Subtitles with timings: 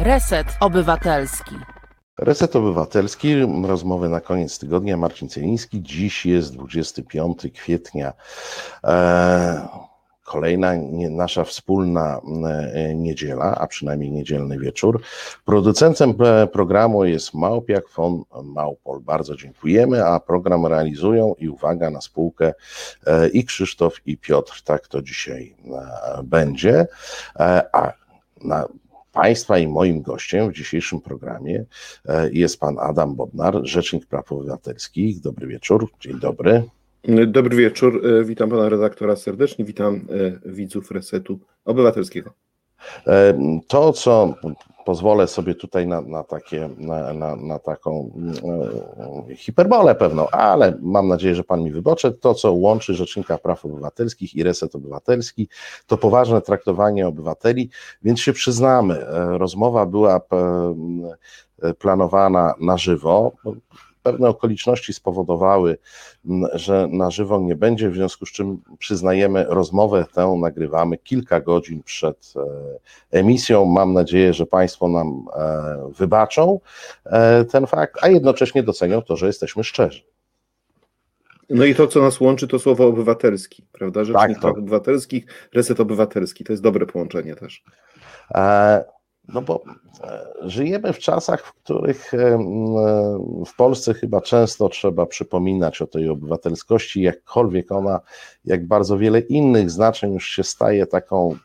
[0.00, 1.54] Reset Obywatelski.
[2.18, 4.96] Reset Obywatelski, rozmowy na koniec tygodnia.
[4.96, 5.82] Marcin Celiński.
[5.82, 8.12] Dziś jest 25 kwietnia.
[8.84, 9.68] E,
[10.24, 10.72] kolejna
[11.10, 12.20] nasza wspólna
[12.72, 15.02] e, niedziela, a przynajmniej niedzielny wieczór.
[15.44, 19.00] Producentem e, programu jest Małpiak von Małpol.
[19.00, 22.54] Bardzo dziękujemy, a program realizują i uwaga na spółkę
[23.32, 24.62] i Krzysztof i Piotr.
[24.64, 25.56] Tak to dzisiaj
[26.24, 26.86] będzie.
[27.72, 27.92] A
[28.44, 28.68] na
[29.22, 31.64] Państwa i moim gościem w dzisiejszym programie
[32.08, 35.20] e, jest pan Adam Bodnar, Rzecznik Praw Obywatelskich.
[35.20, 36.62] Dobry wieczór, dzień dobry.
[37.26, 39.94] Dobry wieczór, e, witam pana redaktora serdecznie, witam
[40.46, 42.30] e, widzów Resetu Obywatelskiego.
[43.68, 44.34] To, co
[44.88, 48.10] pozwolę sobie tutaj na, na, takie, na, na, na taką
[49.28, 52.12] e, hiperbolę pewną, ale mam nadzieję, że Pan mi wybocze.
[52.12, 55.48] To, co łączy Rzecznika Praw Obywatelskich i Reset Obywatelski,
[55.86, 57.70] to poważne traktowanie obywateli,
[58.02, 60.20] więc się przyznamy, e, rozmowa była
[61.62, 63.32] e, planowana na żywo
[64.02, 65.78] pewne okoliczności spowodowały,
[66.52, 71.82] że na żywo nie będzie, w związku z czym przyznajemy rozmowę tę, nagrywamy kilka godzin
[71.82, 73.64] przed e, emisją.
[73.64, 76.60] Mam nadzieję, że Państwo nam e, wybaczą
[77.04, 80.02] e, ten fakt, a jednocześnie docenią to, że jesteśmy szczerzy.
[81.50, 84.04] No i to, co nas łączy, to słowo obywatelski, prawda?
[84.04, 84.48] Rzecznik tak, to...
[84.48, 86.44] obywatelskich, reset obywatelski.
[86.44, 87.64] To jest dobre połączenie też.
[89.28, 89.62] No bo
[90.04, 92.38] e, żyjemy w czasach, w których e, e,
[93.46, 98.00] w Polsce chyba często trzeba przypominać o tej obywatelskości, jakkolwiek ona,
[98.44, 101.36] jak bardzo wiele innych znaczeń, już się staje taką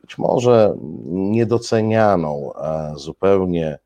[0.00, 0.74] być może
[1.06, 2.52] niedocenianą
[2.96, 3.78] zupełnie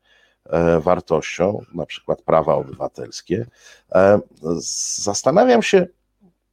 [0.79, 3.45] wartością, na przykład prawa obywatelskie.
[4.97, 5.87] Zastanawiam się,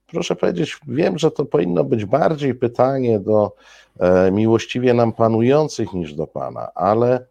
[0.07, 3.53] proszę powiedzieć, wiem, że to powinno być bardziej pytanie do
[4.01, 7.27] E, miłościwie nam panujących niż do Pana, ale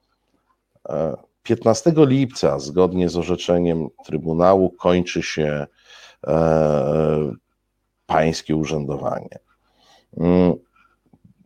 [1.44, 5.68] 15 e, lipca, zgodnie z orzeczeniem Trybunału, kończy się
[6.28, 7.32] e,
[8.06, 9.40] pańskie urzędowanie.
[10.18, 10.54] Mm,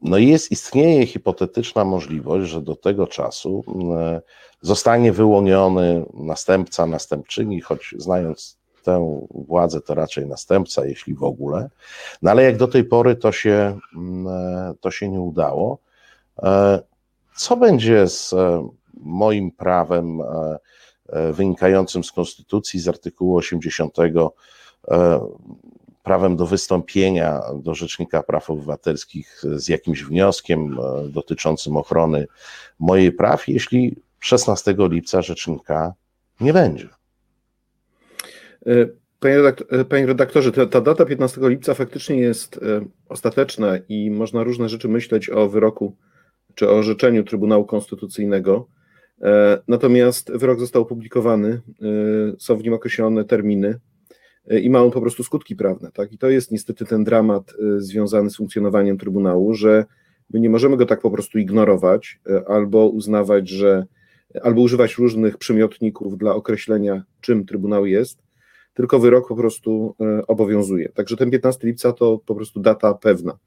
[0.02, 3.64] no jest, istnieje hipotetyczna możliwość, że do tego czasu
[4.62, 8.59] zostanie wyłoniony następca, następczyni, choć znając
[8.90, 11.70] tę władzę to raczej następca, jeśli w ogóle.
[12.22, 15.80] No ale jak do tej pory to się, mm, e, to się nie udało.
[16.44, 16.80] E,
[17.36, 20.22] co będzie z e, moim prawem
[21.34, 23.98] wynikającym z Konstytucji, z artykułu 80,
[26.04, 30.78] prawem do wystąpienia do Rzecznika Praw Obywatelskich z jakimś wnioskiem
[31.10, 32.28] dotyczącym ochrony
[32.80, 35.94] mojej praw, jeśli 16 lipca Rzecznika
[36.40, 36.99] nie będzie?
[38.70, 38.88] E,
[39.70, 44.70] e, panie redaktorze, ta, ta, data 15 lipca faktycznie jest e, ostateczna i można różne
[44.70, 45.96] rzeczy myśleć o wyroku
[46.56, 48.68] czy o orzeczeniu Trybunału Konstytucyjnego.
[49.68, 51.62] Natomiast wyrok został opublikowany,
[52.40, 53.80] są w nim określone terminy
[54.62, 55.92] i ma on po prostu skutki prawne.
[55.92, 56.14] Tak?
[56.14, 59.86] I to jest niestety ten dramat związany z funkcjonowaniem Trybunału, że
[60.34, 63.86] my nie możemy go tak po prostu ignorować albo uznawać, że
[64.44, 68.29] albo używać różnych przymiotników dla określenia, czym Trybunał jest,
[68.80, 70.90] tylko wyrok po prostu e, obowiązuje.
[70.90, 73.38] Także ten 15 lipca to po prostu data pewna.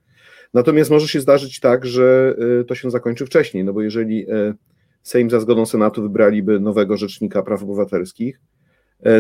[0.55, 4.55] Natomiast może się zdarzyć tak, że e, to się zakończy wcześniej, no bo jeżeli e,
[5.03, 8.41] Sejm za zgodą Senatu wybraliby nowego rzecznika praw obywatelskich,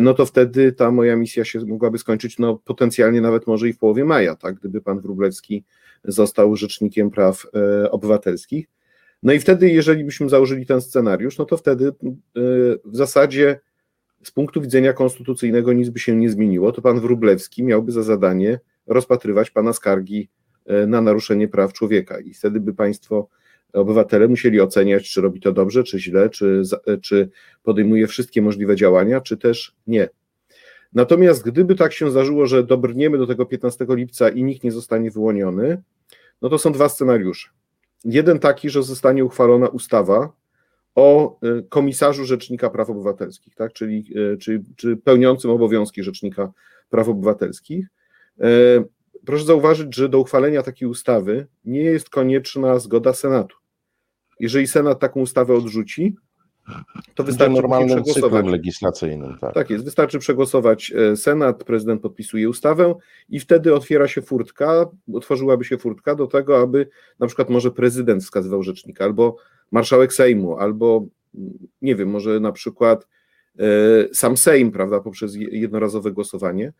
[0.02, 3.78] no to wtedy ta moja misja się mogłaby skończyć, no potencjalnie nawet może i w
[3.78, 5.64] połowie maja, tak, gdyby pan Wróblewski
[6.04, 7.46] został rzecznikiem praw
[7.90, 8.66] obywatelskich.
[9.22, 11.92] No i wtedy, jeżeli byśmy założyli ten scenariusz, no to wtedy
[12.84, 13.60] w zasadzie
[14.22, 18.60] z punktu widzenia konstytucyjnego nic by się nie zmieniło, to pan Wróblewski miałby za zadanie
[18.86, 20.28] rozpatrywać pana skargi
[20.66, 23.28] e, na naruszenie praw człowieka i wtedy by państwo,
[23.72, 27.30] obywatele musieli oceniać, czy robi to dobrze, czy źle, czy, e, czy
[27.62, 30.08] podejmuje wszystkie możliwe działania, czy też nie.
[30.92, 35.10] Natomiast gdyby tak się zdarzyło, że dobrniemy do tego 15 lipca i nikt nie zostanie
[35.10, 35.82] wyłoniony,
[36.42, 37.48] no to są dwa scenariusze.
[38.04, 40.32] Jeden taki, że zostanie uchwalona ustawa,
[40.94, 43.72] o y, komisarzu Rzecznika Praw Obywatelskich, tak?
[43.72, 46.52] czyli, y, czy, czy pełniącym obowiązki Rzecznika
[46.90, 47.86] Praw Obywatelskich.
[48.40, 48.48] E,
[49.26, 53.56] proszę zauważyć, że do uchwalenia takiej ustawy nie jest konieczna zgoda Senatu.
[54.40, 56.16] Jeżeli Senat taką ustawę odrzuci,
[57.14, 59.38] to wystarczy normalnym cyklem legislacyjnym.
[59.40, 59.54] Tak.
[59.54, 62.94] tak jest, wystarczy przegłosować e, Senat, prezydent podpisuje ustawę
[63.28, 68.22] i wtedy otwiera się furtka, otworzyłaby się furtka do tego, aby na przykład może prezydent
[68.22, 69.36] wskazywał rzecznika, albo
[69.72, 71.06] marszałek Sejmu, albo
[71.82, 73.08] nie wiem, może na przykład
[73.58, 73.64] e,
[74.14, 76.72] sam Sejm, prawda, poprzez jednorazowe głosowanie.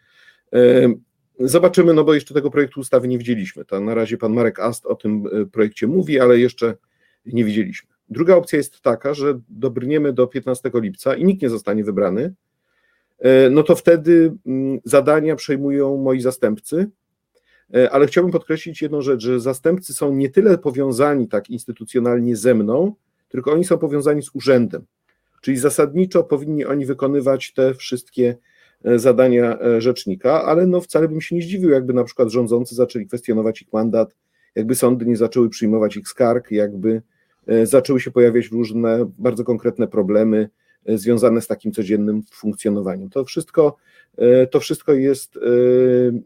[0.53, 0.93] E,
[1.41, 3.65] zobaczymy, no bo jeszcze tego projektu ustawy nie widzieliśmy.
[3.65, 6.75] To na razie pan Marek Ast o tym projekcie mówi, ale jeszcze
[7.27, 7.93] nie widzieliśmy.
[8.09, 12.35] Druga opcja jest taka, że dobrniemy do 15 lipca i nikt nie zostanie wybrany,
[13.19, 16.87] e, no to wtedy mm, zadania przejmują moi zastępcy, e,
[17.91, 22.95] ale chciałbym podkreślić jedną rzecz, że zastępcy są nie tyle powiązani tak instytucjonalnie ze mną,
[23.29, 24.85] tylko oni są powiązani z urzędem.
[25.41, 28.37] Czyli zasadniczo powinni oni wykonywać te wszystkie
[28.85, 33.07] e, zadania rzecznika, ale no wcale bym się nie zdziwił, jakby na przykład rządzący zaczęli
[33.07, 34.15] kwestionować ich mandat,
[34.55, 37.03] jakby sądy nie zaczęły przyjmować ich skarg, jakby
[37.47, 40.49] E, zaczęły się pojawiać różne bardzo konkretne problemy e,
[40.87, 43.11] związane z takim codziennym funkcjonowaniem.
[43.11, 43.77] To wszystko,
[44.19, 45.39] e, to wszystko jest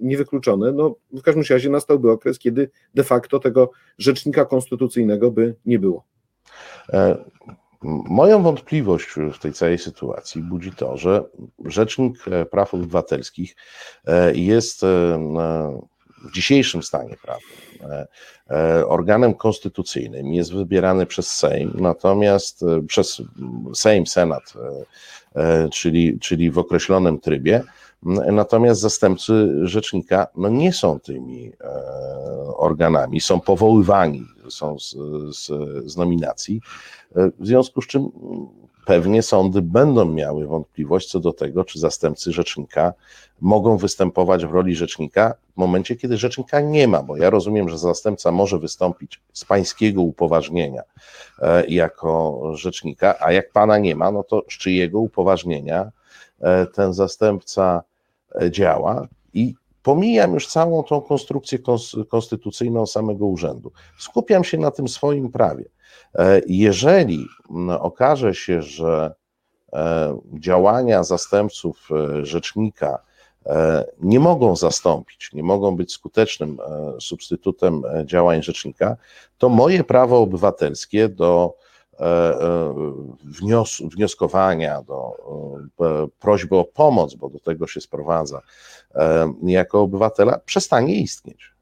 [0.01, 0.73] niewykluczone.
[0.73, 6.05] No, w każdym razie nastałby okres, kiedy de facto tego rzecznika konstytucyjnego by nie było.
[8.09, 11.25] Moją wątpliwość w tej całej sytuacji budzi to, że
[11.65, 13.57] Rzecznik Praw Obywatelskich
[14.35, 14.83] jest
[16.27, 17.66] w dzisiejszym stanie prawnym e, e,
[18.87, 23.23] organem konstytucyjnym jest wybierany przez Sejm, natomiast e, przez
[23.75, 24.55] Sejm, Senat,
[25.73, 27.63] czyli, czyli w określonym trybie,
[28.33, 31.53] natomiast zastępcy rzecznika no nie są tymi
[32.57, 34.97] organami, są powoływani, są z,
[35.37, 35.47] z,
[35.91, 36.61] z nominacji,
[37.15, 38.09] w związku z czym
[38.87, 42.93] pewnie sądy będą miały wątpliwość co do tego, czy zastępcy rzecznika
[43.41, 47.79] mogą występować w roli rzecznika w momencie, kiedy rzecznika nie ma, bo ja rozumiem, że
[47.79, 50.83] zastępca może wystąpić z pańskiego upoważnienia
[51.39, 55.91] e, jako rzecznika, a jak pana nie ma, no to z czyjego upoważnienia
[56.41, 57.83] e, ten zastępca
[58.41, 61.59] e, działa i pomijam już całą tą konstrukcję
[62.09, 63.73] konstytucyjną samego urzędu.
[63.99, 65.65] Skupiam się na tym swoim prawie.
[66.47, 67.27] Jeżeli
[67.81, 69.15] okaże się, że
[70.33, 71.89] działania zastępców
[72.23, 72.99] rzecznika
[73.47, 78.97] E, nie mogą zastąpić, nie mogą być skutecznym e, substytutem e, działań rzecznika,
[79.39, 81.55] to moje prawo obywatelskie do
[83.25, 85.13] wnios wnioskowania, do
[86.21, 88.41] prośby o pomoc, bo do tego się sprowadza,
[89.43, 91.56] jako obywatela, przestanie istnieć.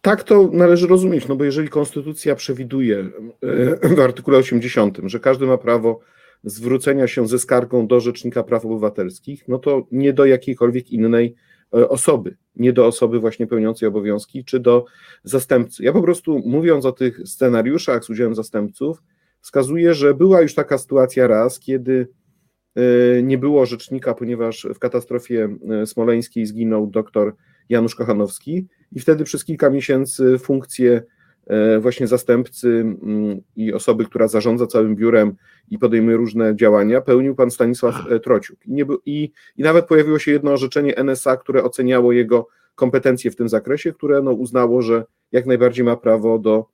[0.00, 3.10] Tak to należy rozumieć, no bo jeżeli konstytucja przewiduje
[3.96, 6.00] w artykule 80, że każdy ma prawo
[6.44, 11.34] zwrócenia się ze skargą do Rzecznika Praw Obywatelskich, no to nie do jakiejkolwiek innej
[11.74, 14.84] e, osoby, nie do osoby właśnie pełniącej obowiązki, czy do
[15.24, 15.84] zastępcy.
[15.84, 19.02] Ja po prostu mówiąc o tych scenariuszach z udziałem zastępców,
[19.40, 22.08] wskazuję, że była już taka sytuacja raz, kiedy
[22.76, 22.82] e,
[23.22, 27.36] nie było rzecznika, ponieważ w katastrofie e, smoleńskiej zginął doktor
[27.68, 31.02] Janusz Kochanowski i wtedy przez kilka miesięcy funkcję
[31.50, 35.36] E, właśnie zastępcy mm, i osoby, która zarządza całym biurem
[35.70, 38.66] i podejmuje różne działania, pełnił pan Stanisław e, Trociuk.
[38.66, 43.36] I, nie, i, i nawet pojawiło się jedno orzeczenie NSA, które oceniało jego kompetencje w
[43.36, 46.66] tym zakresie, które no, uznało, że jak najbardziej ma prawo do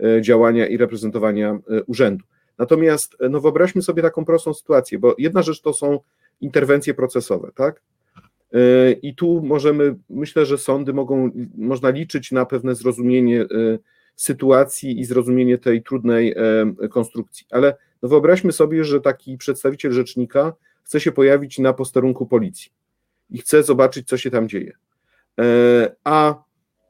[0.00, 2.24] e, działania i reprezentowania urzędu.
[2.58, 6.00] Natomiast no, wyobraźmy sobie taką prostą sytuację, bo jedna rzecz to są
[6.40, 7.82] interwencje procesowe, tak?
[9.02, 13.46] I tu możemy, myślę, że sądy mogą, można liczyć na pewne zrozumienie
[14.18, 16.34] sytuacji i zrozumienie tej trudnej
[16.82, 17.46] e, konstrukcji.
[17.50, 20.52] Ale no wyobraźmy sobie, że taki przedstawiciel rzecznika
[20.82, 22.72] chce się pojawić na posterunku policji
[23.30, 24.72] i chce zobaczyć, co się tam dzieje.
[25.40, 26.34] E, a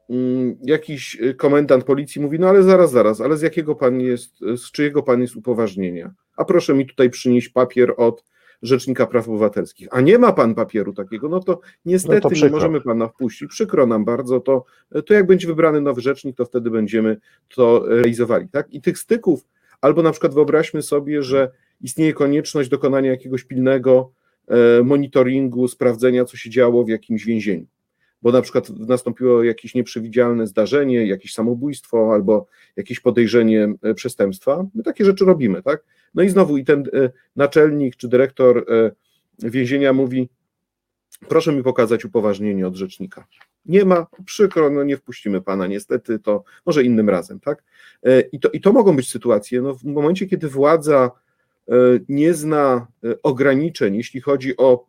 [0.09, 4.71] mm, jakiś komendant policji mówi, no ale zaraz, zaraz, ale z jakiego pan jest, z
[4.71, 6.13] czyjego pan jest upoważnienia?
[6.37, 8.23] A proszę mi tutaj przynieść papier od
[8.61, 9.87] Rzecznika Praw Obywatelskich.
[9.91, 13.49] A nie ma pan papieru takiego, no to niestety no to nie możemy pana wpuścić.
[13.49, 14.65] Przykro nam bardzo, to,
[15.05, 17.17] to jak będzie wybrany nowy rzecznik, to wtedy będziemy
[17.55, 18.49] to realizowali.
[18.49, 18.73] Tak?
[18.73, 19.45] I tych styków,
[19.81, 21.51] albo na przykład wyobraźmy sobie, że
[21.81, 24.11] istnieje konieczność dokonania jakiegoś pilnego
[24.47, 27.65] e, monitoringu, sprawdzenia, co się działo w jakimś więzieniu
[28.21, 34.65] bo na przykład nastąpiło jakieś nieprzewidzialne zdarzenie, jakieś samobójstwo albo jakieś podejrzenie e, przestępstwa.
[34.75, 35.83] My takie rzeczy robimy, tak?
[36.13, 38.91] No i znowu i ten e, naczelnik czy dyrektor e,
[39.49, 40.29] więzienia mówi,
[41.27, 43.27] proszę mi pokazać upoważnienie od rzecznika.
[43.65, 47.63] Nie ma, przykro, no nie wpuścimy pana, niestety, to może innym razem, tak?
[48.31, 51.11] I to, i to mogą być sytuacje, no w momencie, kiedy władza
[52.09, 52.87] nie zna
[53.23, 54.85] ograniczeń, jeśli chodzi o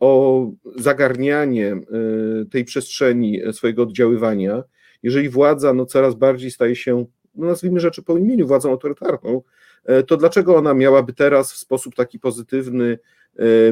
[0.00, 1.76] o zagarnianie
[2.42, 4.62] y, tej przestrzeni swojego oddziaływania,
[5.02, 9.42] jeżeli władza no, coraz bardziej staje się, no, nazwijmy rzeczy po imieniu, władzą autorytarną,
[9.90, 12.98] y, to dlaczego ona miałaby teraz w sposób taki pozytywny,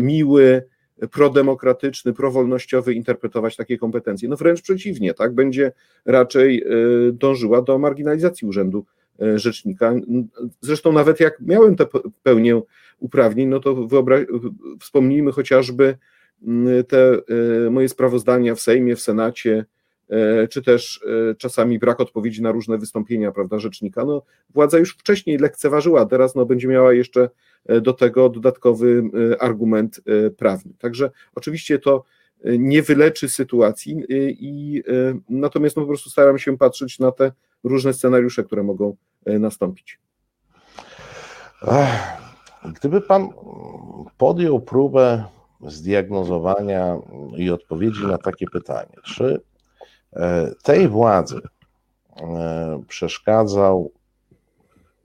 [0.01, 0.63] miły,
[1.11, 4.29] prodemokratyczny, prowolnościowy interpretować takie kompetencje?
[4.29, 5.35] No wręcz przeciwnie, tak?
[5.35, 5.73] Będzie
[6.05, 6.65] raczej
[7.13, 8.96] dążyła do marginalizacji urzędu E,
[9.35, 9.95] rzecznika.
[10.61, 11.87] Zresztą nawet jak miałem tę
[12.23, 12.61] pełnię
[12.99, 14.27] uprawnień, no to wyobra-
[14.81, 15.99] wspomnijmy chociażby
[16.47, 17.13] mm, te
[17.67, 19.65] e, moje sprawozdania w Sejmie, w Senacie,
[20.51, 21.05] czy też
[21.39, 24.05] czasami brak odpowiedzi na różne wystąpienia, prawda, rzecznika.
[24.05, 24.23] No,
[24.55, 27.31] władza już wcześniej lekceważyła, teraz no, będzie miała jeszcze
[27.83, 29.03] do tego dodatkowy
[29.41, 30.01] argument
[30.37, 30.73] prawny.
[30.79, 32.05] Także oczywiście to
[32.45, 34.83] nie wyleczy sytuacji i
[35.29, 37.33] natomiast no, po prostu staram się patrzeć na te
[37.65, 40.01] różne scenariusze, które mogą nastąpić.
[42.65, 43.29] Gdyby pan
[44.19, 45.25] podjął próbę
[45.61, 46.99] zdiagnozowania
[47.37, 49.41] i odpowiedzi na takie pytanie, czy
[50.13, 51.41] e, tej władzy
[52.21, 53.93] e, przeszkadzał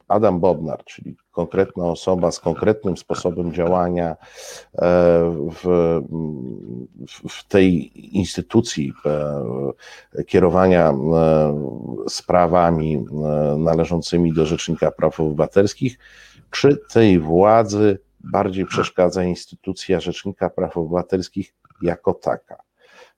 [0.07, 4.15] Adam Bodnar, czyli konkretna osoba z konkretnym sposobem działania e,
[5.63, 6.00] w,
[7.29, 8.93] w tej instytucji
[10.27, 10.93] kierowania
[12.09, 13.05] sprawami
[13.57, 15.97] należącymi do Rzecznika Praw Obywatelskich,
[16.50, 22.70] czy tej władzy bardziej przeszkadza instytucja Rzecznika Praw Obywatelskich jako taka.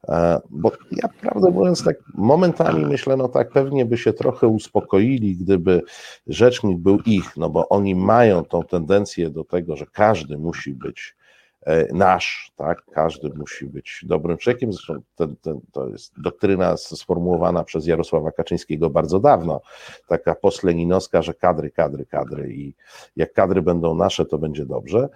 [0.07, 5.37] E, bo ja prawdę mówiąc, tak momentami myślę, no tak, pewnie by się trochę uspokoili,
[5.37, 5.81] gdyby
[6.27, 11.15] rzecznik był ich, no bo oni mają tą tendencję do tego, że każdy musi być
[11.65, 12.85] E, nasz, tak?
[12.91, 14.73] Każdy musi być dobrym człowiekiem.
[14.73, 19.61] Zresztą ten, ten, to jest doktryna sformułowana przez Jarosława Kaczyńskiego bardzo dawno,
[20.07, 22.73] taka postleninowska, że kadry, kadry, kadry i
[23.15, 25.09] jak kadry będą nasze, to będzie dobrze.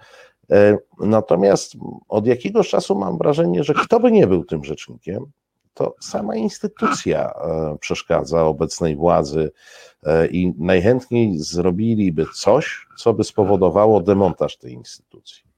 [0.50, 1.72] E, natomiast
[2.08, 5.26] od jakiegoś czasu mam wrażenie, że kto by nie był tym rzecznikiem,
[5.74, 9.50] to sama instytucja e, przeszkadza obecnej władzy
[10.30, 15.48] i najchętniej zrobiliby coś, co by spowodowało demontaż tej instytucji.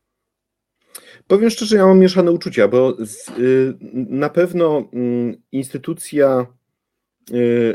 [1.27, 2.97] Powiem szczerze, ja mam mieszane uczucia, bo
[3.39, 6.47] y, na pewno y, instytucja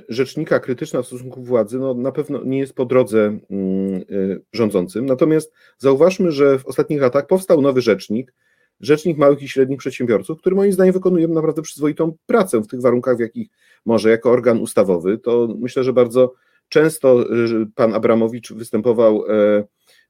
[0.10, 5.06] rzecznika krytyczna w stosunku władzy, no na pewno nie jest po drodze y, y, rządzącym.
[5.06, 8.34] Natomiast zauważmy, że w ostatnich latach powstał nowy rzecznik,
[8.80, 13.18] rzecznik małych i średnich przedsiębiorców, który moim zdaniem wykonuje naprawdę przyzwoitą pracę w tych warunkach,
[13.18, 13.50] w jakich
[13.86, 15.18] może jako organ ustawowy.
[15.18, 16.34] To myślę, że bardzo
[16.70, 19.64] często y, pan Abramowicz występował E,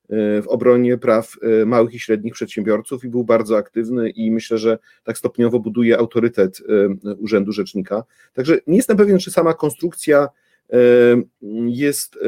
[0.10, 4.78] w obronie praw e, małych i średnich przedsiębiorców i był bardzo aktywny i myślę, że
[5.04, 6.62] tak stopniowo buduje autorytet
[7.06, 8.04] e, Urzędu Rzecznika.
[8.34, 10.28] Także nie jestem pewien, czy sama konstrukcja
[11.66, 12.20] jest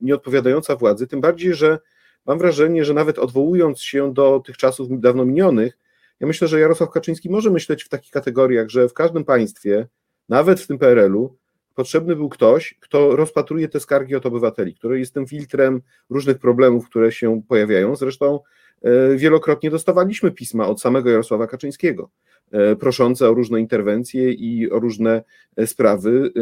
[0.00, 1.78] nieodpowiadająca władzy, tym bardziej, że
[2.26, 5.78] mam wrażenie, że nawet odwołując się do tych czasów dawno minionych,
[6.20, 9.86] ja myślę, że Jarosław Kaczyński może myśleć w takich kategoriach, że w każdym państwie,
[10.28, 11.36] nawet w tym PRL-u,
[11.78, 15.80] potrzebny był ktoś, kto rozpatruje te skargi od obywateli, który jest tym filtrem
[16.10, 17.96] różnych problemów, które się pojawiają.
[17.96, 18.40] Zresztą
[18.82, 22.10] e, wielokrotnie dostawaliśmy pisma od samego Jarosława Kaczyńskiego,
[22.50, 25.24] e, proszące o różne interwencje i o różne
[25.56, 26.32] e, sprawy.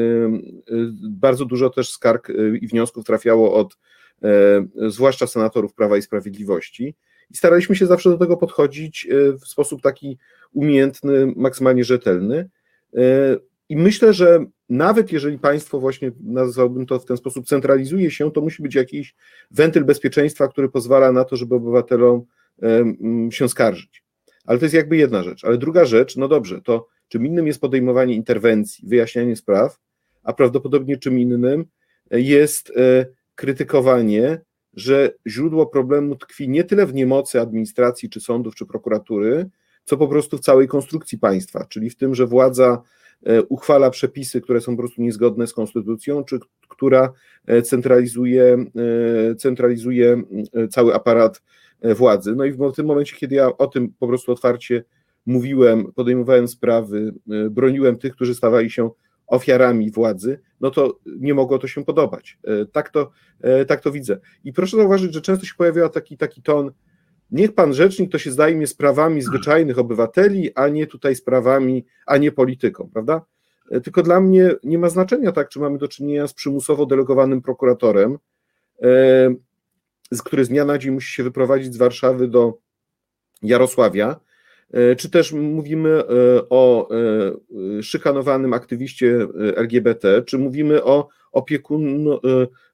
[1.10, 3.78] Bardzo dużo też skarg i wniosków trafiało od
[4.88, 6.94] zwłaszcza senatorów Prawa i Sprawiedliwości.
[7.30, 9.08] I staraliśmy się zawsze do tego podchodzić
[9.40, 10.18] w sposób taki
[10.52, 12.48] umiejętny, maksymalnie rzetelny.
[13.68, 18.40] I myślę, że nawet jeżeli państwo właśnie, nazwałbym to w ten sposób, centralizuje się, to
[18.40, 19.14] musi być jakiś
[19.50, 22.24] wentyl bezpieczeństwa, który pozwala na to, żeby obywatelom
[23.30, 24.04] się skarżyć.
[24.44, 25.44] Ale to jest jakby jedna rzecz.
[25.44, 29.78] Ale druga rzecz, no dobrze, to czym innym jest podejmowanie interwencji, wyjaśnianie spraw,
[30.22, 31.64] a prawdopodobnie czym innym
[32.10, 34.40] jest e, krytykowanie,
[34.74, 39.50] że źródło problemu tkwi nie tyle w niemocy administracji, czy sądów, czy prokuratury,
[39.84, 42.82] co po prostu w całej konstrukcji państwa, czyli w tym, że władza
[43.48, 47.12] uchwala przepisy, które są po prostu niezgodne z konstytucją, czy która
[47.46, 48.64] e, centralizuje,
[49.30, 50.22] e, centralizuje
[50.70, 51.42] cały aparat
[51.82, 52.34] władzy.
[52.36, 54.84] No i w tym momencie, kiedy ja o tym po prostu otwarcie
[55.26, 57.14] mówiłem, podejmowałem sprawy,
[57.50, 58.90] broniłem tych, którzy stawali się
[59.26, 62.38] ofiarami władzy, no to nie mogło to się podobać.
[62.72, 63.10] Tak to,
[63.66, 64.18] tak to widzę.
[64.44, 66.70] I proszę zauważyć, że często się pojawia taki, taki ton,
[67.30, 72.32] Niech pan rzecznik to się zajmie sprawami zwyczajnych obywateli, a nie tutaj sprawami, a nie
[72.32, 73.24] polityką, prawda?
[73.70, 77.42] E, tylko dla mnie nie ma znaczenia tak, czy mamy do czynienia z przymusowo delegowanym
[77.42, 78.18] prokuratorem,
[80.10, 82.58] z który z dnia na dzień musi się wyprowadzić z Warszawy do
[83.42, 84.25] Jarosławia, e,
[84.98, 86.04] czy też mówimy e,
[86.50, 86.88] o
[87.82, 92.08] szykanowanym aktywiście LGBT, czy mówimy o opiekun,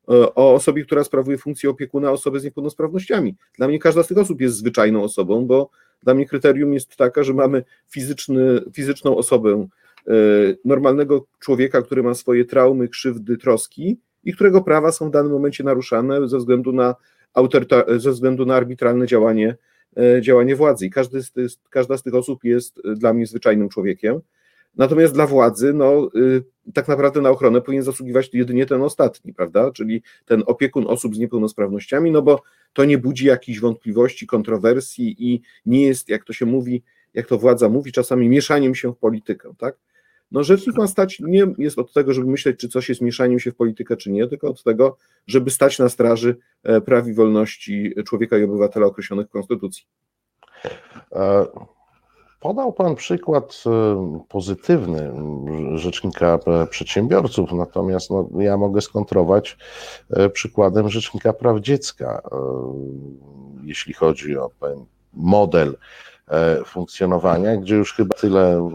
[0.09, 3.37] E, o osobie, która sprawuje funkcję opiekuna osoby z niepełnosprawnościami.
[3.57, 5.71] Dla mnie każda z tych osób jest zwyczajną osobą, bo
[6.03, 9.67] dla mnie kryterium jest taka, że mamy fizyczny, fizyczną osobę,
[10.09, 10.13] e,
[10.65, 15.65] normalnego człowieka, który ma swoje traumy, krzywdy, troski i którego prawa są w danym momencie
[15.65, 16.95] naruszane ze względu na,
[17.97, 19.57] ze względu na arbitralne działanie, e,
[20.21, 20.87] działanie władzy.
[20.87, 21.33] I każdy z
[21.71, 24.21] każda z tych osób jest dla mnie zwyczajnym człowiekiem.
[24.77, 26.45] Natomiast dla władzy, no, y,
[26.75, 29.71] tak naprawdę na ochronę powinien zasługiwać jedynie ten ostatni, prawda?
[29.71, 35.43] Czyli ten opiekun osób z niepełnosprawnościami, no bo to nie budzi jakichś wątpliwości, kontrowersji i
[35.67, 36.83] nie jest, jak to się mówi,
[37.15, 39.77] jak to władza mówi, czasami mieszaniem się w politykę, tak?
[40.33, 43.53] No rzecznik ma stać, nie jest od tego, żeby myśleć, czy coś jest mieszaniem się
[43.53, 44.97] w politykę, czy nie, tylko od tego,
[45.27, 49.85] żeby stać na straży e, praw i wolności człowieka i obywatela określonych w Konstytucji.
[51.13, 51.47] E,
[52.41, 55.13] podał Pan przykład e, pozytywny
[55.75, 56.39] rzecznika
[56.71, 59.59] przedsiębiorców, natomiast no, ja mogę skontrować
[60.33, 62.23] przykładem rzecznika praw dziecka,
[63.63, 64.51] jeśli chodzi o
[65.13, 65.77] model
[66.67, 68.71] funkcjonowania, gdzie już chyba tyle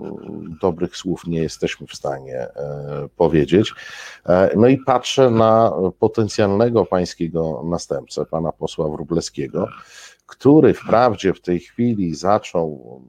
[0.61, 3.73] dobrych słów nie jesteśmy w stanie e, powiedzieć.
[4.25, 9.67] E, no i patrzę na potencjalnego pańskiego następcę, pana posła Wróblewskiego,
[10.25, 13.01] który wprawdzie w tej chwili zaczął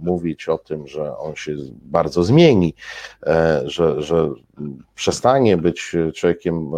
[0.00, 1.52] mówić o tym, że on się
[1.82, 2.74] bardzo zmieni,
[3.64, 4.30] że, że
[4.94, 6.70] przestanie być człowiekiem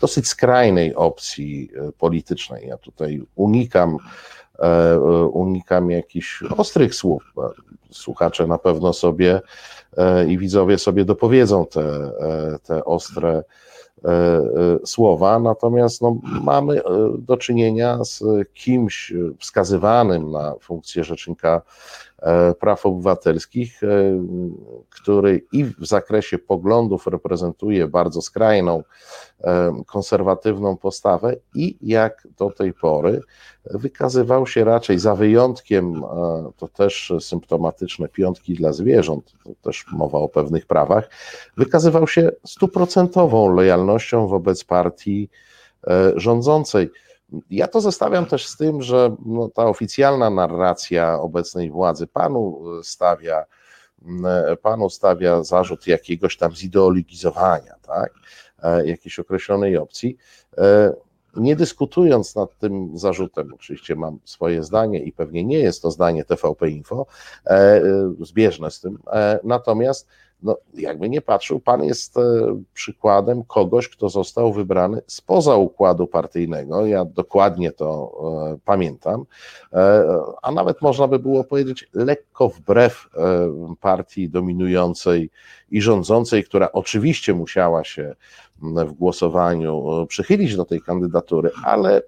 [0.00, 2.68] dosyć skrajnej opcji politycznej.
[2.68, 4.39] Ja tutaj unikam E,
[5.32, 7.22] unikam jakichś ostrych słów.
[7.90, 9.40] Słuchacze na pewno sobie
[9.96, 13.42] e, i widzowie sobie dopowiedzą te, e, te ostre
[14.84, 16.80] słowa, natomiast no, mamy
[17.18, 18.22] do czynienia z
[18.54, 21.62] kimś wskazywanym na funkcję rzecznika
[22.60, 23.80] praw obywatelskich,
[24.90, 28.82] który i w zakresie poglądów reprezentuje bardzo skrajną,
[29.86, 33.20] konserwatywną postawę i jak do tej pory
[33.64, 36.02] wykazywał się raczej za wyjątkiem,
[36.56, 41.10] to też symptomatyczne piątki dla zwierząt, to też mowa o pewnych prawach,
[41.56, 45.28] wykazywał się stuprocentową lojalnością wobec partii
[45.86, 46.90] e, rządzącej.
[47.50, 53.44] Ja to zestawiam też z tym, że no, ta oficjalna narracja obecnej władzy panu stawia,
[54.62, 58.12] panu stawia zarzut jakiegoś tam zideologizowania, tak?
[58.62, 60.16] E, jakiejś określonej opcji.
[60.58, 60.92] E,
[61.36, 66.24] nie dyskutując nad tym zarzutem, oczywiście mam swoje zdanie i pewnie nie jest to zdanie
[66.24, 67.06] TVP Info,
[67.46, 67.82] e,
[68.20, 68.98] zbieżne z tym,
[69.44, 70.08] natomiast
[70.42, 72.14] no, jakby nie patrzył, pan jest
[72.74, 76.86] przykładem kogoś, kto został wybrany spoza układu partyjnego.
[76.86, 78.12] Ja dokładnie to
[78.64, 79.24] pamiętam,
[80.42, 83.08] a nawet można by było powiedzieć lekko wbrew
[83.80, 85.30] partii dominującej
[85.70, 88.14] i rządzącej, która oczywiście musiała się
[88.62, 92.02] w głosowaniu przychylić do tej kandydatury, ale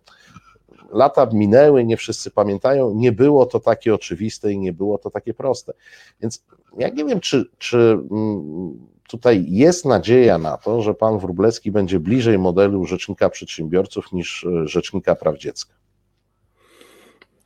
[0.92, 5.35] lata minęły, nie wszyscy pamiętają, nie było to takie oczywiste i nie było to takie
[5.35, 5.72] proste.
[6.20, 6.44] Więc
[6.78, 7.78] ja nie wiem, czy, czy
[8.11, 14.44] mm, tutaj jest nadzieja na to, że pan Wróblewski będzie bliżej modelu rzecznika przedsiębiorców niż
[14.44, 15.74] e, rzecznika praw dziecka.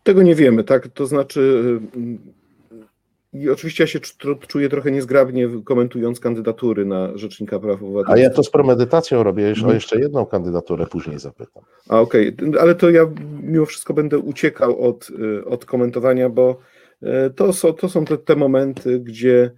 [0.03, 0.89] Tego nie wiemy, tak?
[0.89, 1.63] To znaczy,
[3.41, 4.01] i oczywiście ja się
[4.49, 8.25] czuję trochę niezgrabnie komentując kandydatury na Rzecznika Praw Obywatelskich.
[8.25, 9.75] A ja to z premedytacją robię, jeszcze, o mhm.
[9.75, 11.63] jeszcze jedną kandydaturę później zapytam.
[11.89, 12.61] A okej, okay.
[12.61, 13.07] ale to ja
[13.43, 16.59] mimo wszystko będę uciekał od, y, od komentowania, bo
[17.03, 19.51] y, to są, to są te, te momenty, gdzie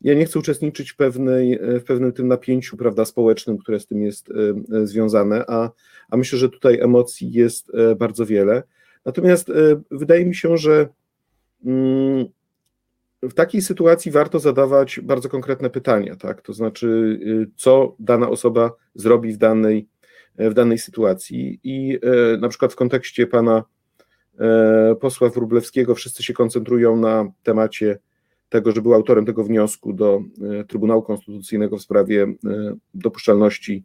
[0.00, 3.86] ja nie chcę uczestniczyć w, pewnej, y, w pewnym tym napięciu prawda, społecznym, które z
[3.86, 4.32] tym jest
[4.84, 5.70] związane, a,
[6.10, 8.62] a myślę, że tutaj emocji jest bardzo wiele.
[9.04, 9.52] Natomiast
[9.90, 10.88] wydaje mi się, że
[11.64, 12.26] mm,
[13.30, 16.42] w takiej sytuacji warto zadawać bardzo konkretne pytania, tak?
[16.42, 16.86] To znaczy,
[17.22, 19.88] y, co dana osoba zrobi w danej,
[20.38, 21.60] w danej sytuacji.
[21.64, 23.64] I e, na przykład w kontekście pana
[24.38, 27.98] e, posła Wróblewskiego wszyscy się koncentrują na temacie
[28.48, 30.22] tego, że był autorem tego wniosku do
[30.68, 32.26] Trybunału Konstytucyjnego w sprawie
[32.94, 33.84] dopuszczalności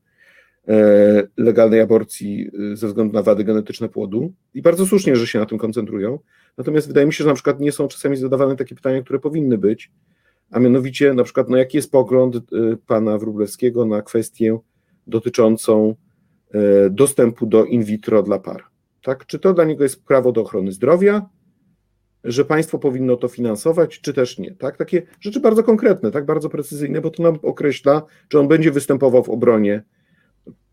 [1.38, 4.34] legalnej aborcji ze względu na wady genetyczne płodu.
[4.54, 6.19] I bardzo słusznie, że się na tym koncentrują.
[6.58, 9.58] Natomiast wydaje mi się, że na przykład nie są czasami zadawane takie pytania, które powinny
[9.58, 9.91] być,
[10.52, 12.41] a mianowicie na przykład, no jaki jest pogląd y,
[12.88, 14.60] pana Wróblewskiego na kwestię
[15.08, 15.95] dotyczącą
[16.89, 18.63] dostępu do in vitro dla par.
[19.04, 19.26] Tak?
[19.26, 21.30] Czy to dla niego jest prawo do ochrony zdrowia,
[22.24, 24.56] że państwo powinno to finansować, czy też nie.
[24.56, 24.78] Tak?
[24.78, 29.24] Takie rzeczy bardzo konkretne, tak bardzo precyzyjne, bo to nam określa, czy on będzie występował
[29.24, 29.84] w obronie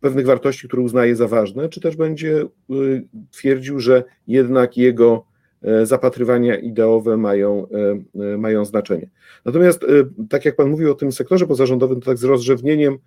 [0.00, 5.28] pewnych wartości, które uznaje za ważne, czy też będzie y, twierdził, że jednak jego
[5.62, 9.08] E, zapatrywania ideowe mają, e, e, mają znaczenie.
[9.44, 9.86] Natomiast,
[10.30, 12.98] tak jak Pan mówił o tym sektorze pozarządowym, to tak z rozrzewnieniem,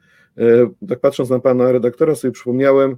[0.89, 2.97] tak patrząc na Pana redaktora, sobie przypomniałem,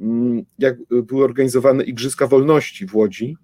[0.00, 3.36] mm, jak były organizowane Igrzyska Wolności w Łodzi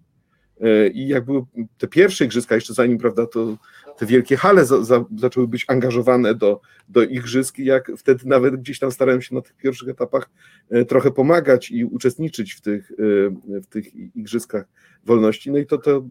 [0.94, 1.42] i jak były
[1.78, 3.56] te pierwsze Igrzyska, jeszcze zanim, prawda, to
[3.98, 8.78] te wielkie hale za, za, zaczęły być angażowane do, do igrzysk, jak wtedy nawet gdzieś
[8.78, 10.30] tam starałem się na tych pierwszych etapach
[10.70, 14.64] e, trochę pomagać i uczestniczyć w tych, e, w tych igrzyskach
[15.04, 15.50] wolności.
[15.50, 16.04] No i to, to,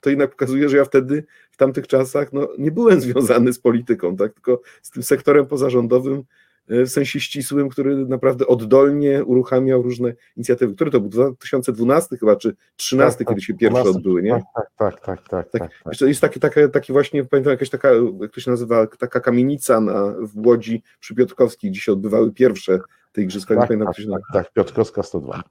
[0.00, 4.16] to jednak pokazuje, że ja wtedy w tamtych czasach no, nie byłem związany z polityką,
[4.16, 6.24] tak, tylko z tym sektorem pozarządowym
[6.68, 10.74] w sensie ścisłym, który naprawdę oddolnie uruchamiał różne inicjatywy.
[10.74, 14.30] Który to był 2012 chyba, czy 2013, tak, kiedy się pierwsze 12, odbyły, nie?
[14.30, 14.44] Tak,
[14.76, 15.50] tak, tak, tak.
[15.50, 19.20] tak, tak, Jest taki, taki, taki właśnie, pamiętam, jakaś taka, jak to się nazywa, taka
[19.20, 22.78] kamienica na, w Łodzi przy Piotrkowskiej, gdzie się odbywały pierwsze
[23.12, 23.54] te igrzyska.
[23.54, 25.42] Tak, nie pamiętam, tak, tak, tak, Piotrkowska 102.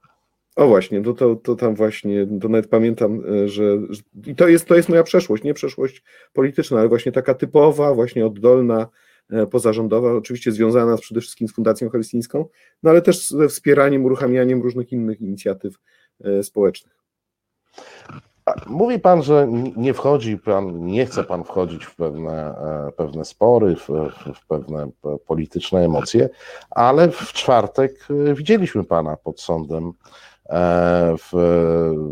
[0.56, 4.48] O właśnie, to, to, to tam właśnie, to nawet pamiętam, e, że, że, i to
[4.48, 8.86] jest, to jest moja przeszłość, nie przeszłość polityczna, ale właśnie taka typowa, właśnie oddolna, e,
[9.50, 12.44] pozarządowa, oczywiście związana przede wszystkim z Fundacją Helsińską,
[12.82, 15.74] no ale też ze wspieraniem, uruchamianiem różnych innych inicjatyw
[16.24, 17.02] e, społecznych.
[18.66, 22.54] Mówi pan, że nie wchodzi pan, nie chce pan wchodzić w pewne,
[22.96, 23.88] pewne spory, w,
[24.34, 24.90] w, pewne
[25.26, 26.28] polityczne emocje,
[26.70, 30.31] ale w czwartek widzieliśmy pana pod sądem E,
[31.18, 31.32] w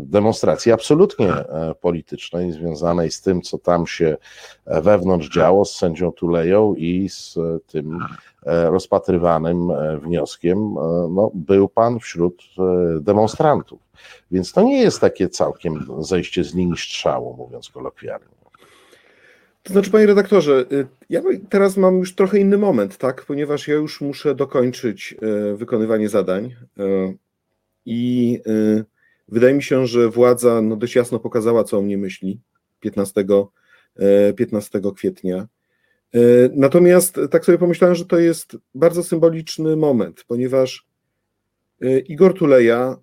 [0.05, 4.17] demonstracji absolutnie e, politycznej, związanej z tym, co tam się
[4.65, 7.99] wewnątrz działo, z sędzią Tuleją i z tym
[8.45, 9.67] e, rozpatrywanym
[9.99, 10.73] wnioskiem,
[11.09, 12.43] no, był pan wśród
[12.99, 13.79] demonstrantów.
[14.31, 18.25] Więc to nie jest takie całkiem zejście z linii strzału, mówiąc kolokwialnie.
[19.63, 23.25] To znaczy, panie redaktorze, y, ja teraz mam już trochę inny moment, tak?
[23.25, 25.15] Ponieważ ja już muszę dokończyć
[25.55, 26.55] wykonywanie zadań.
[27.85, 28.85] I y,
[29.27, 32.39] wydaje mi się, że władza no, dość jasno pokazała, co o mnie myśli
[32.79, 33.25] 15,
[34.35, 35.47] 15 e, kwietnia.
[36.13, 36.19] E,
[36.55, 40.87] natomiast tak sobie pomyślałem, że to jest bardzo symboliczny moment, ponieważ
[41.81, 42.97] e, Igor Tuleja,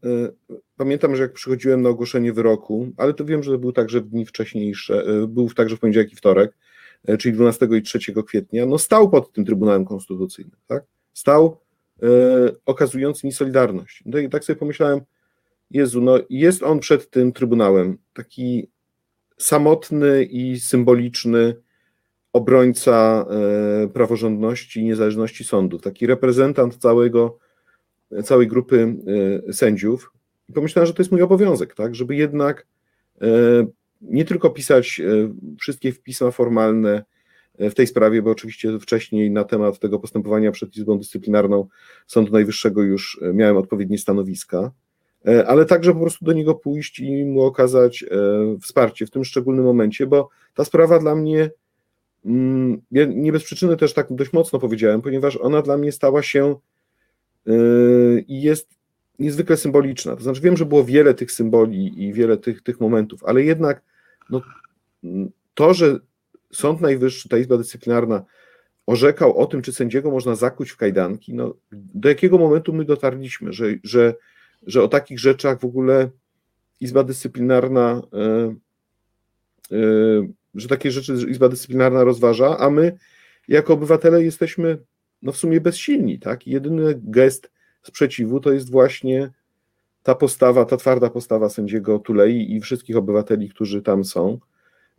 [0.77, 4.27] pamiętam, że jak przychodziłem na ogłoszenie wyroku, ale to wiem, że był także w dni
[4.27, 6.57] wcześniejsze, był także w poniedziałek i wtorek,
[7.19, 10.85] czyli 12 i 3 kwietnia, no stał pod tym Trybunałem Konstytucyjnym, tak?
[11.15, 11.57] Stał
[12.67, 14.03] okazując mi solidarność.
[14.07, 15.01] No i tak sobie pomyślałem,
[15.71, 18.69] Jezu, no jest on przed tym Trybunałem, taki
[19.39, 21.55] samotny i symboliczny
[22.33, 27.39] obrońca e, praworządności i niezależności sądów, taki reprezentant całego,
[28.25, 28.97] całej grupy
[29.49, 30.13] e, sędziów.
[30.49, 32.67] I pomyślałem, że to jest mój obowiązek, tak, żeby jednak
[34.01, 35.01] nie tylko pisać
[35.61, 37.05] wszystkie pisma formalne,
[37.59, 41.69] w tej sprawie, bo oczywiście wcześniej na temat tego postępowania przed Izbą Dyscyplinarną
[42.07, 44.71] Sądu Najwyższego już e, miałem odpowiednie stanowiska,
[45.27, 48.07] e, ale także po prostu do niego pójść i mu okazać e,
[48.63, 51.51] wsparcie w tym szczególnym momencie, bo ta sprawa dla mnie,
[52.25, 56.23] mm, ja nie bez przyczyny też tak dość mocno powiedziałem, ponieważ ona dla mnie stała
[56.23, 56.57] się
[58.29, 58.69] i jest
[59.19, 60.17] niezwykle symboliczna.
[60.17, 63.83] To znaczy, wiem, że było wiele tych symboli i wiele tych, tych momentów, ale jednak
[64.31, 64.43] no,
[65.55, 66.01] to, że
[66.53, 68.25] Sąd Najwyższy, ta Izba Dyscyplinarna
[68.87, 73.53] orzekał o tym, czy sędziego można zakuć w kajdanki, no, do jakiego momentu my dotarliśmy,
[73.53, 74.15] że, że,
[74.67, 76.11] że o takich rzeczach w ogóle
[76.81, 78.55] Izba Dyscyplinarna, e,
[79.73, 79.79] e,
[80.55, 82.99] że takie rzeczy Izba Dyscyplinarna rozważa, a my
[83.49, 84.79] jako obywatele jesteśmy
[85.23, 86.47] no, w sumie bezsilni, tak?
[86.47, 87.51] jedyny gest
[87.83, 89.31] sprzeciwu to jest właśnie
[90.03, 94.39] ta postawa, ta twarda postawa sędziego Tulei i wszystkich obywateli, którzy tam są.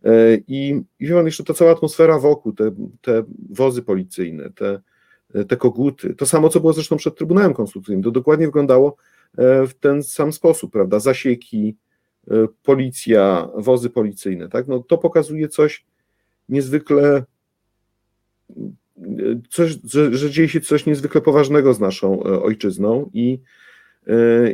[0.05, 4.81] E, I, i wie jeszcze ta cała atmosfera wokół, te, te wozy policyjne, te,
[5.47, 8.95] te koguty, to samo, co było zresztą przed Trybunałem Konstytucyjnym, to dokładnie wyglądało
[9.37, 11.75] e, w ten sam sposób, prawda, zasieki,
[12.31, 15.85] e, policja, wozy policyjne, tak, no to pokazuje coś
[16.49, 17.23] niezwykle,
[19.49, 23.39] coś, że, że dzieje się coś niezwykle poważnego z naszą ojczyzną i,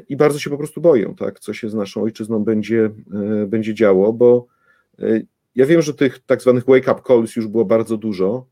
[0.10, 2.90] i bardzo się po prostu boją, tak, co się z naszą ojczyzną będzie,
[3.48, 4.48] będzie działo, bo
[5.56, 8.46] ja wiem, że tych tak zwanych wake-up calls już było bardzo dużo,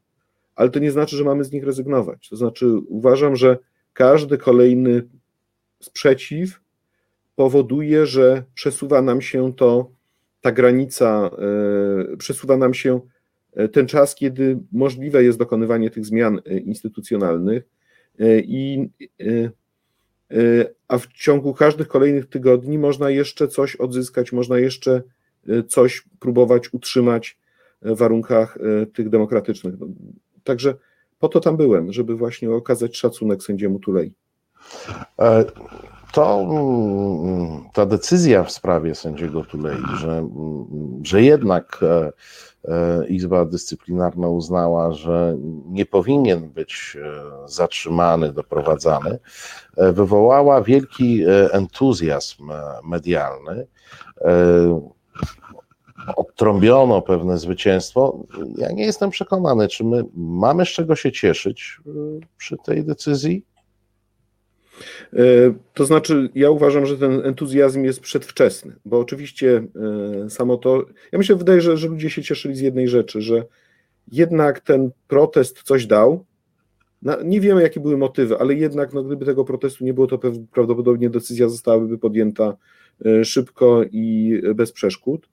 [0.55, 2.29] ale to nie znaczy, że mamy z nich rezygnować.
[2.29, 3.57] To znaczy, uważam, że
[3.93, 5.03] każdy kolejny
[5.79, 6.61] sprzeciw
[7.35, 9.91] powoduje, że przesuwa nam się to,
[10.41, 11.31] ta granica,
[12.13, 12.99] e, przesuwa nam się
[13.53, 17.63] e, ten czas, kiedy możliwe jest dokonywanie tych zmian e, instytucjonalnych
[18.43, 18.89] i
[20.87, 25.03] a w ciągu każdych kolejnych tygodni można jeszcze coś odzyskać, można jeszcze
[25.67, 27.37] coś próbować utrzymać
[27.81, 29.79] w warunkach y, tych demokratycznych.
[29.79, 29.87] No,
[30.43, 30.75] także
[31.19, 34.13] po to tam byłem, żeby właśnie okazać szacunek sędziemu Tulei.
[35.19, 35.45] E,
[36.13, 40.65] to mm, ta decyzja w sprawie sędziego Tulei, że, mm,
[41.03, 42.11] że jednak e,
[42.65, 46.97] e, Izba Dyscyplinarna uznała, że nie powinien być
[47.45, 49.19] zatrzymany, doprowadzany,
[49.77, 52.51] wywołała wielki entuzjazm
[52.83, 53.67] medialny
[56.15, 58.25] odtrąbiono pewne zwycięstwo.
[58.57, 61.91] Ja nie jestem przekonany, czy my mamy z czego się cieszyć y,
[62.37, 63.45] przy tej decyzji.
[65.13, 65.23] E,
[65.73, 69.63] to znaczy, ja uważam, że ten entuzjazm jest przedwczesny, bo oczywiście
[70.25, 70.85] e, samo to.
[71.11, 73.45] Ja myślę, wydaje, że, że ludzie się cieszyli z jednej rzeczy, że
[74.11, 76.25] jednak ten protest coś dał,
[77.23, 80.19] nie wiemy, jakie były motywy, ale jednak, no, gdyby tego protestu nie było, to
[80.51, 82.57] prawdopodobnie decyzja zostałaby podjęta
[83.05, 85.29] e, szybko i bez przeszkód.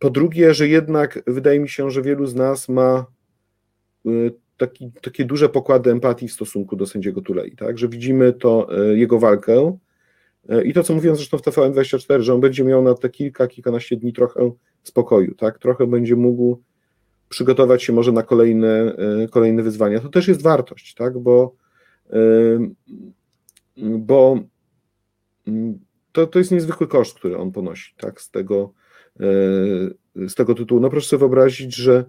[0.00, 3.06] Po drugie, że jednak wydaje mi się, że wielu z nas ma
[4.06, 4.10] e,
[4.56, 7.78] taki, takie duże pokłady empatii w stosunku do sędziego Tulei, tak?
[7.78, 9.76] że widzimy to, e, jego walkę
[10.64, 13.96] i to, co mówiłem zresztą w TVN24, że on będzie miał na te kilka, kilkanaście
[13.96, 15.58] dni trochę spokoju, tak?
[15.58, 16.62] trochę będzie mógł
[17.28, 18.96] przygotować się może na kolejne,
[19.30, 20.00] kolejne wyzwania.
[20.00, 21.18] To też jest wartość, tak?
[21.18, 21.54] bo,
[23.76, 24.38] bo
[26.12, 28.20] to, to jest niezwykły koszt, który on ponosi tak?
[28.20, 28.72] z, tego,
[30.16, 30.80] z tego tytułu.
[30.80, 32.04] No proszę sobie wyobrazić, że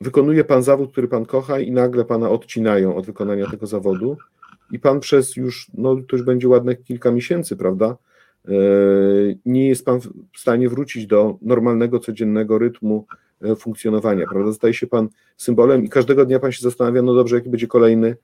[0.00, 4.16] wykonuje pan zawód, który pan kocha i nagle pana odcinają od wykonania tego zawodu
[4.72, 7.96] i pan przez już, no to już będzie ładne kilka miesięcy, prawda,
[9.46, 13.06] nie jest pan w stanie wrócić do normalnego, codziennego rytmu
[13.42, 14.52] E, funkcjonowania, prawda?
[14.52, 18.08] Staje się pan symbolem i każdego dnia pan się zastanawia, no dobrze, jaki będzie kolejny,
[18.08, 18.16] e,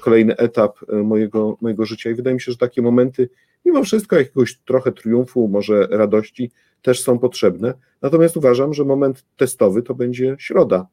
[0.00, 2.10] kolejny etap e, mojego, mojego życia.
[2.10, 3.28] I wydaje mi się, że takie momenty,
[3.64, 6.50] mimo wszystko, jakiegoś trochę triumfu, może radości,
[6.82, 7.74] też są potrzebne.
[8.02, 10.86] Natomiast uważam, że moment testowy to będzie środa,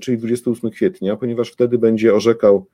[0.00, 2.66] czyli 28 kwietnia, ponieważ wtedy będzie orzekał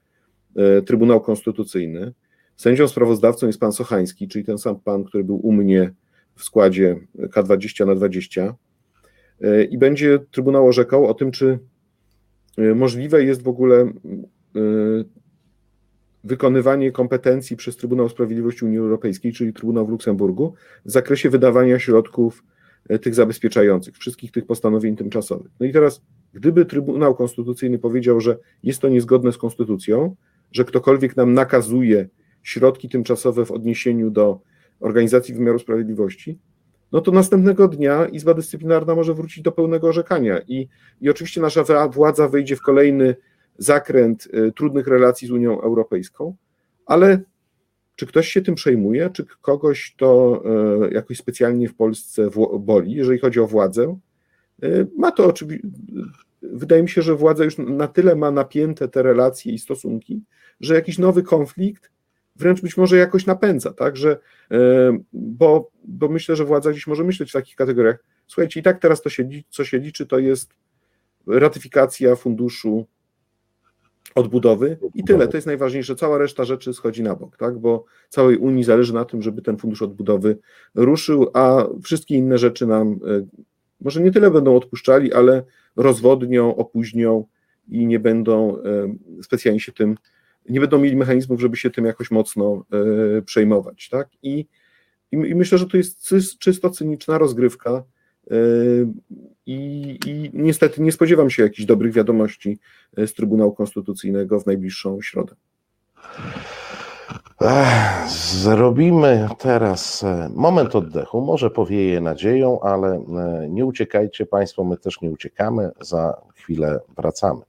[0.87, 2.13] Trybunał Konstytucyjny.
[2.57, 5.93] Sędzią sprawozdawcą jest pan Sochański, czyli ten sam pan, który był u mnie
[6.35, 8.55] w składzie K20 na 20
[9.71, 11.59] i będzie Trybunał orzekał o tym, czy
[12.59, 13.93] e, możliwe jest w ogóle e,
[16.25, 22.45] wykonywanie kompetencji przez Trybunał Sprawiedliwości Unii Europejskiej, czyli Trybunał w Luksemburgu, w zakresie wydawania środków
[22.89, 25.53] e, tych zabezpieczających, wszystkich tych postanowień tymczasowych.
[25.61, 30.17] No i teraz, gdyby Trybunał Konstytucyjny powiedział, że jest to niezgodne z konstytucją,
[30.53, 32.09] że ktokolwiek nam nakazuje
[32.43, 34.41] środki tymczasowe w odniesieniu do
[34.81, 36.39] organizacji wymiaru sprawiedliwości,
[36.93, 40.69] no to następnego dnia Izba Dyscyplinarna może wrócić do pełnego orzekania i,
[41.01, 43.17] i oczywiście nasza władza wejdzie w kolejny
[43.59, 46.37] zakręt y, trudnych relacji z Unią Europejską,
[46.87, 47.21] ale
[47.97, 50.43] czy ktoś się tym przejmuje, czy kogoś to
[50.87, 52.29] y, jakoś specjalnie w Polsce
[52.61, 53.99] boli, jeżeli chodzi o władzę?
[54.65, 55.69] Y, ma to oczywiście,
[56.43, 60.23] wydaje mi się, że władza już na tyle ma napięte te relacje i stosunki,
[60.61, 61.91] że jakiś nowy konflikt
[62.37, 64.19] wręcz być może jakoś napędza, tak, że,
[65.13, 69.03] bo, bo myślę, że władza dziś może myśleć w takich kategoriach, słuchajcie, i tak teraz
[69.03, 70.51] to się, co się liczy, to jest
[71.27, 72.87] ratyfikacja funduszu
[74.15, 78.37] odbudowy i tyle, to jest najważniejsze, cała reszta rzeczy schodzi na bok, tak, bo całej
[78.37, 80.39] Unii zależy na tym, żeby ten fundusz odbudowy
[80.75, 82.97] ruszył, a wszystkie inne rzeczy nam e,
[83.81, 85.43] może nie tyle będą odpuszczali, ale
[85.77, 87.25] rozwodnią, opóźnią
[87.69, 88.63] i nie będą e,
[89.23, 89.97] specjalnie się tym
[90.49, 92.65] nie będą mieli mechanizmów, żeby się tym jakoś mocno
[93.19, 93.89] e, przejmować.
[93.89, 94.09] Tak?
[94.23, 94.47] I,
[95.13, 95.99] i, i myślę, że to jest
[96.39, 97.85] czysto cyniczna rozgrywka.
[98.31, 98.35] E,
[99.47, 102.59] I, I niestety nie spodziewam się jakichś dobrych wiadomości
[102.97, 105.35] e, z Trybunału Konstytucyjnego w najbliższą środę.
[108.09, 111.21] Zrobimy teraz moment oddechu.
[111.21, 113.01] Może powieje nadzieją, ale
[113.49, 115.71] nie uciekajcie Państwo, my też nie uciekamy.
[115.81, 117.41] Za chwilę wracamy.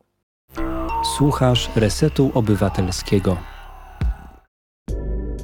[1.18, 3.38] Słuchasz Resetu Obywatelskiego.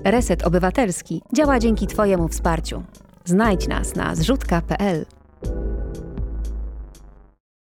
[0.06, 2.84] Reset Obywatelski działa dzięki Twojemu wsparciu.
[3.26, 5.06] Znajdź nas na zrzutka.pl.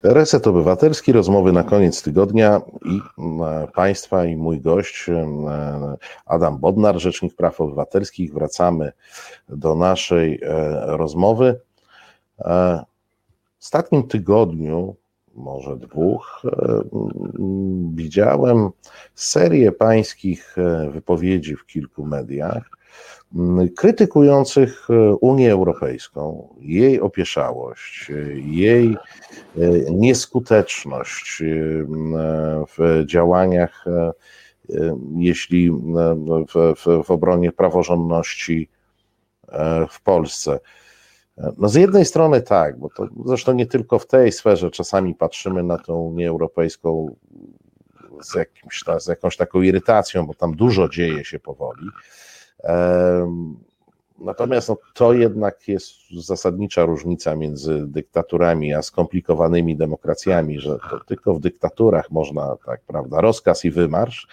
[0.03, 5.27] Reset Obywatelski, rozmowy na koniec tygodnia i e, Państwa i mój gość e,
[6.25, 8.33] Adam Bodnar, Rzecznik Praw Obywatelskich.
[8.33, 8.91] Wracamy
[9.49, 10.47] do naszej e,
[10.97, 11.59] rozmowy.
[12.39, 14.95] W ostatnim tygodniu
[15.35, 16.41] może dwóch,
[17.93, 18.69] widziałem
[19.15, 20.55] serię pańskich
[20.91, 22.76] wypowiedzi w kilku mediach
[23.77, 28.97] krytykujących e, Unię Europejską, jej opieszałość, jej
[29.91, 31.43] nieskuteczność
[32.77, 33.85] w działaniach,
[35.15, 38.69] jeśli w, w, w obronie praworządności
[39.89, 40.59] w Polsce.
[41.57, 45.63] No z jednej strony tak, bo to zresztą nie tylko w tej sferze czasami patrzymy
[45.63, 47.15] na tą Unię Europejską
[48.21, 51.87] z, jakimś, z jakąś taką irytacją, bo tam dużo dzieje się powoli.
[54.19, 61.33] Natomiast no, to jednak jest zasadnicza różnica między dyktaturami a skomplikowanymi demokracjami, że to tylko
[61.33, 64.27] w dyktaturach można, tak prawda, rozkaz i wymarsz.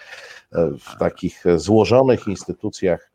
[0.51, 3.11] E, w takich złożonych instytucjach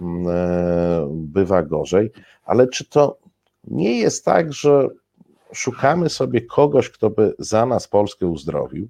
[0.00, 2.12] mm, e, bywa gorzej
[2.46, 3.18] ale czy to
[3.64, 4.88] nie jest tak, że
[5.52, 8.88] szukamy sobie kogoś, kto by za nas Polskę uzdrowił?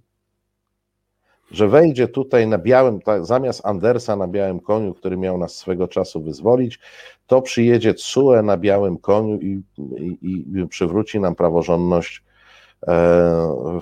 [1.50, 6.22] Że wejdzie tutaj na białym, zamiast Andersa na białym koniu, który miał nas swego czasu
[6.22, 6.78] wyzwolić,
[7.26, 9.62] to przyjedzie CUE na białym koniu i,
[9.98, 12.24] i, i przywróci nam praworządność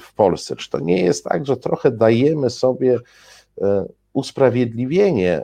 [0.00, 0.56] w Polsce.
[0.56, 2.98] Czy to nie jest tak, że trochę dajemy sobie
[4.12, 5.42] usprawiedliwienie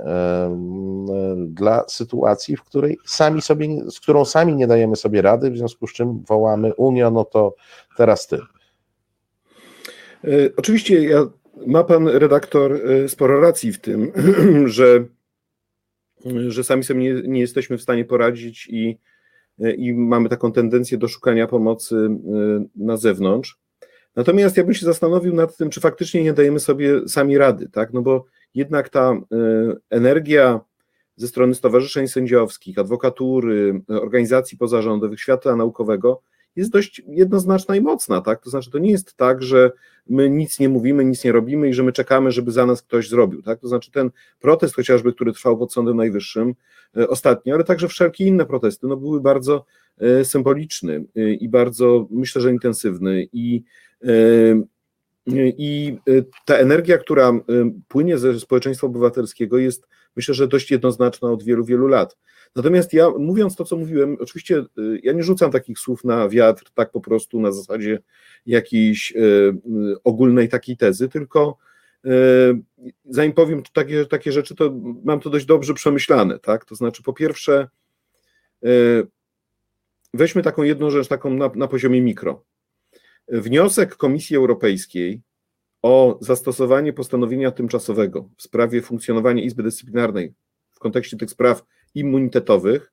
[1.37, 5.87] dla sytuacji, w której sami sobie, z którą sami nie dajemy sobie rady, w związku
[5.87, 7.55] z czym wołamy Unia, no to
[7.97, 8.39] teraz ty.
[10.57, 11.19] Oczywiście ja,
[11.67, 14.13] ma pan redaktor sporo racji w tym,
[14.67, 15.05] że
[16.49, 18.99] że sami sobie nie, nie jesteśmy w stanie poradzić i,
[19.77, 23.59] i mamy taką tendencję do szukania pomocy y, na zewnątrz.
[24.17, 27.93] Natomiast ja bym się zastanowił nad tym, czy faktycznie nie dajemy sobie sami rady, tak?
[27.93, 29.17] No bo jednak ta y,
[29.91, 30.61] energia
[31.17, 36.23] ze strony stowarzyszeń sędziowskich, adwokatury, organizacji pozarządowych, świata naukowego
[36.57, 38.43] jest dość jednoznaczna i mocna, tak?
[38.43, 39.73] To znaczy, to nie jest tak, że
[40.07, 43.09] my nic nie mówimy, nic nie robimy i że my czekamy, żeby za nas ktoś
[43.09, 43.61] zrobił, tak?
[43.61, 44.11] To znaczy, ten
[44.41, 46.55] protest chociażby, który trwał pod Sądem Najwyższym
[46.97, 49.65] e, ostatnio, ale także wszelkie inne protesty, no były bardzo
[49.99, 53.63] e, symboliczny e, i bardzo, myślę, że intensywny i
[55.37, 55.99] i
[56.45, 57.33] ta energia, która
[57.89, 62.17] płynie ze społeczeństwa obywatelskiego, jest myślę, że dość jednoznaczna od wielu, wielu lat.
[62.57, 66.65] Natomiast ja, mówiąc to, co mówiłem, oczywiście y, ja nie rzucam takich słów na wiatr,
[66.75, 67.99] tak po prostu na zasadzie
[68.47, 71.57] jakiejś y, y, ogólnej takiej tezy, tylko
[73.05, 76.65] zanim powiem takie, takie rzeczy, to mam to dość dobrze przemyślane, tak?
[76.65, 77.69] To znaczy, po pierwsze,
[80.15, 82.45] weźmy taką jedną rzecz, taką na, na poziomie mikro.
[83.31, 85.21] Wniosek Komisji Europejskiej
[85.83, 90.35] o zastosowanie postanowienia tymczasowego w sprawie funkcjonowania Izby Dyscyplinarnej
[90.71, 91.65] w kontekście tych spraw
[91.95, 92.93] immunitetowych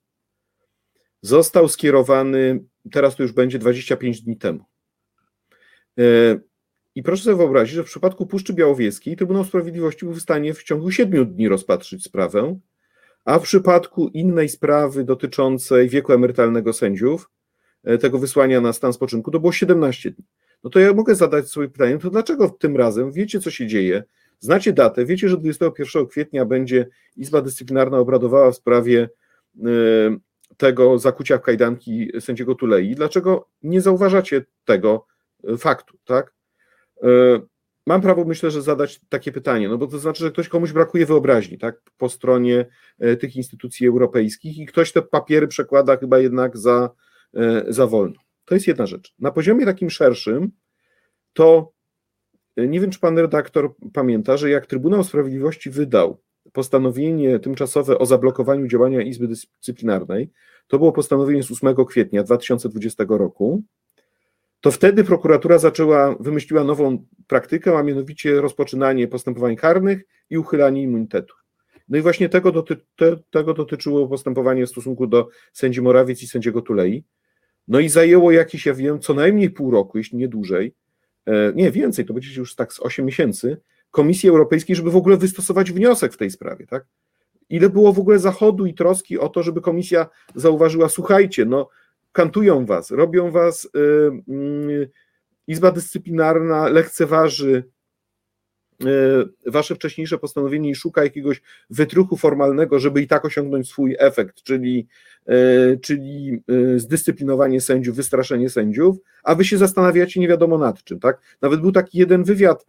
[1.21, 4.63] został skierowany, teraz to już będzie 25 dni temu.
[5.99, 6.03] E,
[6.95, 10.63] I proszę sobie wyobrazić, że w przypadku Puszczy Białowieskiej Trybunał Sprawiedliwości był w stanie w
[10.63, 12.59] ciągu 7 dni rozpatrzyć sprawę,
[13.25, 17.29] a w przypadku innej sprawy dotyczącej wieku emerytalnego sędziów,
[18.01, 20.25] tego wysłania na stan spoczynku, to było 17 dni.
[20.63, 24.03] No to ja mogę zadać sobie pytanie, to dlaczego tym razem wiecie, co się dzieje?
[24.39, 29.09] Znacie datę, wiecie, że 21 kwietnia będzie Izba Dyscyplinarna obradowała w sprawie
[29.55, 29.59] y,
[30.57, 32.95] tego zakucia w kajdanki sędziego Tulei.
[32.95, 35.05] Dlaczego nie zauważacie tego
[35.49, 36.37] y, faktu, tak?
[37.85, 41.05] Mam prawo, myślę, że zadać takie pytanie, no bo to znaczy, że ktoś komuś brakuje
[41.05, 42.65] wyobraźni, tak, po stronie
[43.19, 46.89] tych instytucji europejskich i ktoś te papiery przekłada chyba jednak za,
[47.67, 48.15] za wolno.
[48.45, 49.13] To jest jedna rzecz.
[49.19, 50.51] Na poziomie takim szerszym,
[51.33, 51.71] to
[52.57, 56.21] nie wiem, czy pan redaktor pamięta, że jak Trybunał Sprawiedliwości wydał
[56.53, 60.29] postanowienie tymczasowe o zablokowaniu działania Izby Dyscyplinarnej,
[60.67, 63.63] to było postanowienie z 8 kwietnia 2020 roku,
[64.61, 71.35] to wtedy prokuratura zaczęła, wymyśliła nową praktykę, a mianowicie rozpoczynanie postępowań karnych i uchylanie immunitetu.
[71.89, 76.27] No i właśnie tego, doty, te, tego dotyczyło postępowanie w stosunku do sędzi Morawiec i
[76.27, 77.03] sędziego Tulei.
[77.67, 80.73] No i zajęło jakieś, ja wiem, co najmniej pół roku, jeśli nie dłużej,
[81.25, 83.57] e, nie więcej, to będzie już tak z 8 miesięcy,
[83.91, 86.85] Komisji Europejskiej, żeby w ogóle wystosować wniosek w tej sprawie, tak?
[87.49, 91.69] Ile było w ogóle zachodu i troski o to, żeby komisja zauważyła, słuchajcie, no
[92.11, 94.35] kantują was, robią was, yy,
[94.67, 94.89] yy,
[95.47, 97.63] Izba Dyscyplinarna lekceważy
[99.45, 104.87] wasze wcześniejsze postanowienie i szuka jakiegoś wytruchu formalnego, żeby i tak osiągnąć swój efekt, czyli,
[105.25, 106.43] e, czyli
[106.75, 111.21] e, zdyscyplinowanie sędziów, wystraszenie sędziów, a wy się zastanawiacie nie wiadomo nad czym, tak?
[111.41, 112.65] Nawet był taki jeden wywiad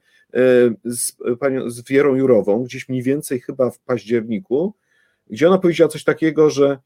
[0.84, 4.74] z, panią, z Wierą Jurową, gdzieś mniej więcej chyba w październiku,
[5.30, 6.78] gdzie ona powiedziała coś takiego, że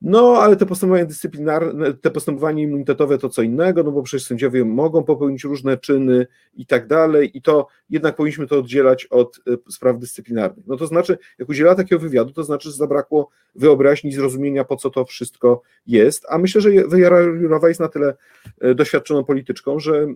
[0.00, 4.64] no, ale te postępowania dyscyplinarne, te postępowania immunitetowe to co innego, no bo przecież sędziowie
[4.64, 9.72] mogą popełnić różne czyny i tak dalej, i to jednak powinniśmy to oddzielać od e,
[9.72, 10.66] spraw dyscyplinarnych.
[10.66, 14.90] No to znaczy, jak udziela takiego wywiadu, to znaczy, że zabrakło wyobraźni zrozumienia, po co
[14.90, 16.26] to wszystko jest.
[16.28, 18.14] A myślę, że Jara Jurowa jest na tyle
[18.60, 20.08] e, doświadczoną polityczką, że, e,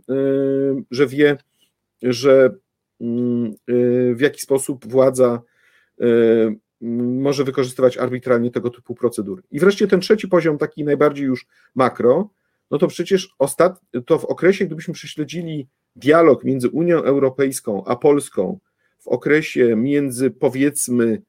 [0.91, 1.37] że wie,
[2.03, 2.55] że
[3.01, 3.55] mm,
[4.15, 5.43] w jaki sposób władza
[6.81, 9.43] może wykorzystywać arbitralnie tego typu procedury.
[9.51, 12.31] I wreszcie ten trzeci poziom, taki najbardziej już makro,
[12.71, 13.81] no to przecież ostat...
[14.07, 18.59] to w okresie, gdybyśmy prześledzili dialog między Unią Europejską a Polską
[18.99, 21.23] w okresie między powiedzmy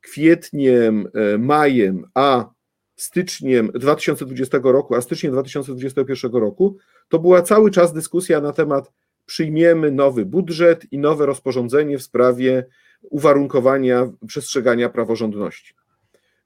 [0.00, 2.50] kwietniem, e, majem a
[2.96, 6.76] styczniem 2020 roku, a styczniem 2021 roku,
[7.08, 8.92] to była cały czas dyskusja na temat
[9.26, 12.66] przyjmiemy nowy budżet i nowe rozporządzenie w sprawie
[13.02, 15.74] uwarunkowania przestrzegania praworządności.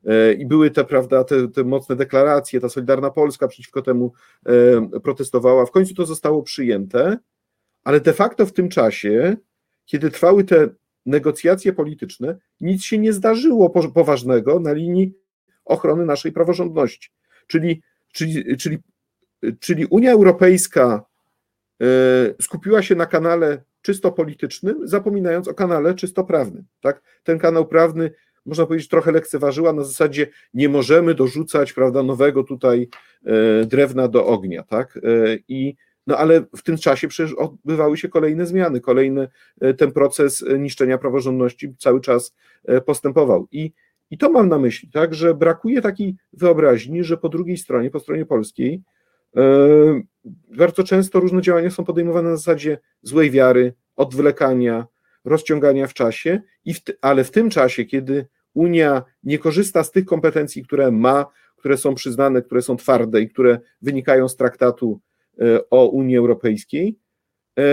[0.07, 4.13] E, I były te, prawda, te, te mocne deklaracje, ta Solidarna Polska przeciwko temu
[4.47, 5.67] e, protestowała.
[5.67, 7.19] W końcu to zostało przyjęte,
[7.85, 9.37] ale de facto w tym czasie,
[9.85, 10.69] kiedy trwały te
[11.07, 15.15] negocjacje polityczne, nic się nie zdarzyło poważnego na linii
[15.65, 17.11] ochrony naszej praworządności.
[17.47, 18.79] Czyli, czyli, czyli,
[19.61, 21.05] czyli Unia Europejska
[22.41, 26.65] skupiła się na kanale czysto politycznym, zapominając o kanale czysto prawnym.
[26.81, 27.03] Tak?
[27.23, 28.11] Ten kanał prawny,
[28.47, 32.89] można powiedzieć, trochę lekceważyła na zasadzie nie możemy dorzucać prawda, nowego tutaj
[33.67, 34.63] drewna do ognia.
[34.63, 34.99] Tak?
[35.49, 35.75] I
[36.07, 39.29] no ale w tym czasie przecież odbywały się kolejne zmiany, kolejny
[39.79, 42.35] ten proces niszczenia praworządności cały czas
[42.87, 43.49] postępował.
[43.53, 43.73] I
[44.11, 48.01] i to mam na myśli, tak, że brakuje takiej wyobraźni, że po drugiej stronie, po
[48.01, 48.83] stronie polskiej,
[50.57, 54.87] bardzo często różne działania są podejmowane na zasadzie złej wiary, odwlekania,
[55.25, 56.41] rozciągania w czasie,
[57.01, 61.27] ale w tym czasie, kiedy Unia nie korzysta z tych kompetencji, które ma,
[61.57, 65.01] które są przyznane, które są twarde i które wynikają z traktatu
[65.39, 66.99] yy, o Unii Europejskiej,
[67.57, 67.65] yy,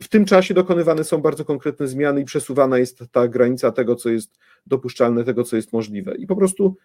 [0.00, 4.08] w tym czasie dokonywane są bardzo konkretne zmiany i przesuwana jest ta granica tego, co
[4.08, 6.14] jest dopuszczalne, tego, co jest możliwe.
[6.16, 6.76] I po prostu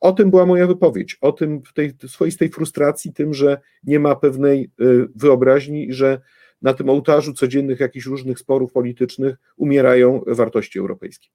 [0.00, 4.70] o tym była moja wypowiedź, o tym tej swoistej frustracji, tym, że nie ma pewnej
[4.80, 6.20] y, wyobraźni że
[6.62, 11.28] na tym ołtarzu codziennych jakichś różnych sporów politycznych umierają wartości europejskie.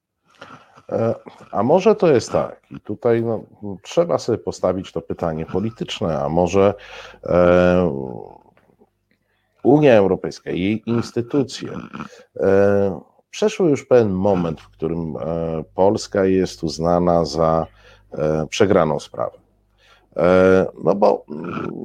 [0.89, 1.15] E,
[1.51, 3.43] a może to jest tak, i tutaj no,
[3.83, 6.73] trzeba sobie postawić to pytanie polityczne, a może
[7.23, 8.29] e,
[9.63, 11.69] Unia Europejska, jej instytucje
[12.35, 17.67] e, przeszły już pewien moment, w którym e, Polska jest uznana za
[18.49, 19.37] przegraną sprawę.
[20.83, 21.25] No bo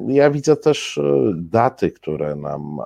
[0.09, 1.01] ja widzę też
[1.35, 2.81] daty, które nam,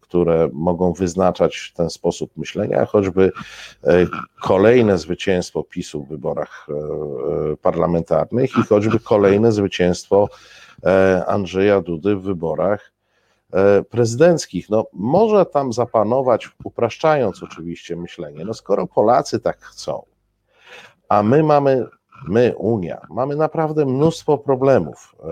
[0.00, 3.32] które mogą wyznaczać ten sposób myślenia, choćby
[4.42, 6.66] kolejne zwycięstwo PiSu w wyborach
[7.62, 10.28] parlamentarnych i choćby kolejne zwycięstwo
[11.26, 12.92] Andrzeja Dudy w wyborach
[13.52, 20.02] E, prezydenckich, no może tam zapanować, upraszczając oczywiście myślenie, no skoro Polacy tak chcą,
[21.08, 21.86] a my mamy,
[22.28, 25.28] my, Unia, mamy naprawdę mnóstwo problemów e,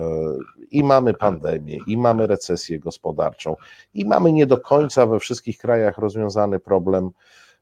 [0.71, 3.55] i mamy pandemię, i mamy recesję gospodarczą,
[3.93, 7.09] i mamy nie do końca we wszystkich krajach rozwiązany problem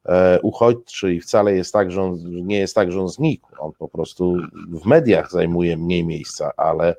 [0.05, 3.71] e, uchodźczy i wcale jest tak, że on, nie jest tak, że on znikł, on
[3.79, 4.35] po prostu
[4.81, 6.95] w mediach zajmuje mniej miejsca, ale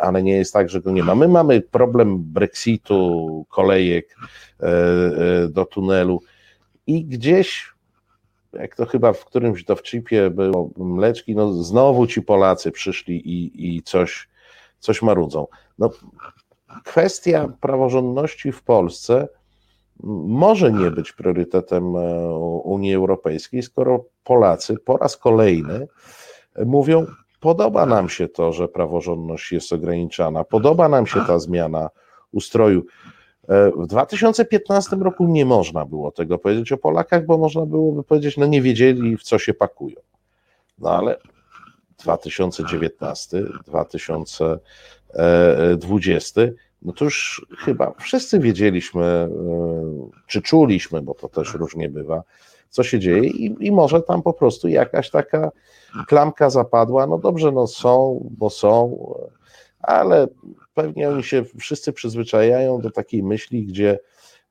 [0.00, 1.14] ale nie jest tak, że go nie ma.
[1.14, 4.16] My mamy problem Brexitu, kolejek
[4.60, 4.68] e,
[5.48, 6.20] do tunelu
[6.86, 7.71] i gdzieś,
[8.52, 13.82] jak to chyba w którymś dowcipie było mleczki, no znowu ci Polacy przyszli i, i
[13.82, 14.28] coś,
[14.78, 15.46] coś marudzą.
[15.78, 15.90] No,
[16.84, 19.28] kwestia praworządności w Polsce
[20.26, 22.28] może nie być priorytetem e,
[22.64, 25.88] Unii Europejskiej, skoro Polacy po raz kolejny
[26.66, 27.06] mówią,
[27.42, 31.90] Podoba nam się to, że praworządność jest ograniczana, podoba nam się ta zmiana
[32.32, 32.82] ustroju.
[33.48, 38.36] E, w 2015 roku nie można było tego powiedzieć o Polakach, bo można byłoby powiedzieć,
[38.36, 39.96] no nie wiedzieli, w co się pakują.
[40.78, 41.16] No ale
[42.02, 46.42] 2019, 2020,
[46.82, 49.28] no to już chyba wszyscy wiedzieliśmy, e,
[50.26, 52.22] czy czuliśmy, bo to też różnie bywa,
[52.70, 55.50] co się dzieje i, i może tam po prostu jakaś taka
[56.06, 59.06] klamka zapadła, no dobrze, no są, bo są,
[59.78, 60.26] ale
[60.74, 63.98] pewnie oni się wszyscy przyzwyczajają do takiej myśli, gdzie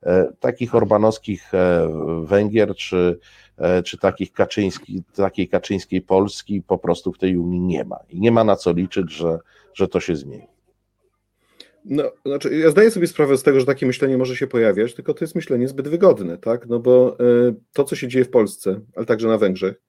[0.02, 1.88] e, takich orbanowskich e,
[2.24, 3.18] Węgier czy,
[3.58, 8.20] e, czy takich Kaczyński, takiej kaczyńskiej Polski po prostu w tej Unii nie ma i
[8.20, 9.38] nie ma na co liczyć, że,
[9.74, 10.46] że to się zmieni.
[11.84, 15.14] No, znaczy, ja zdaję sobie sprawę z tego, że takie myślenie może się pojawiać, tylko
[15.14, 16.66] to jest myślenie zbyt wygodne, tak?
[16.66, 17.16] No bo
[17.72, 19.80] to, co się dzieje w Polsce, ale także na Węgrzech,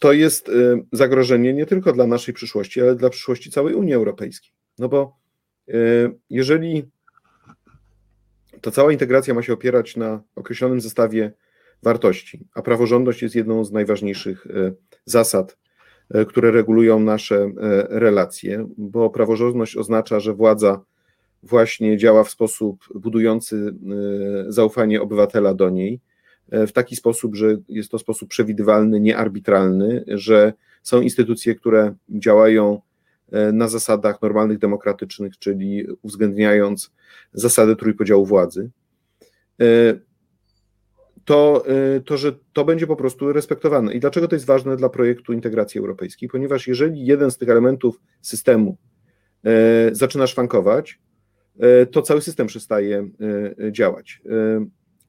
[0.00, 0.50] to jest
[0.92, 4.55] zagrożenie nie tylko dla naszej przyszłości, ale dla przyszłości całej Unii Europejskiej.
[4.78, 5.16] No bo
[5.68, 5.74] y,
[6.30, 6.90] jeżeli
[8.60, 11.32] ta cała integracja ma się opierać na określonym zestawie
[11.82, 14.74] wartości, a praworządność jest jedną z najważniejszych y,
[15.04, 15.58] zasad,
[16.28, 17.50] które regulują nasze
[17.88, 20.80] relacje, bo praworządność oznacza, że władza
[21.42, 23.74] właśnie działa w sposób budujący
[24.48, 26.00] zaufanie obywatela do niej,
[26.52, 30.52] w taki sposób, że jest to sposób przewidywalny, niearbitralny, że
[30.82, 32.80] są instytucje, które działają
[33.52, 36.92] na zasadach normalnych, demokratycznych, czyli uwzględniając
[37.32, 38.70] zasadę trójpodziału władzy,
[39.60, 39.64] e,
[41.24, 41.64] to,
[42.04, 43.94] to, że to będzie po prostu respektowane.
[43.94, 46.28] I dlaczego to jest ważne dla projektu integracji europejskiej?
[46.28, 48.76] Ponieważ jeżeli jeden z tych elementów systemu
[49.92, 50.98] zaczyna szwankować,
[51.90, 53.08] to cały system przestaje
[53.70, 54.20] działać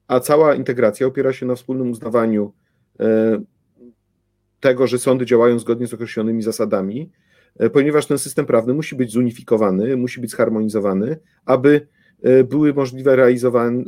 [0.08, 2.52] a cała integracja opiera się na wspólnym uznawaniu
[3.00, 3.40] e,
[4.60, 7.08] tego, że sądy działają zgodnie z określonymi zasadami, e,
[7.72, 11.86] ponieważ ten system prawny musi być zunifikowany, musi być zharmonizowany, aby
[12.22, 13.84] e, były możliwe realizowane,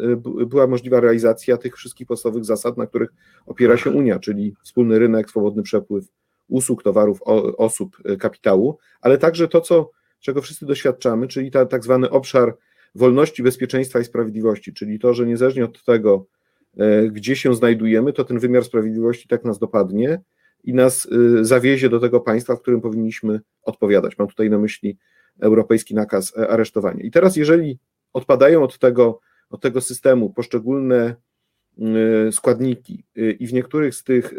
[0.47, 3.11] była możliwa realizacja tych wszystkich podstawowych zasad, na których
[3.47, 6.05] opiera się Unia, czyli wspólny rynek, swobodny przepływ
[6.49, 7.23] usług, towarów,
[7.57, 9.91] osób, kapitału, ale także to, co,
[10.21, 12.57] czego wszyscy doświadczamy, czyli ta, tak zwany obszar
[12.95, 16.27] wolności, bezpieczeństwa i sprawiedliwości, czyli to, że niezależnie od tego,
[17.11, 20.21] gdzie się znajdujemy, to ten wymiar sprawiedliwości tak nas dopadnie
[20.64, 21.08] i nas
[21.40, 24.18] zawiezie do tego państwa, w którym powinniśmy odpowiadać.
[24.18, 24.98] Mam tutaj na myśli
[25.40, 27.02] europejski nakaz aresztowania.
[27.02, 27.78] I teraz, jeżeli
[28.12, 31.14] odpadają od tego, od tego systemu poszczególne
[32.30, 34.34] składniki i w niektórych z tych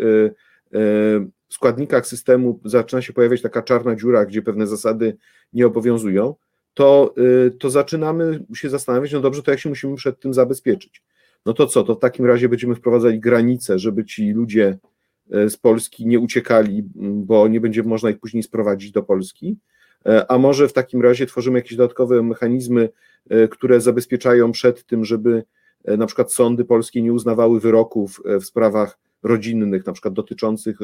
[1.49, 5.17] składnikach systemu zaczyna się pojawiać taka czarna dziura, gdzie pewne zasady
[5.53, 6.35] nie obowiązują,
[6.73, 7.13] to,
[7.47, 11.03] y, to zaczynamy się zastanawiać, no dobrze, to jak się musimy przed tym zabezpieczyć?
[11.45, 14.90] No to co, to w takim razie będziemy wprowadzali granice, żeby ci ludzie y,
[15.31, 19.57] z Polski nie uciekali, bo nie będzie można ich później sprowadzić do Polski,
[20.05, 22.89] e, a może w takim razie tworzymy jakieś dodatkowe mechanizmy,
[23.29, 25.43] e, które zabezpieczają przed tym, żeby
[25.85, 30.77] e, na przykład sądy polskie nie uznawały wyroków w sprawach rodzinnych, na przykład dotyczących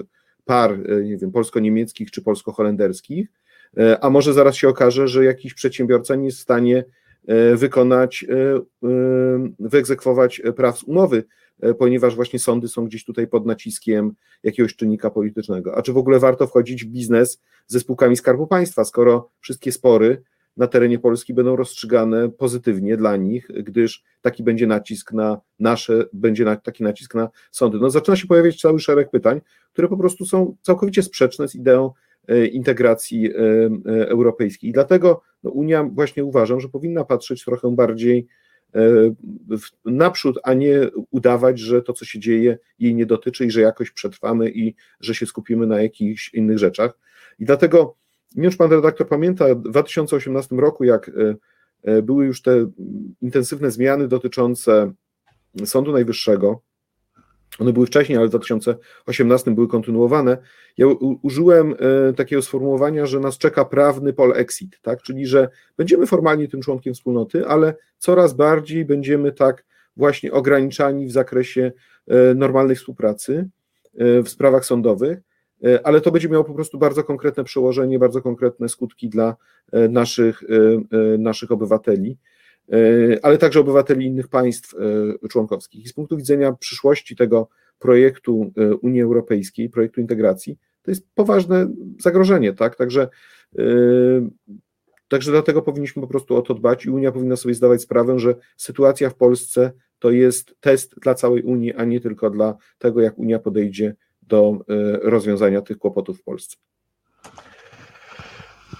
[0.47, 3.27] par, e, nie wiem, polsko-niemieckich czy polsko-holenderskich,
[3.77, 6.85] e, a może zaraz się okaże, że jakiś przedsiębiorca nie jest w stanie
[7.27, 8.25] e, wykonać,
[9.59, 11.23] wyegzekwować praw z umowy,
[11.79, 15.77] ponieważ właśnie sądy są gdzieś tutaj pod naciskiem jakiegoś czynnika politycznego.
[15.77, 20.23] A czy w ogóle warto wchodzić w biznes ze spółkami Skarbu Państwa, skoro wszystkie spory
[20.57, 26.45] na terenie Polski będą rozstrzygane pozytywnie dla nich, gdyż taki będzie nacisk na nasze, będzie
[26.45, 27.77] na, taki nacisk na sądy.
[27.77, 29.41] No zaczyna się pojawiać cały szereg pytań,
[29.73, 31.91] które po prostu są całkowicie sprzeczne z ideą
[32.27, 34.69] e, integracji e, e, europejskiej.
[34.69, 38.27] I dlatego no, Unia właśnie uważam, że powinna patrzeć trochę bardziej
[39.85, 40.79] naprzód, a nie
[41.11, 45.15] udawać, że to, co się dzieje, jej nie dotyczy i że jakoś przetrwamy i że
[45.15, 46.99] się skupimy na jakichś innych rzeczach.
[47.39, 47.95] I dlatego
[48.35, 51.35] nie wiem, czy pan redaktor pamięta, w 2018 roku, jak e,
[51.83, 52.71] e, były już te
[53.21, 54.93] intensywne zmiany dotyczące
[55.65, 56.61] Sądu Najwyższego,
[57.59, 60.37] one były wcześniej, ale w 2018 były kontynuowane.
[60.77, 60.87] Ja
[61.21, 61.75] użyłem
[62.09, 65.01] e, takiego sformułowania, że nas czeka prawny polexit, tak?
[65.01, 69.65] czyli że będziemy formalnie tym członkiem wspólnoty, ale coraz bardziej będziemy tak
[69.97, 71.71] właśnie ograniczani w zakresie
[72.35, 73.49] normalnej współpracy
[74.23, 75.19] w sprawach sądowych.
[75.63, 79.35] E, ale to będzie miało po prostu bardzo konkretne przełożenie, bardzo konkretne skutki dla
[79.71, 82.17] e, naszych, e, naszych obywateli,
[83.21, 84.75] ale także obywateli innych państw
[85.29, 85.85] członkowskich.
[85.85, 87.49] I z punktu widzenia przyszłości tego
[87.79, 91.67] projektu Unii Europejskiej, projektu integracji, to jest poważne
[91.99, 92.75] zagrożenie, tak?
[92.75, 93.07] Także,
[95.07, 98.35] także dlatego powinniśmy po prostu o to dbać i Unia powinna sobie zdawać sprawę, że
[98.57, 103.19] sytuacja w Polsce to jest test dla całej Unii, a nie tylko dla tego, jak
[103.19, 106.57] Unia podejdzie do e, rozwiązania tych kłopotów w Polsce.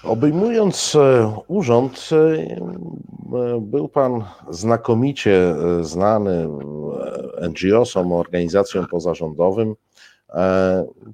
[0.02, 6.48] Obejmując e, urząd, e, był Pan znakomicie znany
[7.48, 9.74] NGO-som, organizacjom pozarządowym,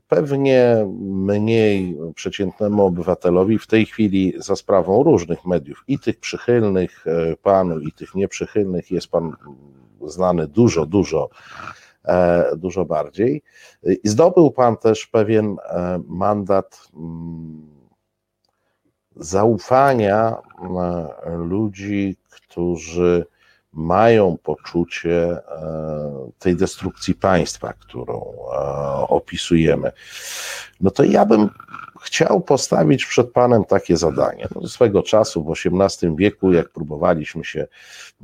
[0.09, 7.05] pewnie mniej przeciętnemu obywatelowi w tej chwili za sprawą różnych mediów, i tych przychylnych
[7.43, 9.33] Panu, i tych nieprzychylnych, jest Pan
[10.07, 11.29] znany dużo, dużo
[12.05, 13.43] E, dużo bardziej.
[14.05, 17.74] Zdobył Pan też pewien e, mandat mm,
[19.17, 23.27] zaufania e, ludzi, którzy
[23.73, 25.39] mają poczucie
[26.39, 28.35] tej destrukcji państwa, którą
[29.09, 29.93] opisujemy.
[30.81, 31.51] No to ja bym
[32.05, 34.49] chciał postawić przed Panem takie zadanie.
[34.55, 37.67] No, swego czasu w XVIII wieku, jak próbowaliśmy się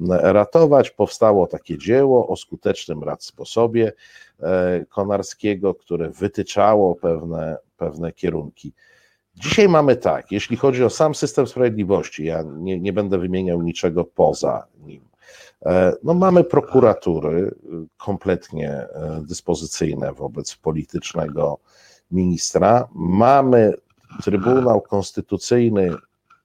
[0.08, 3.92] ratować, powstało takie dzieło o skutecznym rad sposobie
[4.40, 8.72] e, Konarskiego, które wytyczało pewne, pewne kierunki.
[9.40, 14.04] Dzisiaj mamy tak, jeśli chodzi o sam system sprawiedliwości, ja nie, nie będę wymieniał niczego
[14.04, 15.02] poza nim.
[15.66, 17.54] E, no, mamy prokuratury
[17.96, 21.58] kompletnie e, dyspozycyjne wobec politycznego
[22.10, 22.88] ministra.
[22.94, 23.74] Mamy
[24.22, 25.90] Trybunał Konstytucyjny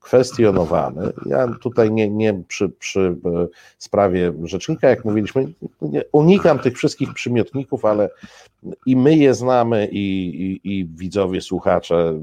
[0.06, 1.14] kwestionowany.
[1.26, 3.48] Ja tutaj nie, nie przy, przy e,
[3.78, 5.48] sprawie rzecznika, jak mówiliśmy,
[6.12, 8.10] unikam tych wszystkich przymiotników, ale
[8.86, 12.20] i my je znamy, i, i, i widzowie, słuchacze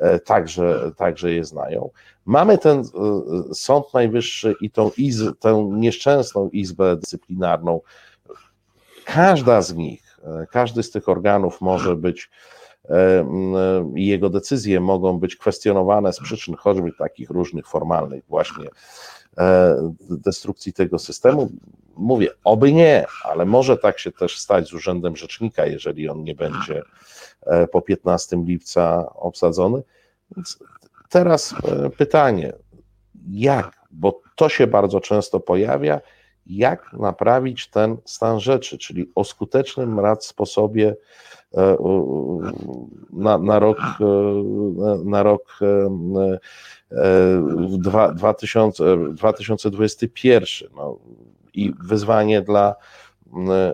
[0.00, 1.90] e, także, także je znają.
[2.26, 2.84] Mamy ten e,
[3.54, 7.80] Sąd Najwyższy i tą, iz, tę nieszczęsną Izbę Dyscyplinarną.
[9.04, 10.10] Każda z nich
[10.50, 12.30] każdy z tych organów może być
[12.90, 13.20] i e,
[13.60, 18.68] e, jego decyzje mogą być kwestionowane z przyczyn choćby takich różnych formalnych właśnie
[20.10, 21.50] destrukcji tego systemu.
[21.96, 26.34] Mówię, oby nie, ale może tak się też stać z urzędem rzecznika, jeżeli on nie
[26.34, 26.82] będzie
[27.72, 29.82] po 15 lipca obsadzony.
[30.36, 30.58] Więc
[31.08, 31.54] teraz
[31.96, 32.52] pytanie,
[33.30, 36.00] jak, bo to się bardzo często pojawia,
[36.46, 40.96] jak naprawić ten stan rzeczy, czyli o skutecznym rad sposobie
[41.56, 41.76] e,
[43.12, 44.04] na, na rok, e,
[45.04, 45.58] na rok
[48.14, 48.84] 2000,
[49.14, 50.70] 2021.
[50.76, 50.98] No,
[51.54, 52.74] I wyzwanie dla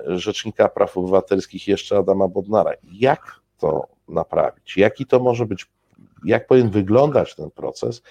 [0.06, 2.72] Rzecznika Praw Obywatelskich jeszcze Adama Bodnara.
[2.92, 4.76] Jak to naprawić?
[4.76, 5.66] Jaki to może być,
[6.24, 8.02] jak powinien wyglądać ten proces?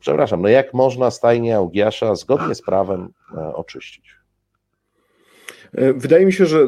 [0.00, 4.16] Przepraszam, no jak można stajnię Augiasza zgodnie z prawem e, oczyścić?
[5.74, 6.58] E, wydaje mi się, że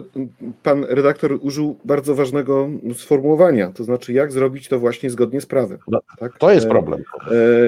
[0.63, 5.79] pan redaktor użył bardzo ważnego sformułowania, to znaczy jak zrobić to właśnie zgodnie z prawem.
[5.89, 6.39] No, tak?
[6.39, 7.03] To jest problem.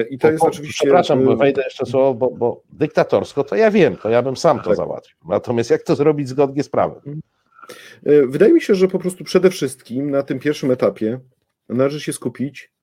[0.09, 0.85] I to jest oczywiście.
[0.85, 4.65] Przepraszam, wejdę jeszcze słowo, bo, bo, dyktatorsko to ja wiem, to ja bym sam to
[4.65, 4.75] tak.
[4.75, 5.17] załatwił.
[5.29, 7.21] Natomiast jak to zrobić zgodnie z prawem?
[8.27, 11.19] Wydaje mi się, że po prostu przede wszystkim na tym pierwszym etapie
[11.69, 12.76] należy się skupić e,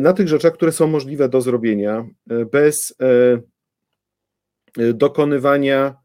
[0.00, 2.94] na tych rzeczach, które są możliwe do zrobienia e, bez
[4.94, 5.96] dokonywania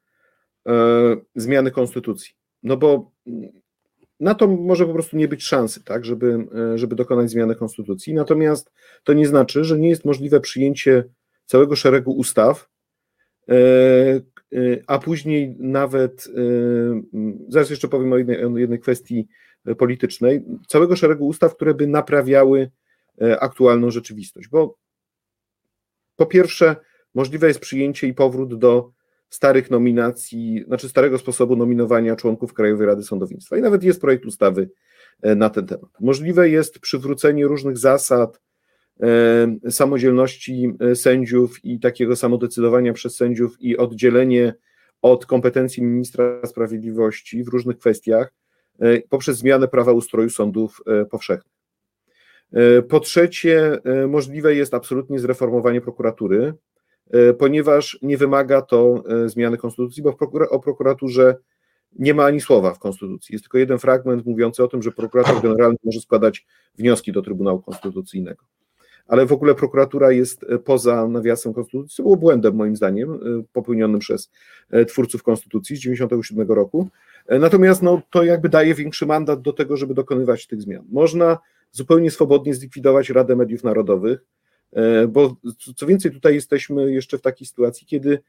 [1.36, 2.34] zmiany konstytucji.
[2.64, 3.12] No bo
[4.24, 8.14] na to może po prostu nie być szansy, tak, żeby, e, żeby dokonać zmiany konstytucji.
[8.14, 8.72] Natomiast
[9.04, 11.04] to nie znaczy, że nie jest możliwe przyjęcie
[11.46, 12.70] całego szeregu ustaw,
[13.50, 14.22] e, e,
[14.88, 16.30] a później nawet,
[17.48, 19.28] zaraz jeszcze powiem o jednej, o jednej kwestii
[19.78, 22.72] politycznej, całego szeregu ustaw, które by naprawiały
[23.40, 24.48] aktualną rzeczywistość.
[24.48, 24.78] Bo
[26.16, 26.76] po pierwsze,
[27.14, 28.92] możliwe jest przyjęcie i powrót do
[29.34, 33.58] starych nominacji, znaczy starego sposobu nominowania członków Krajowej Rady Sądownictwa.
[33.58, 34.70] I nawet jest projekt ustawy
[35.22, 35.90] e, na ten temat.
[36.00, 38.42] Możliwe jest przywrócenie różnych zasad
[39.02, 44.54] e, samodzielności e, sędziów i takiego samodecydowania przez sędziów i oddzielenie
[45.02, 48.34] od kompetencji ministra sprawiedliwości w różnych kwestiach
[49.10, 51.53] poprzez zmianę prawa ustroju sądów powszechnych.
[52.90, 53.78] Po trzecie,
[54.08, 56.54] możliwe jest absolutnie zreformowanie prokuratury,
[57.14, 60.18] E, ponieważ nie wymaga to e, zmiany konstytucji, bo
[60.50, 61.36] o prokuraturze
[62.00, 63.34] nie ma ani słowa w konstytucji.
[63.34, 66.46] Jest tylko jeden fragment mówiący o tym, że prokurator generalny może składać
[66.78, 68.44] wnioski do Trybunału Konstytucyjnego.
[69.08, 73.20] Ale w ogóle prokuratura jest e, poza nawiasem konstytucji, co było błędem moim zdaniem,
[73.54, 74.32] popełnionym przez
[74.88, 76.88] twórców konstytucji z 1997 roku.
[77.40, 80.86] Natomiast no, to jakby daje większy mandat do tego, żeby dokonywać tych zmian.
[80.92, 81.38] Można
[81.74, 84.26] zupełnie swobodnie zlikwidować Radę Mediów Narodowych,
[84.74, 85.36] E, bo
[85.76, 88.20] co więcej, tutaj jesteśmy jeszcze w takiej sytuacji, kiedy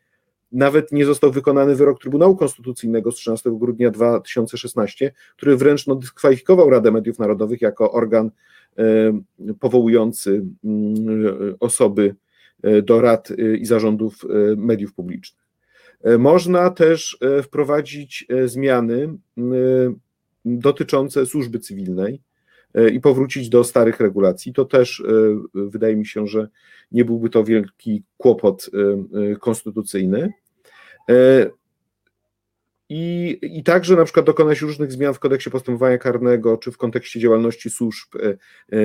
[0.53, 6.71] nawet nie został wykonany wyrok Trybunału Konstytucyjnego z 13 grudnia 2016, który wręcz no, dyskwalifikował
[6.71, 8.31] Radę Mediów Narodowych jako organ
[8.79, 8.83] e,
[9.61, 12.15] powołujący mm, osoby
[12.63, 13.29] e, do rad
[13.59, 14.25] i zarządów
[14.57, 15.45] mediów publicznych.
[16.19, 19.19] Można też wprowadzić zmiany
[20.45, 22.21] dotyczące służby cywilnej,
[22.93, 24.53] i powrócić do starych regulacji.
[24.53, 25.05] To też e,
[25.55, 26.49] wydaje mi się, że
[26.93, 28.71] nie byłby to wielki kłopot
[29.33, 30.33] e, konstytucyjny.
[32.89, 37.21] I, I także na przykład dokonać różnych zmian w kodeksie postępowania karnego, czy w kontekście
[37.21, 38.09] działalności służb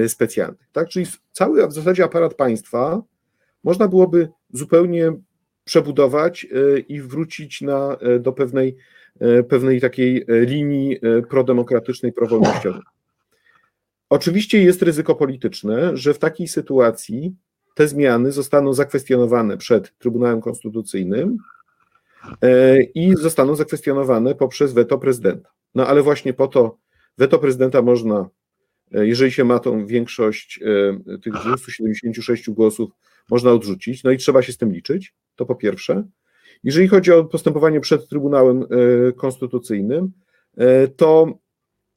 [0.08, 0.70] specjalnych.
[0.72, 0.90] Tak?
[0.90, 3.02] Czyli cały w zasadzie aparat państwa
[3.64, 5.12] można byłoby zupełnie
[5.64, 6.48] przebudować
[6.88, 8.76] i wrócić na, do pewnej,
[9.50, 12.82] pewnej takiej linii prodemokratycznej, prowolnościowej.
[14.10, 17.36] Oczywiście jest ryzyko polityczne, że w takiej sytuacji
[17.76, 21.38] te zmiany zostaną zakwestionowane przed Trybunałem Konstytucyjnym
[22.42, 25.50] e, i zostaną zakwestionowane poprzez weto prezydenta.
[25.76, 26.78] No ale właśnie po to
[27.18, 28.30] weto prezydenta można,
[28.94, 30.60] e, jeżeli się ma tą większość
[31.12, 32.92] e, tych 276 głosów,
[33.30, 36.04] można odrzucić, no i trzeba się z tym liczyć, to po pierwsze.
[36.64, 38.66] Jeżeli chodzi o postępowanie przed Trybunałem
[39.16, 40.12] Konstytucyjnym,
[40.96, 41.40] to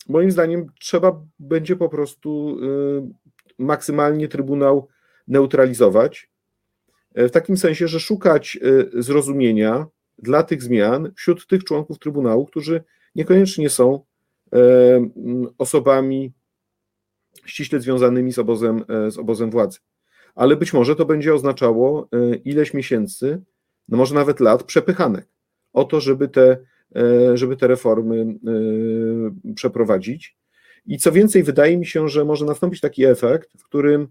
[0.09, 4.88] moim zdaniem trzeba będzie po prostu y, maksymalnie Trybunał
[5.28, 6.30] neutralizować,
[7.14, 8.59] e, w takim sensie, że szukać
[8.96, 9.86] y, zrozumienia
[10.18, 12.84] dla tych zmian wśród tych członków Trybunału, którzy
[13.14, 14.05] niekoniecznie są
[15.59, 16.32] osobami
[17.46, 19.78] ściśle związanymi z obozem, z obozem władzy.
[20.34, 22.09] Ale być może to będzie oznaczało
[22.44, 23.42] ileś miesięcy,
[23.88, 25.28] no może nawet lat przepychanek
[25.72, 26.59] o to, żeby te
[27.34, 30.36] żeby te reformy e, przeprowadzić.
[30.86, 34.09] I co więcej, wydaje mi się, że może nastąpić taki efekt, w którym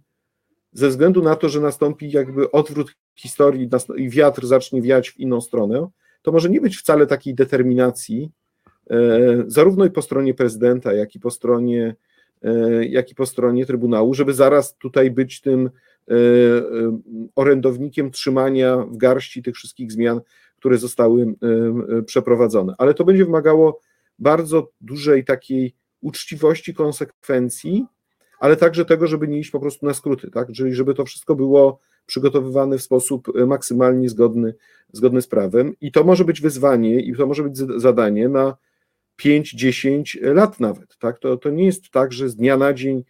[0.74, 5.42] ze względu na to, że nastąpi jakby odwrót historii i wiatr zacznie wiać w inną
[5.42, 5.88] stronę,
[6.22, 8.32] to może nie być wcale takiej determinacji,
[8.90, 8.98] e,
[9.48, 11.96] zarówno i po stronie prezydenta, jak i po stronie,
[12.90, 15.70] jak i po stronie Trybunału, żeby zaraz tutaj być tym
[17.36, 20.22] orędownikiem trzymania w garści tych wszystkich zmian,
[20.62, 21.26] które zostały e,
[21.98, 22.76] e, przeprowadzone.
[22.78, 23.80] Ale to będzie wymagało
[24.20, 27.86] bardzo dużej takiej uczciwości, konsekwencji,
[28.40, 30.52] ale także tego, żeby nie iść po prostu na skróty, tak?
[30.52, 34.54] Czyli żeby to wszystko było przygotowywany w sposób maksymalnie zgodny,
[34.92, 35.74] zgodny z prawem.
[35.82, 38.58] I to może być wyzwanie, i to może być zadanie na
[39.22, 40.98] 5-10 lat nawet.
[40.98, 41.20] Tak?
[41.20, 43.04] To, to nie jest tak, że z dnia na dzień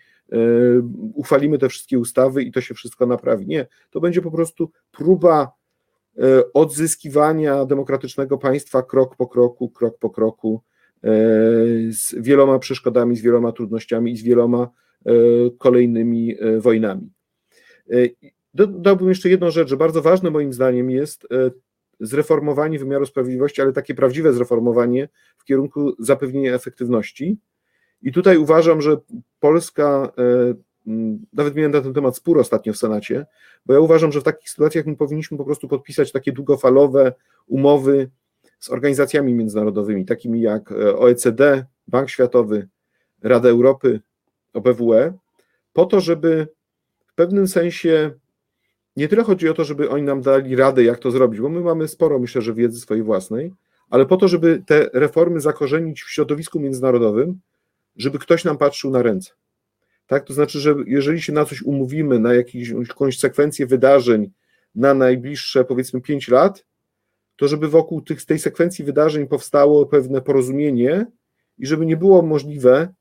[1.13, 3.47] uchwalimy te wszystkie ustawy i to się wszystko naprawi.
[3.47, 5.60] Nie, to będzie po prostu próba
[6.53, 10.61] odzyskiwania demokratycznego państwa krok po kroku, krok po kroku,
[11.91, 14.69] z wieloma przeszkodami, z wieloma trudnościami i z wieloma
[15.05, 15.11] e,
[15.57, 17.11] kolejnymi e, wojnami.
[17.91, 17.95] E,
[18.53, 21.27] dodałbym jeszcze jedną rzecz, że bardzo ważne moim zdaniem jest
[21.99, 27.37] zreformowanie wymiaru sprawiedliwości, ale takie prawdziwe zreformowanie w kierunku zapewnienia efektywności.
[28.01, 28.97] I tutaj uważam, że
[29.39, 30.11] Polska,
[31.33, 33.25] nawet miałem na ten temat spór ostatnio w Senacie,
[33.65, 37.13] bo ja uważam, że w takich sytuacjach my powinniśmy po prostu podpisać takie długofalowe
[37.47, 38.09] umowy
[38.59, 42.67] z organizacjami międzynarodowymi, takimi jak e, OECD, Bank Światowy,
[43.23, 44.01] Rada Europy,
[44.53, 45.13] OBWE,
[45.73, 46.47] po to, żeby
[47.07, 48.11] w pewnym sensie
[48.95, 51.61] nie tyle chodzi o to, żeby oni nam dali radę, jak to zrobić, bo my
[51.61, 53.53] mamy sporo, myślę, że wiedzy swojej własnej,
[53.89, 57.39] ale po to, żeby te reformy zakorzenić w środowisku międzynarodowym,
[57.97, 59.31] żeby ktoś nam patrzył na ręce.
[60.11, 60.25] Tak?
[60.25, 64.31] To znaczy, że jeżeli się na coś umówimy, na jakąś, sekwencję wydarzeń
[64.75, 66.65] na najbliższe powiedzmy 5 lat,
[67.35, 71.05] to żeby wokół tych, tej sekwencji wydarzeń powstało pewne porozumienie
[71.57, 72.93] i żeby nie było możliwe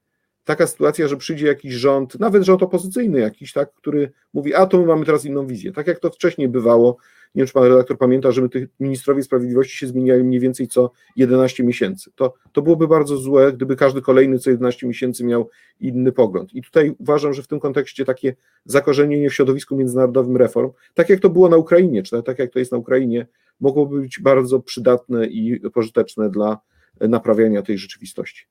[0.45, 4.79] taka sytuacja, że przyjdzie jakiś rząd, nawet rząd opozycyjny jakiś, tak, który mówi, a to
[4.79, 5.73] my mamy teraz inną wizję.
[5.73, 6.97] Tak jak to wcześniej bywało,
[7.35, 10.68] nie wiem, czy pan redaktor pamięta, że my tych ministrowie sprawiedliwości się zmieniali mniej więcej
[10.68, 12.11] co 11 miesięcy.
[12.14, 15.49] To, to byłoby bardzo złe, gdyby każdy kolejny co 11 miesięcy miał
[15.81, 16.55] inny pogląd.
[16.55, 21.20] I tutaj uważam, że w tym kontekście takie zakorzenienie w środowisku międzynarodowym reform, tak jak
[21.20, 23.26] to było na Ukrainie, czy tak jak to jest na Ukrainie,
[23.61, 26.59] mogłoby być bardzo przydatne i pożyteczne dla
[27.01, 28.47] naprawiania tej rzeczywistości.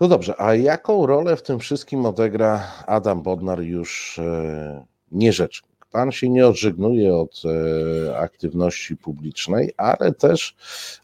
[0.00, 5.75] No dobrze, a jaką rolę w tym wszystkim odegra Adam Bodnar już e, nierzeczny?
[5.90, 10.56] Pan się nie odżegnuje od e, aktywności publicznej, ale też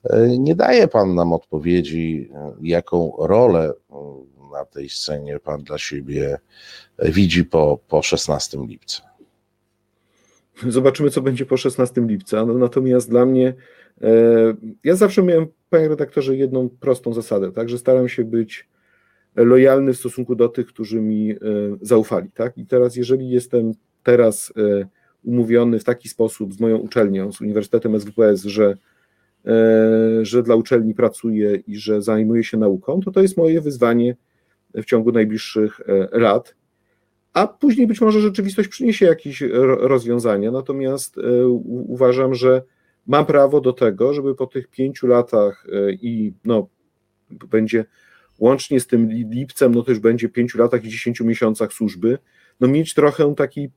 [0.04, 2.30] e, nie daje Pan nam odpowiedzi,
[2.62, 3.72] jaką rolę
[4.52, 6.38] na tej scenie Pan dla siebie
[6.98, 9.12] widzi po, po 16 lipca.
[10.68, 12.46] Zobaczymy, co będzie po 16 lipca.
[12.46, 13.54] No, natomiast dla mnie,
[14.02, 14.08] e,
[14.84, 18.68] ja zawsze miałem, panie redaktorze, jedną prostą zasadę, tak, że staram się być
[19.36, 21.36] lojalny w stosunku do tych, którzy mi e,
[21.80, 22.30] zaufali.
[22.30, 22.58] Tak?
[22.58, 23.72] I teraz, jeżeli jestem
[24.02, 24.86] teraz e,
[25.24, 28.76] umówiony w taki sposób z moją uczelnią, z Uniwersytetem SWPS, że,
[30.22, 34.16] że dla uczelni pracuję i że zajmuję się nauką, to to jest moje wyzwanie
[34.74, 35.80] w ciągu najbliższych
[36.12, 36.54] lat
[37.32, 39.42] a później być może rzeczywistość przyniesie jakieś
[39.78, 40.50] rozwiązania.
[40.50, 42.62] Natomiast e, uważam, że
[43.06, 46.68] mam prawo do tego, żeby po tych pięciu latach e, i no,
[47.30, 47.84] będzie
[48.38, 52.18] łącznie z tym lipcem, no to już będzie pięciu latach i dziesięciu miesiącach służby,
[52.60, 53.70] no mieć trochę takiej,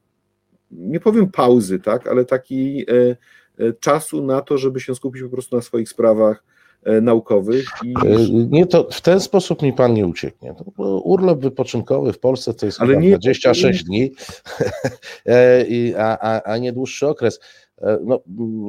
[0.77, 2.85] nie powiem pauzy, tak, ale takiej
[3.59, 6.43] e, czasu na to, żeby się skupić po prostu na swoich sprawach,
[6.85, 7.65] E, naukowych.
[7.83, 7.93] I...
[8.05, 10.55] E, nie, to w ten sposób mi pan nie ucieknie.
[11.03, 13.85] Urlop wypoczynkowy w Polsce to jest Ale nie, 26 nie...
[13.85, 14.11] dni,
[15.27, 15.65] e,
[15.97, 17.39] a, a, a nie dłuższy okres.
[18.03, 18.19] No,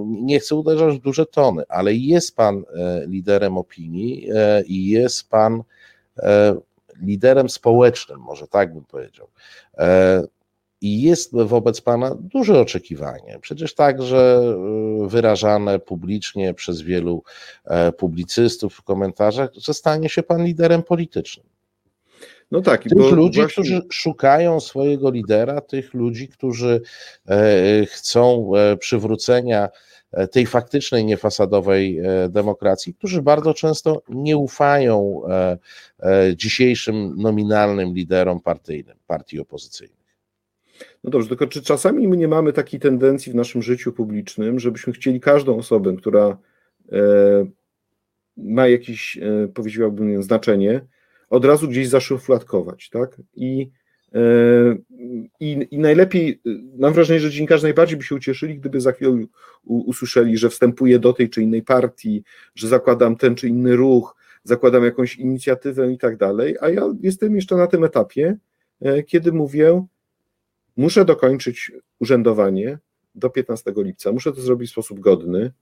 [0.08, 2.64] nie chcę uderzać w duże tony, ale jest pan
[3.06, 4.28] liderem opinii
[4.66, 5.62] i jest pan
[7.02, 9.28] liderem społecznym, może tak bym powiedział.
[10.86, 14.40] I jest wobec Pana duże oczekiwanie, przecież także
[15.04, 17.22] y, wyrażane publicznie przez wielu
[17.64, 21.46] e, publicystów w komentarzach, że stanie się Pan liderem politycznym.
[22.50, 23.52] No tak, tych ludzi, właśnie...
[23.52, 26.80] którzy szukają swojego lidera, tych ludzi, którzy
[27.28, 29.68] e, chcą e, przywrócenia
[30.32, 35.22] tej faktycznej, niefasadowej demokracji, którzy bardzo często nie ufają
[36.36, 39.95] dzisiejszym nominalnym liderom partyjnym, partii opozycyjnych.
[41.04, 44.92] No dobrze, tylko czy czasami my nie mamy takiej tendencji w naszym życiu publicznym, żebyśmy
[44.92, 46.38] chcieli każdą osobę, która
[46.92, 46.98] e,
[48.36, 50.86] ma jakieś, e, powiedziałbym, znaczenie,
[51.30, 53.16] od razu gdzieś zaszufladkować, tak?
[53.34, 53.70] I,
[54.14, 54.20] e,
[55.40, 56.40] i, I najlepiej,
[56.78, 59.26] mam wrażenie, że dziennikarze najbardziej by się ucieszyli, gdyby za chwilę
[59.64, 62.22] usłyszeli, że wstępuję do tej czy innej partii,
[62.54, 67.36] że zakładam ten czy inny ruch, zakładam jakąś inicjatywę i tak dalej, a ja jestem
[67.36, 68.36] jeszcze na tym etapie,
[69.06, 69.86] kiedy mówię,
[70.76, 72.78] Muszę dokończyć urzędowanie
[73.14, 74.12] do 15 lipca.
[74.12, 75.52] Muszę to zrobić w sposób godny.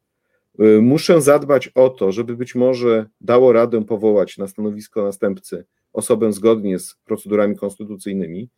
[0.60, 6.32] Y, muszę zadbać o to, żeby być może dało radę powołać na stanowisko następcy osobę
[6.32, 8.50] zgodnie z procedurami konstytucyjnymi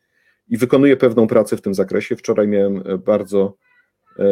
[0.48, 2.16] i wykonuję pewną pracę w tym zakresie.
[2.16, 3.56] Wczoraj miałem bardzo,
[4.18, 4.24] e,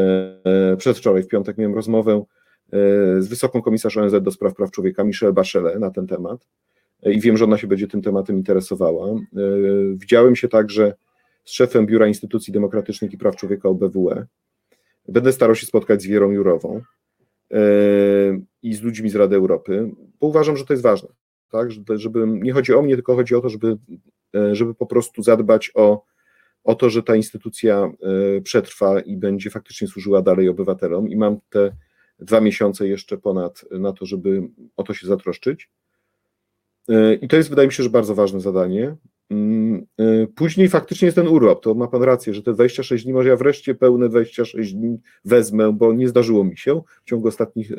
[0.72, 2.22] e, przedwczoraj, w piątek miałem rozmowę e,
[3.22, 6.46] z wysoką komisarz ONZ do spraw praw człowieka Michelle Bachelet na ten temat
[7.02, 9.06] i wiem, że ona się będzie tym tematem interesowała.
[9.94, 10.94] Widziałem się także
[11.44, 14.26] z szefem Biura Instytucji Demokratycznych i Praw Człowieka OBWE.
[15.08, 16.82] Będę starał się spotkać z Wierą Jurową
[18.62, 19.90] i z ludźmi z Rady Europy,
[20.20, 21.08] bo uważam, że to jest ważne.
[21.50, 21.68] Tak?
[21.94, 23.76] Żeby, nie chodzi o mnie, tylko chodzi o to, żeby,
[24.52, 26.04] żeby po prostu zadbać o,
[26.64, 27.92] o to, że ta instytucja
[28.44, 31.08] przetrwa i będzie faktycznie służyła dalej obywatelom.
[31.08, 31.72] I mam te
[32.18, 34.42] dwa miesiące jeszcze ponad na to, żeby
[34.76, 35.70] o to się zatroszczyć.
[36.88, 38.96] E, I to jest, wydaje mi się, że bardzo ważne zadanie.
[39.30, 43.12] Mm, e, później faktycznie jest ten urlop, to ma Pan rację, że te 26 dni,
[43.12, 47.72] może ja wreszcie pełne 26 dni wezmę, bo nie zdarzyło mi się w ciągu ostatnich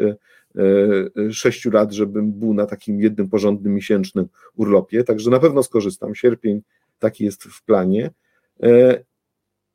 [1.31, 6.15] 6 e, lat, żebym był na takim jednym porządnym miesięcznym urlopie, także na pewno skorzystam.
[6.15, 6.61] Sierpień
[6.99, 8.11] taki jest w planie.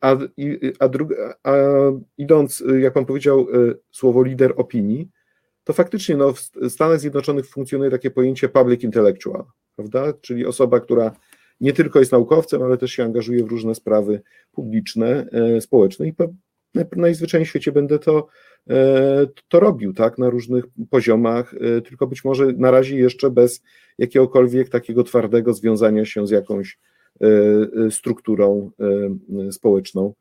[0.01, 0.17] A,
[0.79, 1.53] a, druga, a
[2.19, 3.47] idąc, jak Pan powiedział,
[3.91, 5.09] słowo lider opinii,
[5.65, 9.45] to faktycznie no, w Stanach Zjednoczonych funkcjonuje takie pojęcie public intellectual,
[9.77, 10.13] prawda?
[10.21, 11.13] Czyli osoba, która
[11.61, 16.13] nie tylko jest naukowcem, ale też się angażuje w różne sprawy publiczne, e, społeczne i
[16.97, 18.27] najzwyczajniej w świecie będę to,
[18.71, 23.63] e, to robił, tak, na różnych poziomach, e, tylko być może na razie jeszcze bez
[23.99, 26.79] jakiegokolwiek takiego twardego związania się z jakąś
[27.91, 28.71] strukturą
[29.51, 30.15] społeczną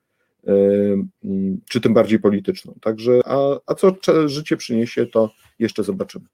[1.69, 2.73] czy tym bardziej polityczną.
[2.81, 6.25] Także, a, a co życie przyniesie, to jeszcze zobaczymy.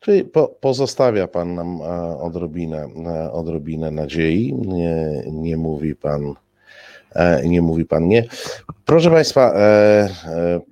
[0.00, 6.34] Czyli po, pozostawia Pan nam e, odrobinę, e, odrobinę nadziei, nie, nie mówi Pan
[7.14, 8.24] e, nie mówi Pan nie.
[8.84, 9.54] Proszę Państwa,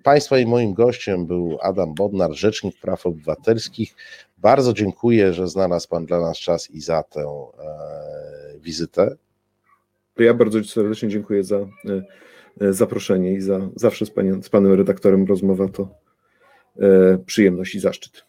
[0.02, 3.94] Państwa i moim gościem był Adam Bodnar, Rzecznik Praw Obywatelskich.
[4.38, 7.46] Bardzo dziękuję, że znalazł Pan dla nas czas i za tę
[8.60, 9.16] wizytę.
[10.18, 11.66] Ja bardzo serdecznie dziękuję za
[12.70, 15.88] zaproszenie i za zawsze z, panią, z panem redaktorem rozmowa to
[17.26, 18.24] przyjemność i zaszczyt.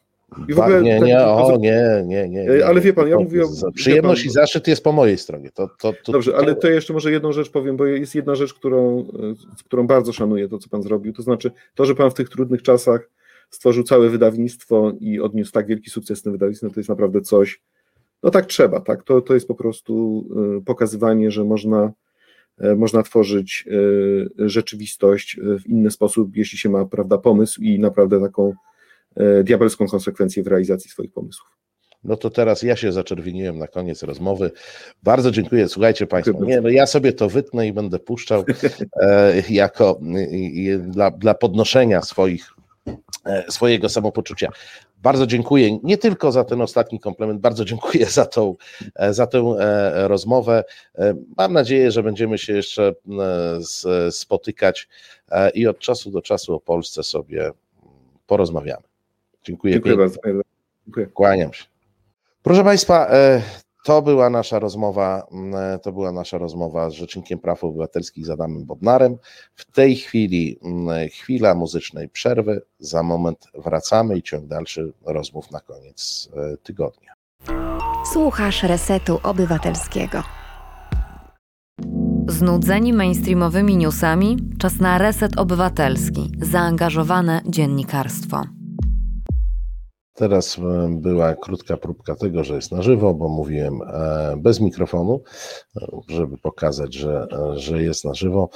[0.48, 2.66] I w ogóle, nie, tak, nie, o, nie, nie, nie, nie.
[2.66, 3.72] Ale wie pan, ja mówię o.
[3.72, 5.52] Przyjemność pan, i zaszczyt jest po mojej stronie.
[5.52, 8.54] To, to, to, dobrze, ale to jeszcze może jedną rzecz powiem, bo jest jedna rzecz,
[8.54, 9.06] którą,
[9.66, 11.14] którą bardzo szanuję, to co pan zrobił.
[11.14, 13.10] To znaczy, to, że pan w tych trudnych czasach
[13.50, 17.62] stworzył całe wydawnictwo i odniósł tak wielki sukces tym wydawnictwie, to jest naprawdę coś.
[18.24, 19.04] No tak trzeba, tak.
[19.04, 20.26] To, to jest po prostu
[20.58, 21.92] e, pokazywanie, że można
[22.58, 28.22] E, można tworzyć e, rzeczywistość w inny sposób, jeśli się ma prawda, pomysł i naprawdę
[28.22, 28.54] taką e,
[29.44, 31.50] diabelską konsekwencję w realizacji swoich pomysłów.
[32.04, 34.52] No to teraz ja się zaczerwieniłem na koniec rozmowy.
[35.04, 35.68] Bardzo dziękuję.
[35.68, 38.44] Słuchajcie Państwo, nie, no ja sobie to wytnę i będę puszczał
[39.02, 40.00] e, jako
[40.74, 42.50] e, dla, dla podnoszenia swoich,
[43.26, 44.52] e, swojego samopoczucia.
[45.06, 48.56] Bardzo dziękuję nie tylko za ten ostatni komplement, bardzo dziękuję za tą,
[48.96, 50.64] e, za tę e, rozmowę.
[50.96, 52.94] E, mam nadzieję, że będziemy się jeszcze
[54.12, 54.88] spotykać
[55.54, 57.52] i od czasu do czasu o Polsce sobie
[58.28, 58.84] porozmawiamy.
[59.46, 59.74] Dziękuję.
[59.74, 60.20] Dziękuję bardzo.
[60.86, 61.08] Dziękuję.
[61.08, 61.66] Kłaniam się.
[62.44, 63.10] Proszę Państwa,
[63.86, 68.66] to była nasza rozmowa, mm, to była nasza rozmowa z Rzecznikiem Praw Obywatelskich z Adamem
[68.66, 69.18] Bodnarem.
[69.56, 72.62] W tej chwili mm, chwila muzycznej przerwy.
[72.80, 77.14] Za moment wracamy i ciąg dalszy rozmów na koniec e, tygodnia.
[78.14, 80.24] Słuchasz Resetu Obywatelskiego.
[82.28, 84.38] Znudzeni mainstreamowymi newsami?
[84.60, 86.32] Czas na Reset Obywatelski.
[86.42, 88.44] Zaangażowane dziennikarstwo.
[90.16, 95.22] Teraz e, była krótka próbka tego, że jest na żywo, bo mówiłem e, bez mikrofonu,
[95.78, 98.50] e, żeby pokazać, że, że jest na żywo.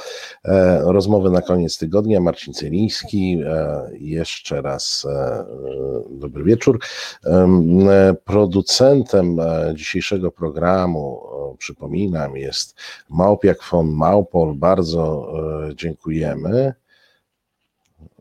[0.79, 2.19] Rozmowy na koniec tygodnia.
[2.19, 3.41] Marcin Celiński,
[3.91, 5.07] jeszcze raz
[6.09, 6.79] dobry wieczór.
[8.25, 9.37] Producentem
[9.73, 11.21] dzisiejszego programu,
[11.57, 12.75] przypominam, jest
[13.09, 14.55] Małpiak von Małpol.
[14.55, 15.33] Bardzo
[15.75, 16.73] dziękujemy.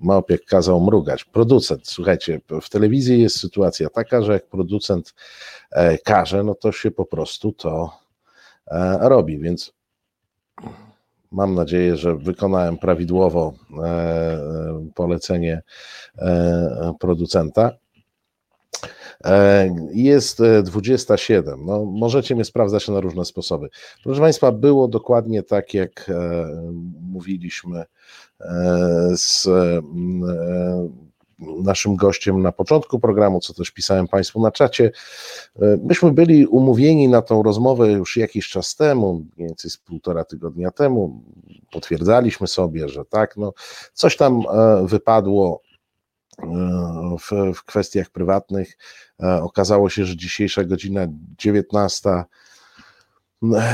[0.00, 1.24] Małpiek kazał mrugać.
[1.24, 5.14] Producent, słuchajcie, w telewizji jest sytuacja taka, że jak producent
[5.70, 7.98] e, każe, no to się po prostu to
[8.66, 9.72] e, robi, więc
[11.30, 15.62] mam nadzieję, że wykonałem prawidłowo e, polecenie
[17.00, 17.72] producenta.
[19.92, 21.66] Jest 27.
[21.66, 23.68] No, możecie mnie sprawdzać na różne sposoby.
[24.04, 26.10] Proszę Państwa, było dokładnie tak, jak
[27.00, 27.84] mówiliśmy
[29.16, 30.88] z mm, e,
[31.62, 34.90] naszym gościem na początku programu, co też pisałem Państwu na czacie.
[35.62, 40.24] E, myśmy byli umówieni na tą rozmowę już jakiś czas temu, mniej więcej z półtora
[40.24, 41.22] tygodnia temu.
[41.72, 43.52] Potwierdzaliśmy sobie, że tak, no,
[43.92, 45.62] coś tam e, wypadło
[47.20, 48.76] w, w kwestiach prywatnych.
[49.42, 51.06] Okazało się, że dzisiejsza godzina
[51.38, 52.24] 19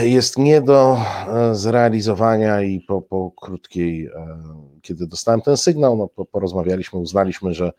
[0.01, 0.97] jest nie do
[1.29, 4.39] e, zrealizowania i po, po krótkiej, e,
[4.83, 7.73] kiedy dostałem ten sygnał, no, porozmawialiśmy, uznaliśmy, że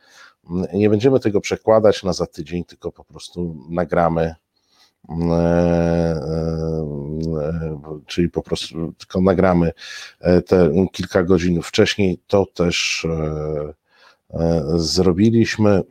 [0.73, 4.36] nie będziemy tego przekładać na za tydzień, tylko po prostu nagramy
[8.05, 9.71] czyli po prostu tylko nagramy
[10.47, 13.07] te kilka godzin wcześniej, to też
[14.75, 15.81] zrobiliśmy.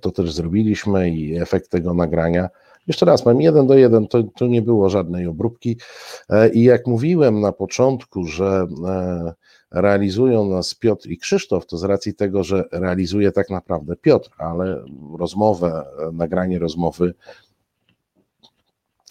[0.00, 2.48] To też zrobiliśmy i efekt tego nagrania.
[2.88, 5.76] Jeszcze raz, mam jeden do jeden, to, to nie było żadnej obróbki.
[6.52, 8.66] I jak mówiłem na początku, że
[9.70, 14.84] realizują nas Piotr i Krzysztof, to z racji tego, że realizuje tak naprawdę Piotr, ale
[15.18, 17.14] rozmowę, nagranie rozmowy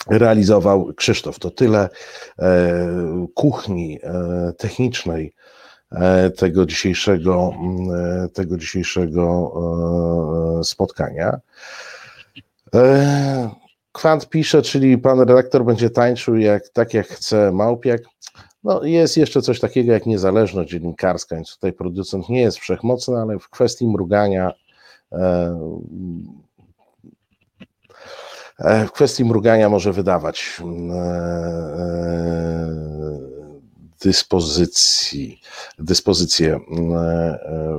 [0.09, 1.39] realizował Krzysztof.
[1.39, 1.89] To tyle
[2.39, 5.33] e, kuchni e, technicznej
[5.91, 7.53] e, tego dzisiejszego,
[8.33, 9.53] tego dzisiejszego
[10.63, 11.39] spotkania.
[13.97, 18.01] Kwant pisze, czyli pan redaktor będzie tańczył jak, tak jak chce Małpiak.
[18.63, 23.39] No, jest jeszcze coś takiego jak niezależność dziennikarska, więc tutaj producent nie jest wszechmocny, ale
[23.39, 24.51] w kwestii mrugania
[25.11, 25.59] e,
[28.59, 31.77] e, w kwestii mrugania może wydawać e,
[34.01, 35.41] dyspozycji,
[35.79, 36.59] dyspozycję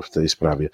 [0.03, 0.69] w tej sprawie.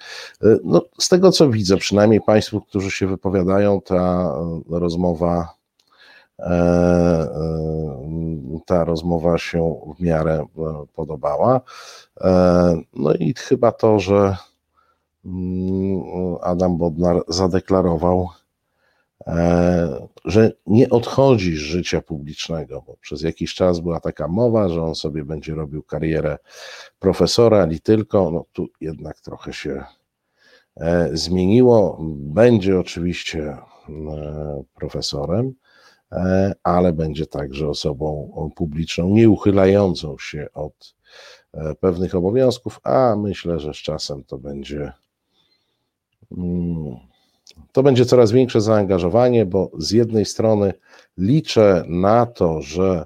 [0.63, 4.33] No, z tego co widzę, przynajmniej Państwu, którzy się wypowiadają, ta
[4.69, 5.55] rozmowa
[6.39, 7.29] E, e,
[8.65, 11.61] ta rozmowa się w miarę e, podobała.
[12.93, 14.37] No i chyba to, że
[15.25, 16.03] mm,
[16.41, 18.29] Adam Bodnar zadeklarował,
[20.25, 24.95] że nie odchodzi z życia publicznego, bo przez jakiś czas była taka mowa, że on
[24.95, 26.37] sobie będzie robił karierę
[26.99, 28.31] profesora, ali tylko.
[28.31, 29.83] No tu jednak trochę się
[31.13, 31.97] zmieniło.
[32.17, 33.57] Będzie oczywiście
[34.73, 35.53] profesorem.
[36.11, 40.95] E, ale będzie także osobą publiczną, nie uchylającą się od
[41.53, 44.93] e, pewnych obowiązków, a myślę, że z czasem to będzie.
[46.31, 46.95] Mm,
[47.71, 50.73] to będzie coraz większe zaangażowanie, bo z jednej strony
[51.17, 53.05] liczę na to, że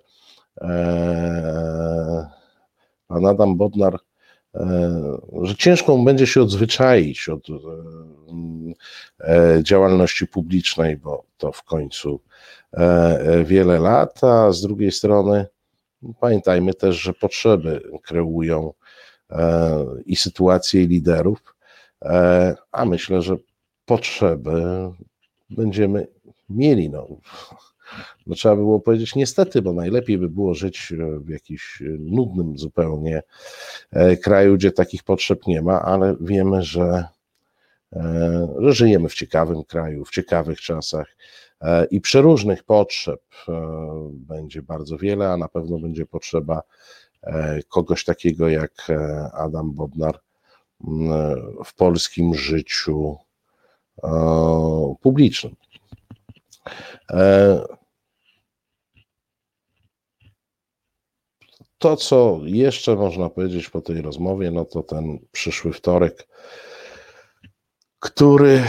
[0.62, 2.30] e,
[3.08, 4.00] pan Adam Bodnar,
[5.42, 7.48] że ciężko mu będzie się odzwyczaić od
[9.64, 12.20] działalności publicznej, bo to w końcu
[12.74, 15.46] E, e, wiele lat, a z drugiej strony
[16.20, 18.74] pamiętajmy też, że potrzeby kreują
[19.30, 21.56] e, i sytuację i liderów,
[22.72, 23.36] a myślę, że
[23.90, 24.52] potrzeby
[25.50, 26.08] będziemy
[26.50, 26.90] mieli.
[26.90, 27.08] No.
[28.28, 33.22] No, trzeba by było powiedzieć niestety, bo najlepiej by było żyć w jakimś nudnym zupełnie
[34.24, 37.04] kraju, gdzie takich potrzeb nie ma, ale wiemy, że,
[38.60, 41.16] że żyjemy w ciekawym kraju, w ciekawych czasach
[41.62, 43.52] E, i przeróżnych potrzeb e,
[44.14, 46.62] będzie bardzo wiele, a na pewno będzie potrzeba
[47.24, 48.88] e, kogoś takiego jak
[49.34, 50.20] Adam Bodnar
[51.66, 53.18] w polskim życiu
[55.02, 55.56] publicznym.
[61.78, 66.28] To, co jeszcze można powiedzieć po tej rozmowie, no to ten przyszły wtorek,
[68.00, 68.64] który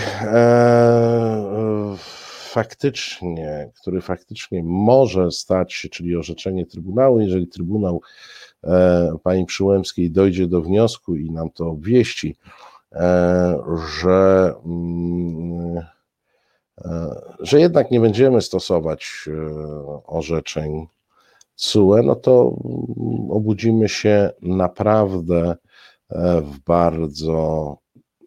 [2.51, 8.01] faktycznie, który faktycznie może stać się, czyli orzeczenie Trybunału, jeżeli Trybunał
[8.65, 12.70] e, pani Przyłębskiej dojdzie do wniosku i nam to obwieści, e,
[14.03, 15.79] że, mm,
[16.79, 19.29] e, że jednak nie będziemy stosować
[20.07, 20.87] orzeczeń
[21.55, 22.57] CUE, no to
[23.31, 25.57] obudzimy się naprawdę
[26.43, 27.77] w bardzo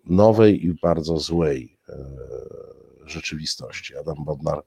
[0.05, 1.77] nowej i bardzo złej
[3.05, 3.97] rzeczywistości.
[3.97, 4.63] Adam Bodnar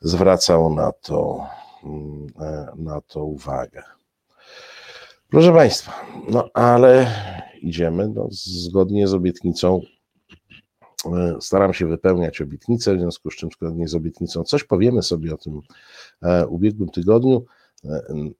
[0.00, 1.46] zwracał na to,
[1.84, 3.82] mm, e, na to uwagę.
[5.30, 5.92] Proszę Państwa,
[6.28, 7.06] no ale
[7.62, 9.80] idziemy no, zgodnie z obietnicą.
[11.06, 15.34] E, staram się wypełniać obietnice, w związku z czym zgodnie z obietnicą coś powiemy sobie
[15.34, 15.60] o tym
[16.22, 17.44] e, ubiegłym tygodniu.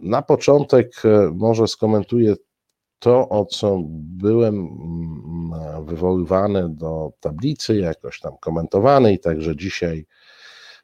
[0.00, 1.02] Na początek
[1.32, 2.34] może skomentuję
[3.00, 10.06] to, o co byłem mm, wywoływany do tablicy, jakoś tam komentowany i także dzisiaj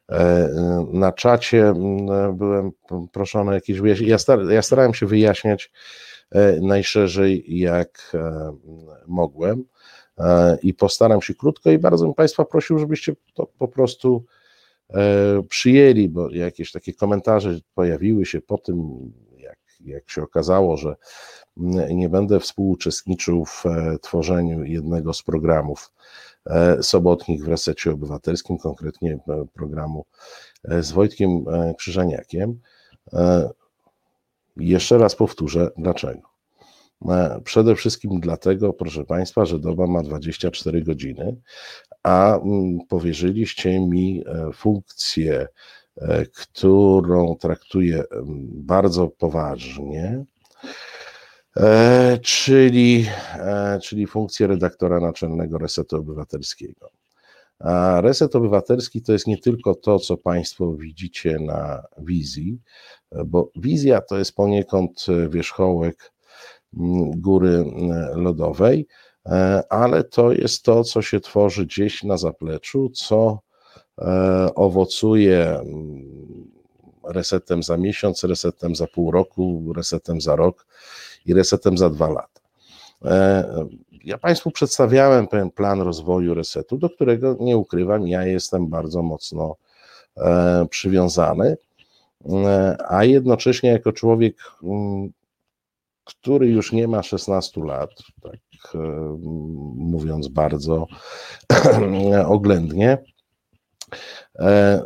[0.09, 0.49] e,
[0.93, 2.71] na czacie mm, byłem
[3.11, 4.11] proszony o jakieś wyjaśnienie.
[4.11, 5.69] Ja, star ja starałem się wyjaśniać e,
[6.61, 8.53] najszerzej jak e,
[9.07, 9.63] mogłem
[10.63, 14.25] i postaram się krótko i bardzo bym Państwa prosił, żebyście to po prostu
[15.49, 18.99] przyjęli, bo jakieś takie komentarze pojawiły się po tym,
[19.37, 20.95] jak, jak się okazało, że
[21.89, 25.91] nie będę współuczestniczył w e, tworzeniu jednego z programów
[26.45, 30.05] e, sobotnich w Resecie Obywatelskim, konkretnie e, programu
[30.63, 31.45] z Wojtkiem
[31.77, 32.59] Krzyżaniakiem.
[34.59, 36.21] Jeszcze raz powtórzę, dlaczego.
[37.43, 41.35] Przede wszystkim dlatego, proszę Państwa, że doba ma 24 godziny,
[42.03, 42.39] a
[42.89, 45.47] powierzyliście mi funkcję,
[46.33, 48.03] którą traktuję
[48.51, 50.25] bardzo poważnie,
[52.21, 53.05] czyli,
[53.81, 56.89] czyli funkcję redaktora naczelnego Resetu Obywatelskiego.
[57.59, 62.59] A Reset Obywatelski to jest nie tylko to, co Państwo widzicie na wizji,
[63.25, 66.11] bo wizja to jest poniekąd wierzchołek
[66.77, 68.87] mm, góry mm, lodowej,
[69.25, 73.39] e, ale to jest to, co się tworzy gdzieś na zapleczu, co
[73.97, 76.51] e, owocuje mm,
[77.03, 80.65] resetem za miesiąc, resetem za pół roku, resetem za rok
[81.25, 82.41] i resetem za dwa lata.
[83.05, 83.67] E,
[84.03, 89.55] ja Państwu przedstawiałem pewien plan rozwoju resetu, do którego nie ukrywam, ja jestem bardzo mocno
[90.69, 91.57] przywiązany.
[92.25, 95.09] E, a jednocześnie jako człowiek, mm,
[96.03, 97.89] który już nie ma 16 lat,
[98.21, 98.39] tak
[98.75, 98.77] e,
[99.75, 100.87] mówiąc bardzo
[102.25, 102.97] oględnie,
[104.39, 104.81] e,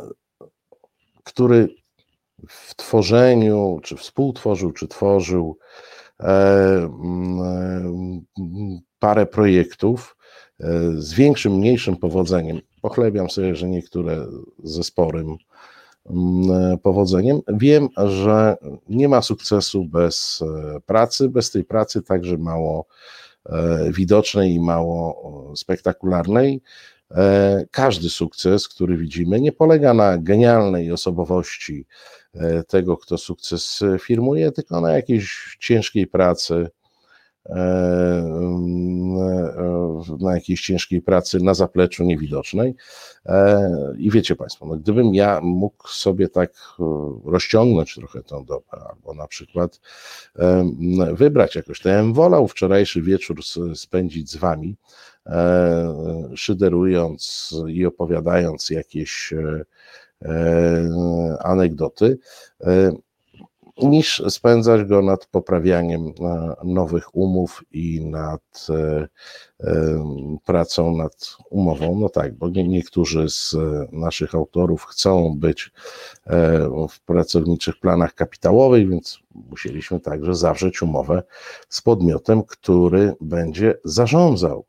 [1.24, 1.68] który
[2.48, 5.58] w tworzeniu, czy współtworzył, czy tworzył
[6.18, 8.20] mm,
[8.98, 10.16] parę projektów
[10.94, 12.60] z większym, mniejszym powodzeniem.
[12.80, 14.26] Pochlebiam sobie, że niektóre
[14.64, 15.38] ze sporym Mm,
[16.82, 17.40] powodzeniem.
[17.48, 18.56] Wiem, że
[18.88, 22.86] nie ma sukcesu bez e, pracy, bez tej pracy także mało
[23.46, 26.62] e, widocznej i mało spektakularnej.
[27.10, 31.86] E, każdy sukces, który widzimy, nie polega na genialnej osobowości
[32.68, 36.81] tego, kto sukces firmuje, tylko na jakiejś ciężkiej pracy, E,
[40.20, 42.74] na jakiejś ciężkiej pracy na zapleczu niewidocznej.
[43.26, 43.68] E,
[43.98, 46.84] I wiecie Państwo, no gdybym ja mógł sobie tak e,
[47.24, 49.80] rozciągnąć trochę tą dobę, albo na przykład
[51.12, 53.40] wybrać jakoś, to ja bym wolał wczorajszy wieczór
[53.74, 54.76] spędzić z Wami,
[56.34, 59.34] szyderując i opowiadając jakieś
[61.40, 62.18] anegdoty,
[63.76, 69.08] niż spędzać go nad poprawianiem e, nowych umów i nad e,
[69.60, 71.98] e, pracą nad umową.
[71.98, 73.56] No tak, bo niektórzy z
[73.92, 75.70] naszych autorów chcą być
[76.90, 81.22] w pracowniczych planach kapitałowych, więc musieliśmy także zawrzeć umowę
[81.68, 84.66] z podmiotem, który będzie zarządzał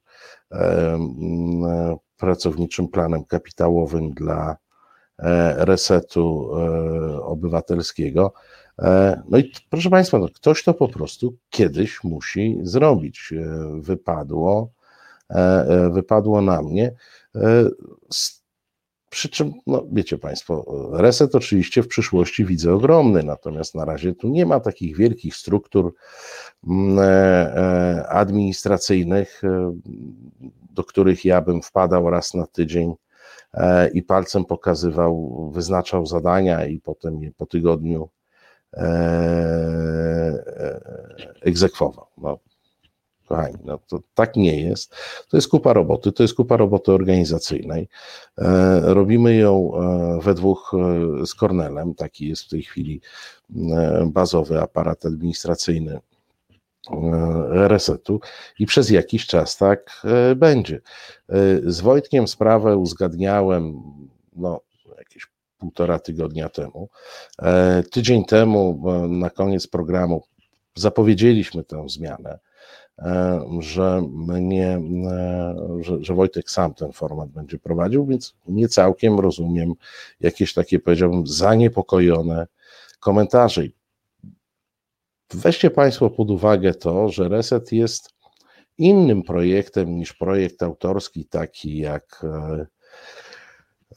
[2.17, 4.57] pracowniczym planem kapitałowym dla
[5.57, 6.51] resetu
[7.21, 8.33] obywatelskiego
[9.29, 13.33] no i proszę Państwa, no ktoś to po prostu kiedyś musi zrobić.
[13.33, 14.71] E, wypadło,
[15.29, 16.95] e, wypadło na mnie.
[19.09, 24.29] Przy czym, no wiecie Państwo, reset oczywiście w przyszłości widzę ogromny, natomiast na razie tu
[24.29, 25.93] nie ma takich wielkich struktur
[26.67, 26.99] mm,
[28.07, 29.41] administracyjnych,
[30.69, 32.93] do których ja bym wpadał raz na tydzień
[33.93, 38.22] i palcem pokazywał, wyznaczał zadania i potem je po tygodniu E, e,
[41.41, 42.05] egzekwował.
[42.17, 42.39] No,
[43.27, 44.95] kochani, no to tak nie jest.
[45.29, 47.87] To jest kupa roboty, to jest kupa roboty organizacyjnej.
[48.37, 49.71] E, robimy ją
[50.21, 50.71] we dwóch
[51.25, 53.01] z Kornelem, taki jest w tej chwili
[54.05, 55.99] bazowy aparat administracyjny
[57.49, 58.19] resetu
[58.59, 60.01] i przez jakiś czas tak
[60.35, 60.81] będzie.
[61.65, 63.81] Z Wojtkiem sprawę uzgadniałem
[64.35, 64.61] no,
[65.63, 66.89] półtora tygodnia temu.
[67.41, 70.23] E, tydzień temu, na koniec programu,
[70.75, 72.39] zapowiedzieliśmy tę zmianę,
[72.99, 79.19] e, że mnie, e, że, że Wojtek sam ten format będzie prowadził, więc nie całkiem
[79.19, 79.73] rozumiem
[80.19, 82.47] jakieś takie, powiedziałbym, zaniepokojone
[82.99, 83.63] komentarze.
[85.33, 88.13] Weźcie Państwo pod uwagę to, że Reset jest
[88.77, 92.25] innym projektem niż projekt autorski, taki jak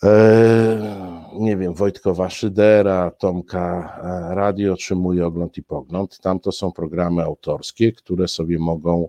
[0.04, 6.18] E, nie wiem, Wojtkowa Szydera, Tomka e, Radio Mój Ogląd i Pogląd.
[6.20, 9.08] Tam to są programy autorskie, które sobie mogą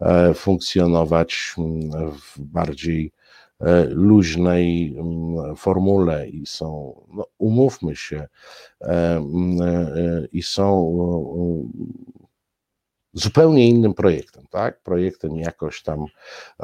[0.00, 3.12] e, funkcjonować mm, w bardziej
[3.88, 8.26] luźnej mm, formule i są, no, umówmy się,
[8.80, 9.58] mm,
[10.32, 10.92] i są
[13.16, 14.82] zupełnie innym projektem, tak?
[14.82, 16.06] Projektem jakoś tam e,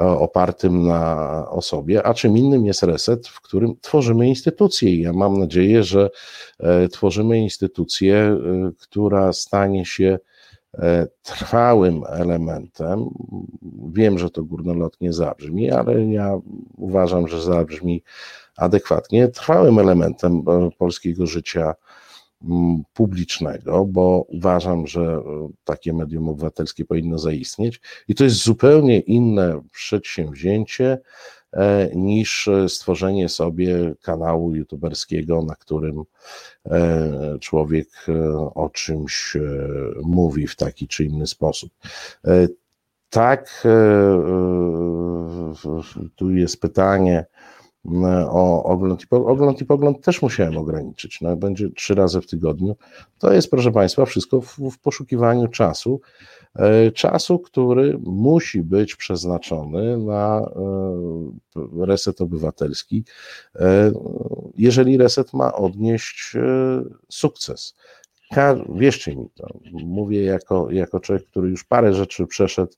[0.05, 4.89] opartym na osobie, a czym innym jest reset, w którym tworzymy instytucję.
[4.89, 6.09] I ja mam nadzieję, że
[6.59, 8.37] e, tworzymy instytucję, e,
[8.77, 10.19] która stanie się
[11.21, 13.09] trwałym elementem.
[13.93, 16.39] Wiem, że to górnolotnie zabrzmi, ale ja
[16.77, 18.03] uważam, że zabrzmi
[18.57, 19.27] adekwatnie.
[19.27, 20.43] Trwałym elementem
[20.77, 21.73] polskiego życia
[22.93, 25.21] publicznego, bo uważam, że e,
[25.63, 30.97] takie medium obywatelskie powinno zaistnieć i to jest zupełnie inne przedsięwzięcie
[31.95, 36.03] niż stworzenie sobie kanału youtuberskiego, na którym
[37.39, 37.87] człowiek
[38.55, 39.37] o czymś
[40.03, 41.71] mówi w taki czy inny sposób.
[43.09, 43.67] Tak,
[46.15, 47.25] tu jest pytanie,
[48.29, 51.21] o ogląd i, ogląd i pogląd też musiałem ograniczyć.
[51.21, 52.75] No, będzie trzy razy w tygodniu.
[53.19, 56.01] To jest, proszę Państwa, wszystko w, w poszukiwaniu czasu.
[56.55, 63.03] E, czasu, który musi być przeznaczony na e, reset obywatelski,
[63.55, 63.91] e,
[64.57, 66.33] jeżeli reset ma odnieść
[67.09, 67.75] sukces.
[68.75, 72.73] Wierzcie mi to, mówię jako, jako człowiek, który już parę rzeczy przeszedł.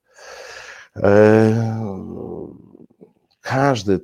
[3.42, 4.00] Każdy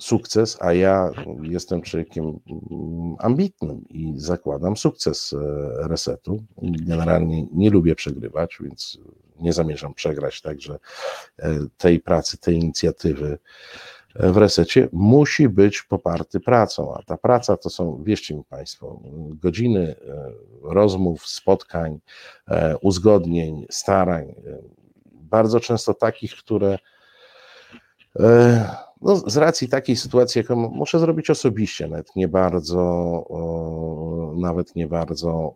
[0.00, 1.10] sukces, a ja
[1.42, 6.42] jestem człowiekiem mm, ambitnym i zakładam sukces e, resetu.
[6.62, 8.98] Generalnie nie lubię przegrywać, więc
[9.40, 10.78] nie zamierzam przegrać, także
[11.38, 13.38] e, tej pracy, tej inicjatywy
[14.14, 19.00] e, w resecie musi być poparty pracą, a ta praca to są, wierzcie mi Państwo,
[19.42, 19.94] godziny
[20.62, 22.00] rozmów, spotkań,
[22.80, 24.34] uzgodnień, starań,
[25.12, 26.78] bardzo często takich, które
[29.02, 33.24] no, z racji takiej sytuacji, jaką muszę zrobić osobiście, nawet nie bardzo,
[34.36, 35.54] nawet nie bardzo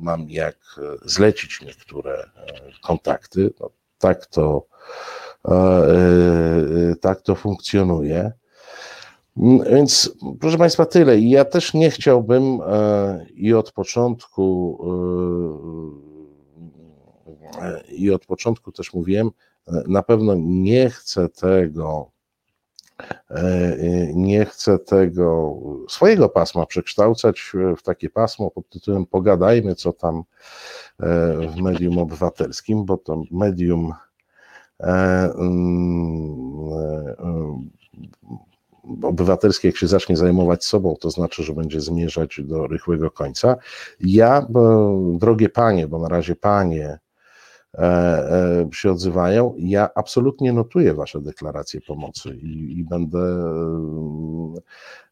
[0.00, 0.56] mam jak
[1.04, 2.26] zlecić niektóre e,
[2.82, 3.50] kontakty.
[3.60, 4.66] No, tak to,
[5.48, 8.32] e, e, tak to funkcjonuje.
[9.36, 11.20] Mm, więc, proszę Państwa, tyle.
[11.20, 12.58] Ja też nie chciałbym
[13.34, 14.78] i od początku,
[17.88, 19.30] i od początku też mówiłem,
[19.88, 22.15] na pewno nie chcę tego E, e,
[24.14, 25.56] nie chcę tego
[25.88, 30.22] swojego pasma przekształcać w takie pasmo pod tytułem Pogadajmy, co tam e,
[31.48, 33.92] w medium obywatelskim, bo to medium
[34.80, 35.30] mm,
[39.02, 43.56] obywatelskie, jak się zacznie zajmować sobą, to znaczy, że będzie zmierzać do rychłego końca.
[44.00, 44.46] Ja,
[45.18, 47.05] drogie panie, bo na razie panie, E, e,
[48.72, 49.54] się odzywają.
[49.58, 53.18] Ja absolutnie notuję Wasze deklaracje pomocy i, i będę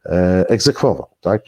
[0.07, 1.43] e, egzekwował, tak?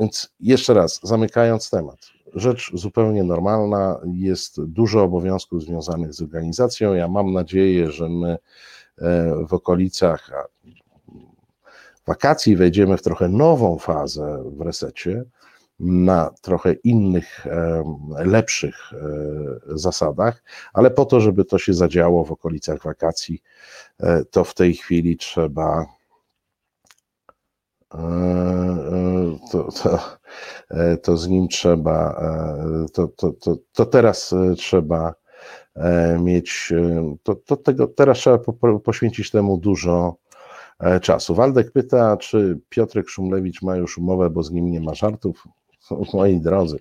[0.00, 1.98] Więc jeszcze raz, zamykając temat.
[2.34, 6.94] Rzecz zupełnie normalna, jest dużo obowiązków związanych z organizacją.
[6.94, 8.38] Ja mam nadzieję, że my
[9.48, 10.30] w okolicach
[12.06, 15.24] wakacji wejdziemy w trochę nową fazę w resecie
[15.82, 17.46] na trochę innych,
[18.24, 18.98] lepszych e,
[19.66, 20.42] zasadach,
[20.72, 23.42] ale po to, żeby to się zadziało w okolicach wakacji,
[24.00, 25.86] e, to w tej chwili trzeba.
[27.94, 29.98] E, to, to,
[31.02, 32.22] to z nim trzeba,
[32.92, 35.14] to, to, to, to teraz trzeba
[36.18, 36.72] mieć,
[37.22, 38.38] to, to tego, teraz trzeba
[38.84, 40.16] poświęcić temu dużo
[41.02, 41.34] czasu.
[41.34, 45.48] Waldek pyta, czy Piotrek Szumlewicz ma już umowę, bo z nim nie ma żartów.
[46.14, 46.78] moi drodzy,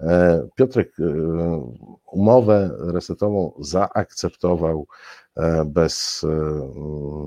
[0.00, 1.04] e, Piotrek e,
[2.12, 4.86] umowę resetową zaakceptował
[5.36, 6.26] e, bez,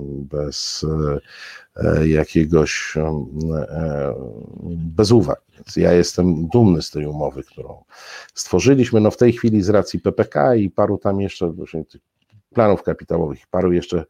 [0.08, 0.86] bez
[2.04, 2.94] jakiegoś,
[4.76, 5.42] bez uwag.
[5.54, 7.84] Więc ja jestem dumny z tej umowy, którą
[8.34, 9.00] stworzyliśmy.
[9.00, 11.52] No w tej chwili z racji PPK i paru tam jeszcze
[12.54, 14.04] planów kapitałowych, paru jeszcze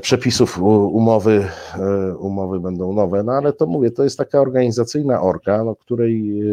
[0.00, 5.64] przepisów umowy, e, umowy będą nowe, no ale to mówię, to jest taka organizacyjna orga,
[5.64, 6.44] no, której e,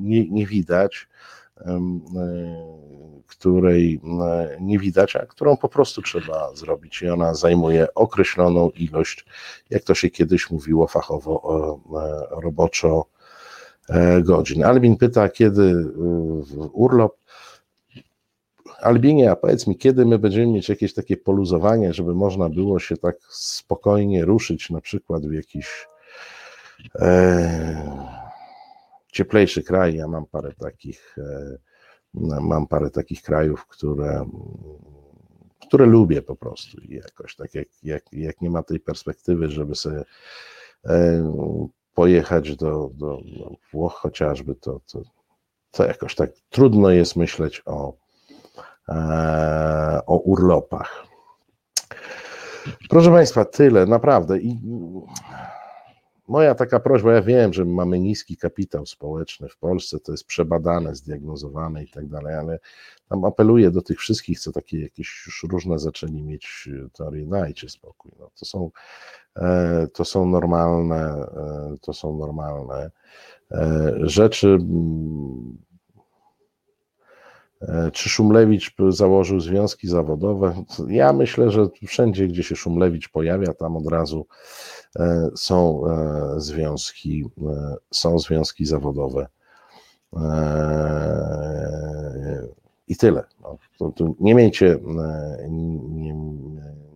[0.00, 1.08] nie, nie widać,
[3.26, 4.00] której
[4.60, 9.26] nie widać, a którą po prostu trzeba zrobić i ona zajmuje określoną ilość,
[9.70, 11.80] jak to się kiedyś mówiło fachowo,
[12.30, 13.04] roboczo
[14.22, 14.64] godzin.
[14.64, 15.74] Albin pyta, kiedy
[16.72, 17.16] urlop?
[18.82, 22.96] Albinie, a powiedz mi, kiedy my będziemy mieć jakieś takie poluzowanie, żeby można było się
[22.96, 25.86] tak spokojnie ruszyć, na przykład w jakiś
[26.94, 28.18] e,
[29.12, 29.96] cieplejszy kraj.
[29.96, 31.58] Ja mam parę takich, e,
[32.40, 34.24] mam parę takich krajów, które,
[35.66, 39.74] które lubię po prostu i jakoś tak, jak, jak, jak nie ma tej perspektywy, żeby
[39.74, 40.04] sobie
[40.84, 41.32] e,
[41.94, 45.02] pojechać do, do, do Włoch chociażby, to, to,
[45.70, 48.07] to jakoś tak trudno jest myśleć o
[50.06, 51.06] o urlopach.
[52.88, 54.38] Proszę Państwa, tyle, naprawdę.
[54.38, 54.58] I
[56.28, 60.94] moja taka prośba, ja wiem, że mamy niski kapitał społeczny w Polsce, to jest przebadane,
[60.94, 62.58] zdiagnozowane i tak dalej, ale
[63.08, 68.12] tam apeluję do tych wszystkich, co takie jakieś już różne zaczęli mieć teorie, dajcie spokój.
[68.18, 68.70] No, to, są,
[69.36, 72.90] e, to są normalne, e, to są normalne
[74.02, 74.58] rzeczy
[77.92, 80.64] Czy Szumlewicz założył związki zawodowe?
[80.88, 84.26] Ja myślę, że wszędzie, gdzie się Szumlewicz pojawia, tam od razu
[85.36, 85.82] są
[86.36, 87.24] związki,
[87.90, 89.26] są związki zawodowe.
[92.88, 93.24] I tyle.
[93.42, 94.78] No, to, to nie miejcie,
[95.48, 96.14] nie,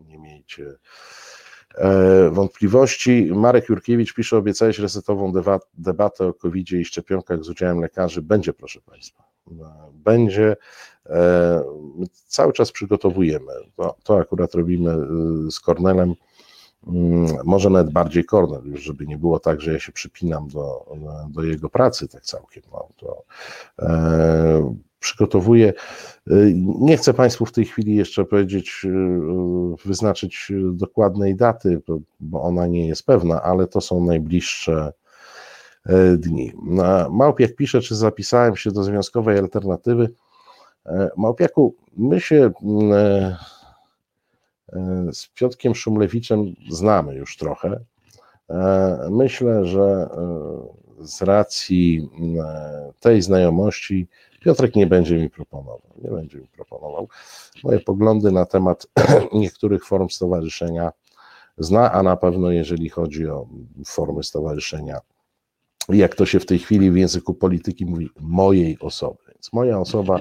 [0.09, 0.75] nie miejcie
[1.75, 3.31] E, wątpliwości.
[3.35, 5.33] Marek Jurkiewicz pisze, obiecałeś resetową
[5.75, 8.23] debatę o covid i szczepionkach z udziałem lekarzy.
[8.23, 9.32] Będzie, proszę Państwa.
[9.51, 9.55] E,
[9.95, 10.57] będzie.
[11.07, 11.63] E,
[12.27, 13.53] cały czas przygotowujemy.
[13.77, 14.97] To, to akurat robimy
[15.51, 16.15] z Kornelem.
[16.87, 20.87] Mm, może nawet bardziej Kornel, już żeby nie było tak, że ja się przypinam do,
[21.29, 22.63] do jego pracy tak całkiem.
[22.73, 23.25] No, to,
[23.79, 25.73] e, przygotowuję.
[26.31, 28.87] Y, nie chcę Państwu w tej chwili jeszcze powiedzieć,
[29.85, 31.83] wyznaczyć dokładnej daty,
[32.21, 34.93] bo ona nie jest pewna, ale to są najbliższe
[36.19, 36.53] dni.
[37.11, 40.11] Małpiak pisze, czy zapisałem się do związkowej alternatywy.
[41.17, 42.51] Małpiaku, my się
[45.13, 47.81] z Piotkiem Szumlewiczem znamy już trochę.
[49.11, 50.09] Myślę, że
[50.99, 52.11] z racji
[53.01, 54.09] tej znajomości
[54.41, 57.09] Piotrek nie będzie mi proponował, nie będzie mi proponował.
[57.65, 58.87] Moje poglądy na temat
[59.33, 60.93] niektórych form stowarzyszenia
[61.59, 63.47] zna, a na pewno jeżeli chodzi o
[63.87, 65.01] formy stowarzyszenia,
[65.89, 69.19] jak to się w tej chwili w języku polityki mówi, mojej osoby.
[69.29, 70.21] Więc moja osoba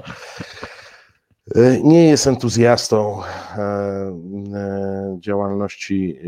[1.54, 6.18] e, nie jest entuzjastą e, e, działalności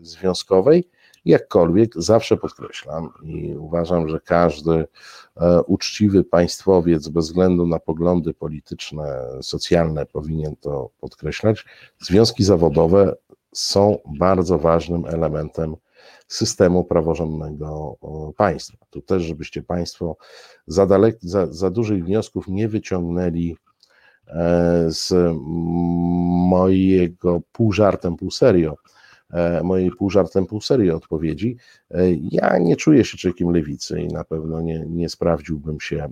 [0.00, 0.88] związkowej,
[1.24, 4.86] jakkolwiek zawsze podkreślam i uważam, że każdy
[5.66, 11.64] uczciwy państwowiec bez względu na poglądy polityczne, socjalne powinien to podkreślać.
[11.98, 13.16] Związki zawodowe
[13.52, 15.76] są bardzo ważnym elementem
[16.28, 17.96] systemu praworządnego
[18.36, 18.86] państwa.
[18.90, 20.16] Tu też, żebyście Państwo
[20.66, 23.56] za, dalek, za, za dużych wniosków nie wyciągnęli
[24.26, 25.12] e, z
[26.48, 28.76] mojego pół żartem, pół serio
[29.32, 31.56] E, mojej pół żartem, pół serii odpowiedzi.
[31.90, 36.10] E, ja nie czuję się człowiekiem lewicy i na pewno nie, nie sprawdziłbym się e,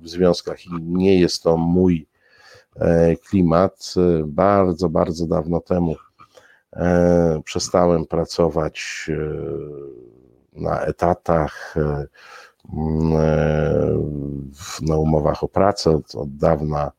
[0.00, 2.06] w związkach i nie jest to mój
[3.28, 3.94] klimat.
[4.26, 5.96] Bardzo, bardzo dawno temu
[7.44, 9.10] przestałem pracować
[10.52, 11.74] na etatach,
[14.82, 16.00] na umowach o pracę.
[16.14, 16.92] Od dawna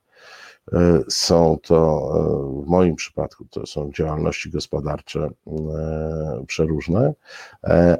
[0.71, 2.11] E, są to
[2.59, 7.13] e, w moim przypadku to są działalności gospodarcze e, przeróżne,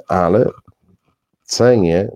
[0.08, 0.50] ale
[1.42, 2.10] cenię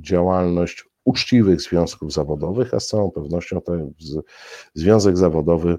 [0.00, 3.92] działalność uczciwych związków zawodowych, a z całą pewnością ten
[4.74, 5.78] związek zawodowy,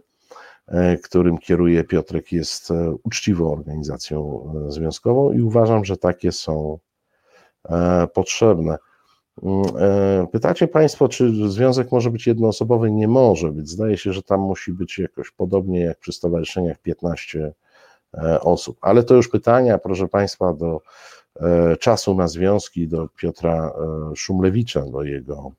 [1.03, 2.69] którym kieruje Piotrek, jest
[3.03, 6.79] uczciwą organizacją związkową i uważam, że takie są
[8.13, 8.77] potrzebne.
[9.41, 12.91] Mm, e, pytacie Państwo, czy związek może być jednoosobowy?
[12.91, 13.69] Nie może być.
[13.69, 17.53] Zdaje się, że tam musi być jakoś podobnie jak przy stowarzyszeniach 15
[18.13, 18.77] e, osób.
[18.81, 20.81] Ale to już pytania, proszę Państwa, do
[21.35, 23.73] e, czasu na związki, do Piotra
[24.15, 25.51] Szumlewicza, do jego,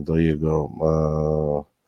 [0.00, 1.79] do jego E,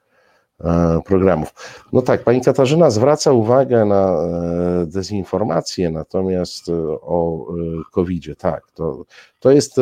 [1.05, 1.55] programów.
[1.93, 7.47] No tak, pani Katarzyna zwraca uwagę na e, dezinformację, natomiast e, o
[7.93, 9.05] COVID-zie, tak, to,
[9.41, 9.77] to, jest,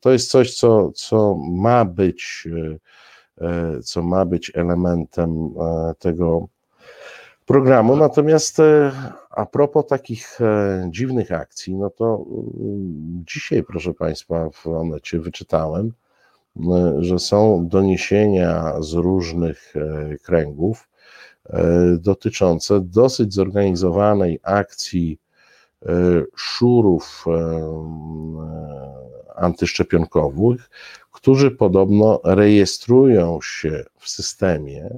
[0.00, 2.48] to jest coś, co, co ma być,
[3.84, 5.54] co ma być elementem
[5.98, 6.48] tego
[7.46, 7.96] programu.
[7.96, 8.58] Natomiast
[9.30, 10.38] a propos takich
[10.90, 12.24] dziwnych akcji, no to
[13.26, 15.92] dzisiaj, proszę Państwa, w Onecie wyczytałem,
[16.98, 20.88] że są doniesienia z różnych e, kręgów
[21.46, 25.18] e, dotyczące dosyć zorganizowanej akcji
[25.82, 25.88] e,
[26.36, 27.24] szurów
[29.36, 30.70] antyszczepionkowych,
[31.12, 34.90] którzy podobno rejestrują się w systemie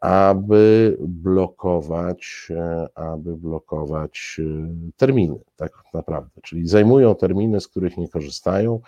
[0.00, 6.40] aby blokować, e, aby blokować e, terminy, tak naprawdę.
[6.42, 8.80] Czyli zajmują terminy, z których nie korzystają.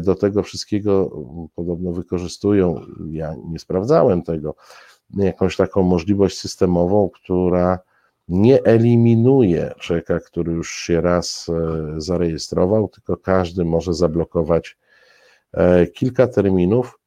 [0.00, 1.10] Do tego wszystkiego
[1.54, 2.80] podobno wykorzystują,
[3.10, 4.54] ja nie sprawdzałem tego,
[5.16, 7.78] jakąś taką możliwość systemową, która
[8.28, 11.46] nie eliminuje człowieka, który już się raz
[11.96, 14.78] zarejestrował, tylko każdy może zablokować
[15.94, 16.98] kilka terminów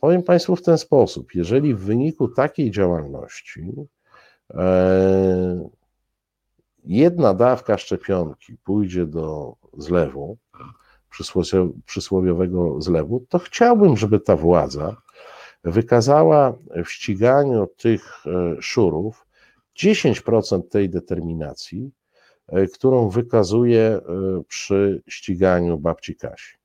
[0.00, 3.72] Powiem Państwu w ten sposób: jeżeli w wyniku takiej działalności
[4.50, 5.68] e,
[6.84, 10.36] jedna dawka szczepionki pójdzie do zlewu,
[11.84, 14.96] przysłowiowego zlewu, to chciałbym, żeby ta władza
[15.64, 16.54] wykazała
[16.84, 19.26] w ściganiu tych e, szurów
[19.78, 21.90] 10% tej determinacji,
[22.74, 24.00] którą wykazuje
[24.48, 26.56] przy ściganiu babci Kasi.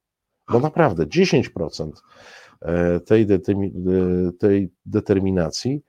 [0.52, 1.91] Bo naprawdę 10%
[3.06, 3.27] tej,
[4.40, 5.84] tej determinacji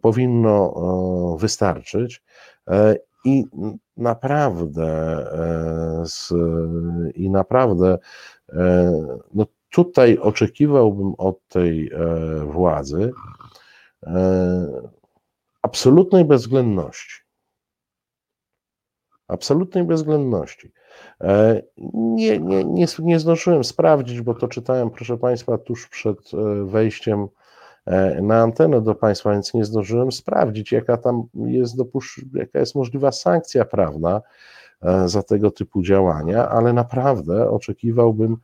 [0.00, 0.74] powinno
[1.40, 2.22] wystarczyć
[3.24, 3.44] i
[3.96, 5.24] naprawdę
[7.14, 7.98] i naprawdę
[9.34, 11.90] no tutaj oczekiwałbym od tej
[12.46, 13.12] władzy
[15.62, 17.22] absolutnej bezwzględności.
[19.28, 20.72] Absolutnej bezwzględności.
[21.20, 21.62] E,
[21.94, 27.28] nie, nie, nie, nie zdążyłem sprawdzić, bo to czytałem, proszę Państwa, tuż przed e, wejściem
[27.86, 32.74] e, na antenę do Państwa, więc nie zdążyłem sprawdzić, jaka tam jest dopusz- jaka jest
[32.74, 34.20] możliwa sankcja prawna
[35.06, 38.36] za tego typu działania, ale naprawdę oczekiwałbym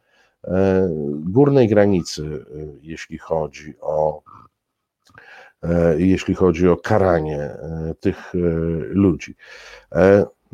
[1.19, 2.45] górnej granicy,
[2.83, 4.23] jeśli chodzi o
[5.97, 7.51] jeśli chodzi o karanie
[8.01, 8.33] tych
[8.91, 9.37] ludzi.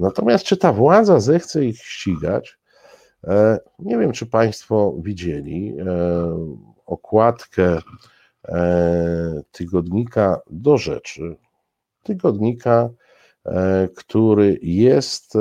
[0.00, 2.58] Natomiast czy ta władza zechce ich ścigać?
[3.78, 5.76] Nie wiem, czy Państwo widzieli
[6.86, 7.78] okładkę
[9.52, 11.36] tygodnika do rzeczy.
[12.02, 12.88] Tygodnika,
[13.96, 15.34] który jest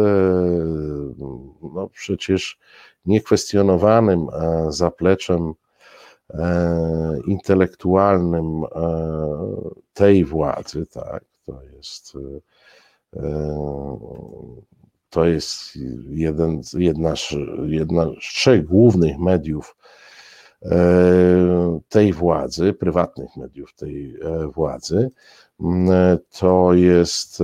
[1.62, 2.60] no przecież
[3.06, 4.28] niekwestionowanym
[4.70, 5.54] zapleczem
[6.34, 8.70] E, intelektualnym e,
[9.94, 12.40] tej władzy, tak, to jest e,
[15.10, 15.76] to jest
[16.10, 17.14] jeden, jedna,
[17.66, 19.76] jedna z trzech głównych mediów
[21.90, 24.18] tej władzy, prywatnych mediów tej
[24.56, 25.12] władzy.
[26.40, 27.40] To jest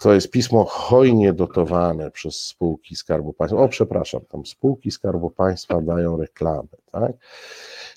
[0.00, 3.60] to jest pismo hojnie dotowane przez spółki Skarbu Państwa.
[3.60, 7.12] O, przepraszam, tam spółki Skarbu Państwa dają reklamy, tak?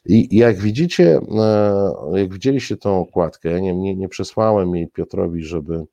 [0.05, 5.43] I jak widzicie, e, jak widzieliście tą okładkę, ja nie, nie, nie przesłałem jej Piotrowi,
[5.43, 5.83] żeby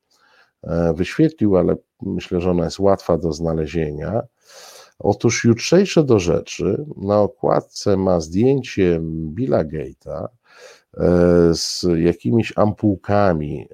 [0.63, 4.23] e, wyświetlił, ale myślę, że ona jest łatwa do znalezienia.
[4.99, 13.69] Otóż jutrzejsze do rzeczy na okładce ma zdjęcie Billa Gate'a e, z jakimiś ampułkami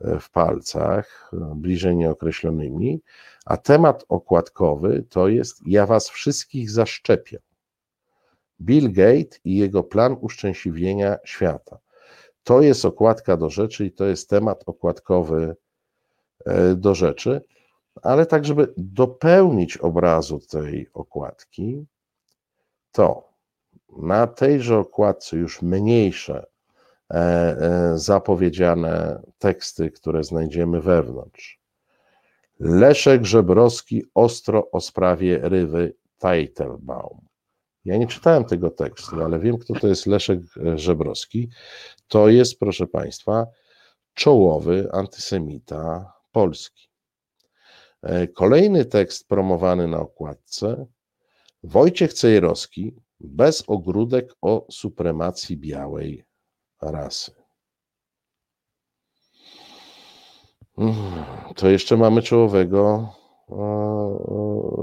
[0.00, 3.02] w palcach, bliżej nieokreślonymi,
[3.46, 7.38] a temat okładkowy to jest Ja was wszystkich zaszczepię.
[8.60, 11.78] Bill Gates i jego plan uszczęśliwienia świata.
[12.44, 15.56] To jest okładka do rzeczy i to jest temat okładkowy
[16.46, 17.40] e, do rzeczy,
[18.02, 21.86] ale tak, żeby dopełnić obrazu tej okładki,
[22.92, 23.28] to
[23.96, 26.53] na tejże okładce już mniejsze E, e,
[27.94, 31.60] zapowiedziane teksty, które znajdziemy wewnątrz.
[32.60, 37.20] Leszek Żebrowski ostro o sprawie rywy Teitelbaum.
[37.84, 40.40] Ja nie czytałem tego tekstu, ale wiem, kto to jest Leszek
[40.74, 41.48] Żebrowski.
[42.08, 43.46] To jest, proszę Państwa,
[44.14, 46.88] czołowy antysemita Polski.
[48.02, 50.86] E, kolejny tekst promowany na okładce.
[51.62, 56.24] Wojciech Cejrowski bez ogródek o supremacji białej
[56.80, 57.32] rasy.
[60.78, 60.94] Mm,
[61.56, 63.08] to jeszcze mamy czołowego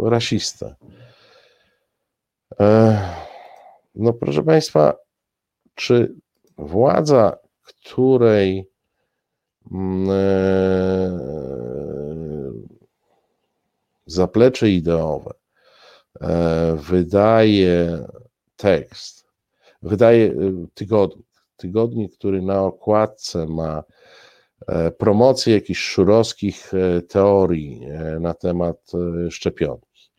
[0.03, 0.76] rasistę.
[2.59, 2.99] E,
[3.95, 4.93] no proszę Państwa,
[5.76, 6.15] czy
[6.57, 8.69] władza, której
[9.72, 11.11] mm, e,
[14.05, 15.34] zaplecze ideowe
[16.22, 18.05] e, wydaje
[18.55, 19.26] tekst,
[19.81, 20.34] wydaje
[20.73, 21.31] tygodnik,
[21.62, 23.84] tygodnik, który na okładce ma
[24.68, 28.92] e, promocję jakichś szurowskich e, teorii e, na temat
[29.30, 30.12] szczepionki.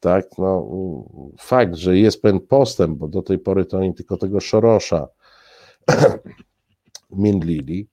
[0.00, 0.68] Tak, no,
[1.38, 5.08] fakt, że jest pewien postęp, bo do tej pory to oni tylko tego Szorosza
[7.10, 7.88] mindlili,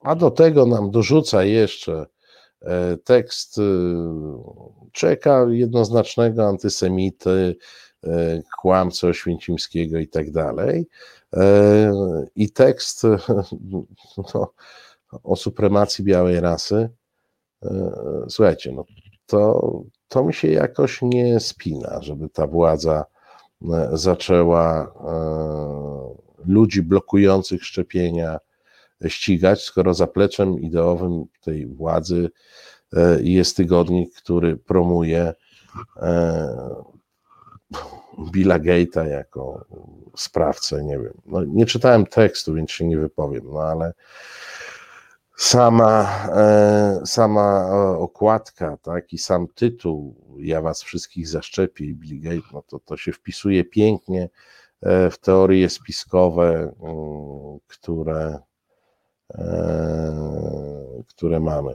[0.00, 2.06] a do tego nam dorzuca jeszcze
[3.04, 3.60] tekst
[4.92, 7.56] czeka jednoznacznego antysemity,
[8.06, 10.88] E, kłamcy Oświęcimskiego i tak dalej.
[11.36, 11.92] E,
[12.36, 13.02] I tekst
[14.34, 14.52] no,
[15.22, 16.88] o supremacji białej rasy,
[17.62, 17.92] e,
[18.28, 18.84] słuchajcie, no,
[19.26, 23.04] to, to mi się jakoś nie spina, żeby ta władza
[23.92, 24.94] zaczęła
[26.46, 28.38] ludzi blokujących szczepienia
[29.08, 32.30] ścigać, skoro zapleczem ideowym tej władzy
[33.20, 35.34] jest tygodnik, który promuje
[38.18, 39.64] Billa Gate'a jako
[40.16, 41.14] sprawcę, nie wiem.
[41.26, 43.92] No, nie czytałem tekstu, więc się nie wypowiem, no ale
[45.36, 52.52] sama, e, sama okładka, tak, i sam tytuł Ja was wszystkich zaszczepię i Bill Gates,
[52.52, 54.28] no to, to się wpisuje pięknie
[54.82, 58.38] e, w teorie spiskowe, mm, które,
[61.08, 61.74] które mamy.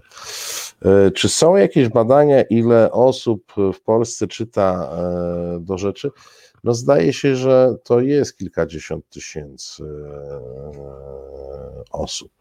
[1.15, 4.97] Czy są jakieś badania, ile osób w Polsce czyta
[5.59, 6.11] do rzeczy?
[6.63, 9.83] No zdaje się, że to jest kilkadziesiąt tysięcy
[11.91, 12.31] osób.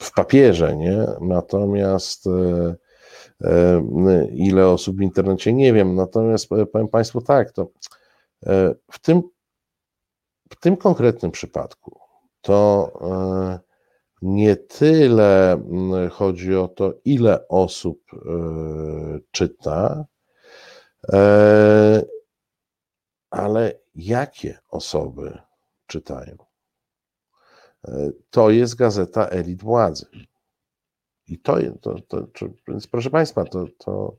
[0.00, 1.06] W papierze, nie?
[1.20, 2.24] Natomiast
[4.32, 5.94] ile osób w internecie, nie wiem.
[5.94, 7.68] Natomiast powiem Państwu tak, to
[8.90, 9.22] w tym,
[10.50, 12.00] w tym konkretnym przypadku
[12.40, 12.92] to
[14.22, 18.18] nie tyle mm, chodzi o to, ile osób e,
[19.30, 20.04] czyta,
[21.12, 22.02] e,
[23.30, 25.38] ale jakie osoby
[25.86, 26.36] czytają.
[27.88, 30.06] E, to jest gazeta elit władzy.
[31.26, 32.26] I to, to, to,
[32.68, 34.16] więc proszę Państwa, to, to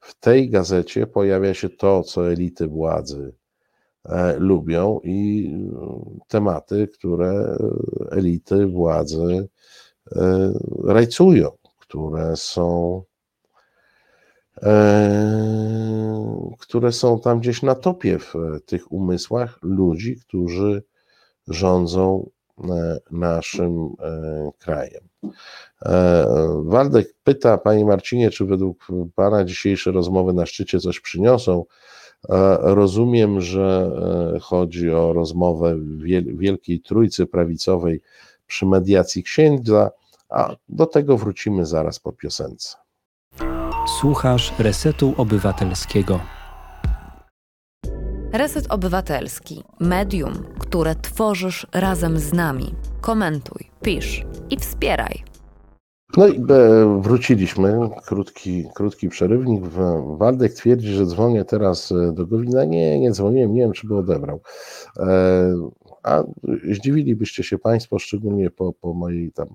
[0.00, 3.34] w tej gazecie pojawia się to, co elity władzy
[4.38, 7.56] lubią i e, tematy, które
[8.10, 9.48] elity władzy
[10.16, 10.52] e,
[10.84, 13.02] rajcują, które są
[16.58, 18.34] które są tam gdzieś na topie w
[18.66, 20.82] tych umysłach ludzi, którzy
[21.48, 22.30] rządzą
[23.10, 23.88] naszym
[24.58, 25.08] krajem.
[26.62, 31.64] Waldek pyta, Panie Marcinie, czy według Pana dzisiejsze rozmowy na szczycie coś przyniosą?
[32.28, 33.90] E, rozumiem, że
[34.36, 35.76] e, chodzi o rozmowę
[36.26, 38.00] Wielkiej Trójcy Prawicowej
[38.46, 39.90] przy mediacji księdza,
[40.28, 42.76] a do tego wrócimy zaraz po piosence.
[44.00, 46.20] Słuchasz Resetu Obywatelskiego.
[48.32, 49.62] Reset Obywatelski.
[49.80, 52.74] Medium, które tworzysz razem z nami.
[53.00, 55.31] Komentuj, pisz i wspieraj.
[56.16, 59.64] No i e, wróciliśmy, krótki, krótki przerywnik.
[60.16, 62.64] Waldek twierdzi, że dzwonię teraz e, do Gowina.
[62.64, 64.40] Nie, nie dzwoniłem, nie wiem, czy by odebrał.
[64.98, 65.70] E,
[66.02, 66.24] a
[66.72, 69.46] zdziwilibyście się Państwo, szczególnie po, po mojej tam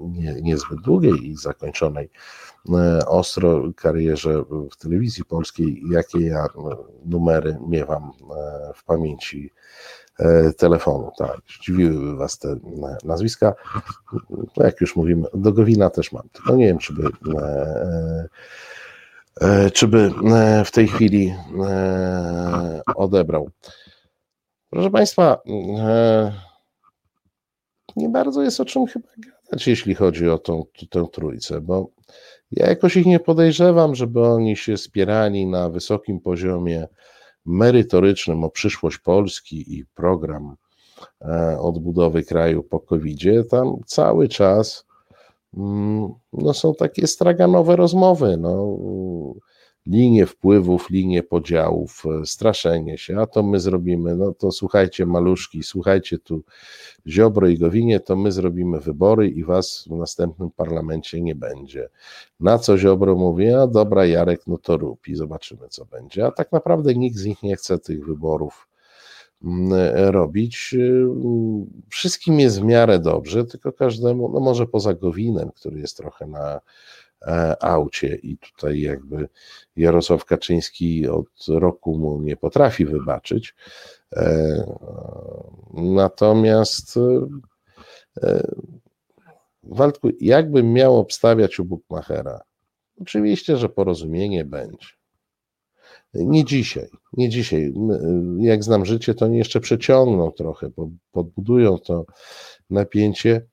[0.00, 2.10] nie, niezbyt długiej i zakończonej
[3.06, 6.46] ostro karierze w telewizji polskiej, jakie ja
[7.04, 8.10] numery miewam
[8.74, 9.52] w pamięci
[10.56, 11.10] telefonu.
[11.18, 12.58] Tak, zdziwiłyby Was te e,
[13.04, 13.54] nazwiska.
[14.30, 17.02] No jak już mówimy, do Gowina też mam, tylko nie wiem, czy by,
[19.40, 20.10] e, czy by
[20.64, 21.34] w tej chwili
[22.96, 23.50] odebrał.
[24.70, 25.42] Proszę Państwa,
[27.96, 31.90] nie bardzo jest o czym chyba gadać, jeśli chodzi o tą, tę trójcę, bo
[32.50, 36.88] ja jakoś ich nie podejrzewam, żeby oni się spierali na wysokim poziomie
[37.46, 40.56] merytorycznym o przyszłość Polski i program
[41.20, 44.86] e, odbudowy kraju po covid tam cały czas
[45.56, 48.36] mm, no, są takie straganowe rozmowy.
[48.36, 48.78] No,
[49.86, 55.62] linie wpływów, linie podziałów, e, straszenie się, a to my zrobimy, no to słuchajcie maluszki,
[55.62, 56.42] słuchajcie tu
[57.06, 61.88] Ziobro i Gowinie, to my zrobimy wybory i was w następnym parlamencie nie będzie.
[62.40, 66.30] Na co Ziobro mówi, a dobra Jarek, no to rób i zobaczymy co będzie, a
[66.30, 68.68] tak naprawdę nikt z nich nie chce tych wyborów
[69.44, 69.72] mm,
[70.10, 70.74] robić.
[71.88, 76.40] Wszystkim jest w miarę dobrze, tylko każdemu, no może poza Gowinem, który jest trochę na
[76.46, 76.60] E,
[77.60, 79.28] aucie i tutaj jakby
[79.76, 83.54] Jarosław Kaczyński od roku mu nie potrafi wybaczyć.
[84.16, 84.76] E,
[85.74, 86.96] natomiast
[88.22, 88.52] e,
[89.62, 92.40] Waldku, jakbym miał obstawiać u Bukmachera?
[93.00, 94.88] Oczywiście, że porozumienie będzie.
[96.14, 97.72] Nie dzisiaj, nie dzisiaj.
[98.38, 100.70] Jak znam życie, to oni jeszcze przeciągną trochę,
[101.12, 102.04] podbudują to
[102.70, 103.46] napięcie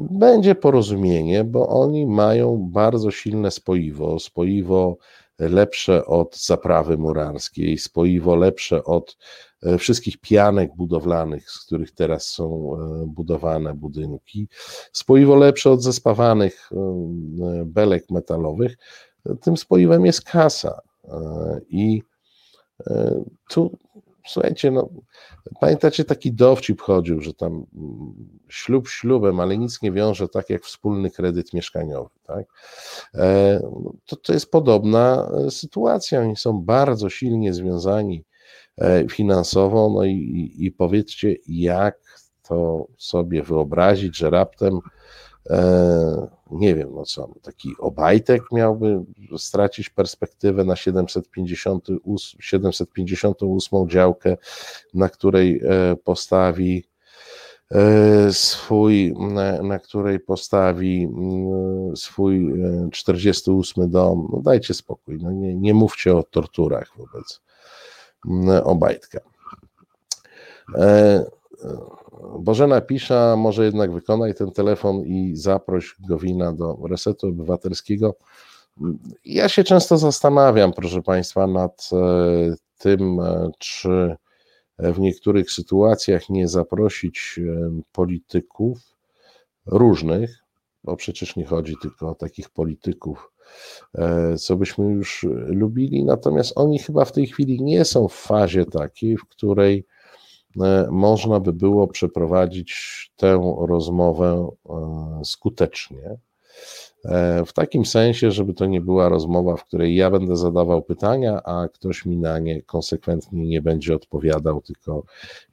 [0.00, 4.96] będzie porozumienie, bo oni mają bardzo silne spoiwo, spoiwo
[5.38, 9.16] lepsze od zaprawy murarskiej, spoiwo lepsze od
[9.62, 14.48] e, wszystkich pianek budowlanych, z których teraz są e, budowane budynki,
[14.92, 16.76] spoiwo lepsze od zespawanych e,
[17.66, 18.76] belek metalowych.
[19.40, 20.80] Tym spoiwem jest kasa.
[21.68, 22.02] I
[23.50, 23.78] tu
[24.26, 24.88] słuchajcie, no,
[25.60, 28.14] pamiętacie, taki dowcip chodził, że tam mm,
[28.48, 32.10] ślub ślubem, ale nic nie wiąże tak jak wspólny kredyt mieszkaniowy.
[32.26, 32.46] Tak?
[33.14, 33.60] E,
[34.06, 36.20] to, to jest podobna e, sytuacja.
[36.20, 38.24] Oni są bardzo silnie związani
[38.78, 41.98] e, finansowo, no i, i, i powiedzcie, jak
[42.42, 44.80] to sobie wyobrazić, że raptem
[46.50, 49.04] nie wiem, no co, taki Obajtek miałby
[49.38, 52.00] stracić perspektywę na 758,
[52.40, 54.36] 758 działkę,
[54.94, 56.84] na której e, postawi
[57.70, 59.14] e, swój,
[59.62, 62.52] na której postawi mm, swój
[62.92, 64.28] 48 e, dom.
[64.32, 67.40] No dajcie spokój, no nie, nie mówcie o torturach wobec
[68.26, 69.20] mm, Obajtka.
[72.38, 78.14] Bożena Pisza, może jednak wykonaj ten telefon i zaproś Gowina do resetu obywatelskiego.
[79.24, 81.90] Ja się często zastanawiam, proszę Państwa, nad
[82.78, 83.20] tym,
[83.58, 84.16] czy
[84.78, 87.40] w niektórych sytuacjach nie zaprosić
[87.92, 88.78] polityków
[89.66, 90.44] różnych,
[90.84, 93.32] bo przecież nie chodzi tylko o takich polityków,
[93.94, 98.66] e, co byśmy już lubili, natomiast oni chyba w tej chwili nie są w fazie
[98.66, 99.93] takiej, w której e,
[100.90, 106.18] można by było przeprowadzić tę rozmowę e, skutecznie.
[107.46, 111.68] W takim sensie, żeby to nie była rozmowa, w której ja będę zadawał pytania, a
[111.68, 115.04] ktoś mi na nie konsekwentnie nie będzie odpowiadał, tylko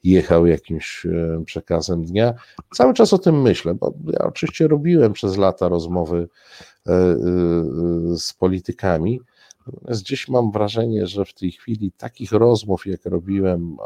[0.03, 2.33] jechał jakimś e, przekazem dnia.
[2.73, 6.27] Cały czas o tym myślę, bo ja oczywiście robiłem przez lata rozmowy
[6.87, 7.15] e, e,
[8.17, 9.19] z politykami.
[9.67, 13.77] Natomiast gdzieś mam wrażenie, że w tej chwili takich rozmów, jak robiłem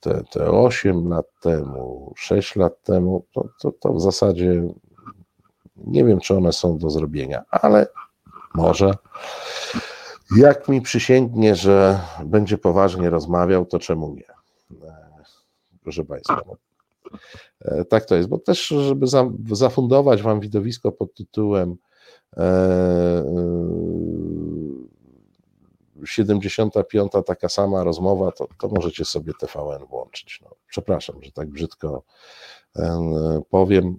[0.00, 4.62] te, te 8 lat temu, 6 lat temu, to, to, to w zasadzie
[5.76, 7.86] nie wiem, czy one są do zrobienia, ale
[8.54, 8.94] może.
[10.36, 14.28] Jak mi przysięgnie, że będzie poważnie rozmawiał, to czemu nie?
[14.88, 14.96] E,
[15.82, 16.42] proszę Państwa.
[16.46, 16.56] No.
[17.60, 19.06] E, tak to jest, bo też, żeby
[19.52, 21.76] zafundować Wam widowisko pod tytułem
[26.04, 27.14] 75.
[27.14, 30.40] E, taka sama rozmowa, to, to możecie sobie TVN włączyć.
[30.42, 32.02] No, przepraszam, że tak brzydko
[33.50, 33.98] powiem.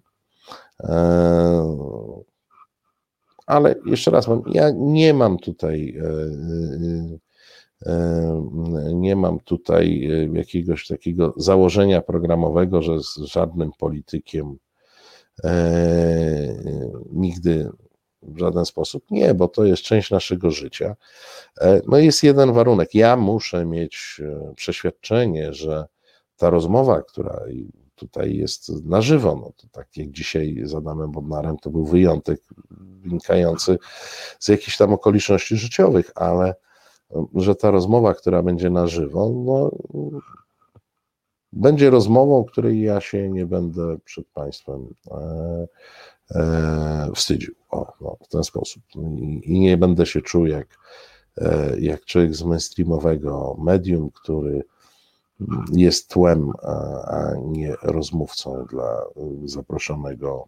[0.80, 2.24] Eee,
[3.48, 6.10] ale jeszcze raz ja nie mam tutaj e,
[7.86, 14.58] e, e, nie mam tutaj jakiegoś takiego założenia programowego, że z żadnym politykiem
[17.12, 17.70] nigdy
[18.22, 19.04] w żaden sposób.
[19.12, 20.96] Nie, bo to jest część naszego życia.
[21.88, 22.94] No jest jeden warunek.
[22.94, 24.22] Ja muszę mieć
[24.56, 25.86] przeświadczenie, że
[26.38, 27.42] ta rozmowa, która
[27.96, 29.36] tutaj jest na żywo.
[29.42, 32.42] No to tak jak dzisiaj z Adamem Bodnarem, to był wyjątek
[33.02, 33.78] wynikający
[34.40, 36.56] z jakichś tam okoliczności życiowych, ale
[37.36, 39.72] że ta rozmowa, która będzie na żywo, no,
[41.54, 45.68] będzie rozmową, której ja się nie będę przed Państwem e, e,
[47.16, 47.54] wstydził.
[47.70, 48.84] O, no, w ten sposób.
[49.44, 50.68] I, nie będę się czuł jak,
[51.38, 54.64] e, jak człowiek z mainstreamowego medium, który
[55.72, 56.52] jest tłem,
[57.08, 59.02] a nie rozmówcą dla
[59.46, 60.48] zaproszonego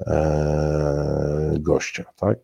[0.00, 2.38] e, gościa, tak?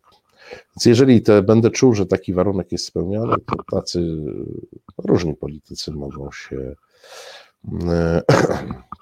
[0.51, 4.25] Więc jeżeli te, będę czuł, że taki warunek jest spełniony, to tacy
[4.97, 6.75] różni politycy mogą się
[7.87, 8.73] e, e,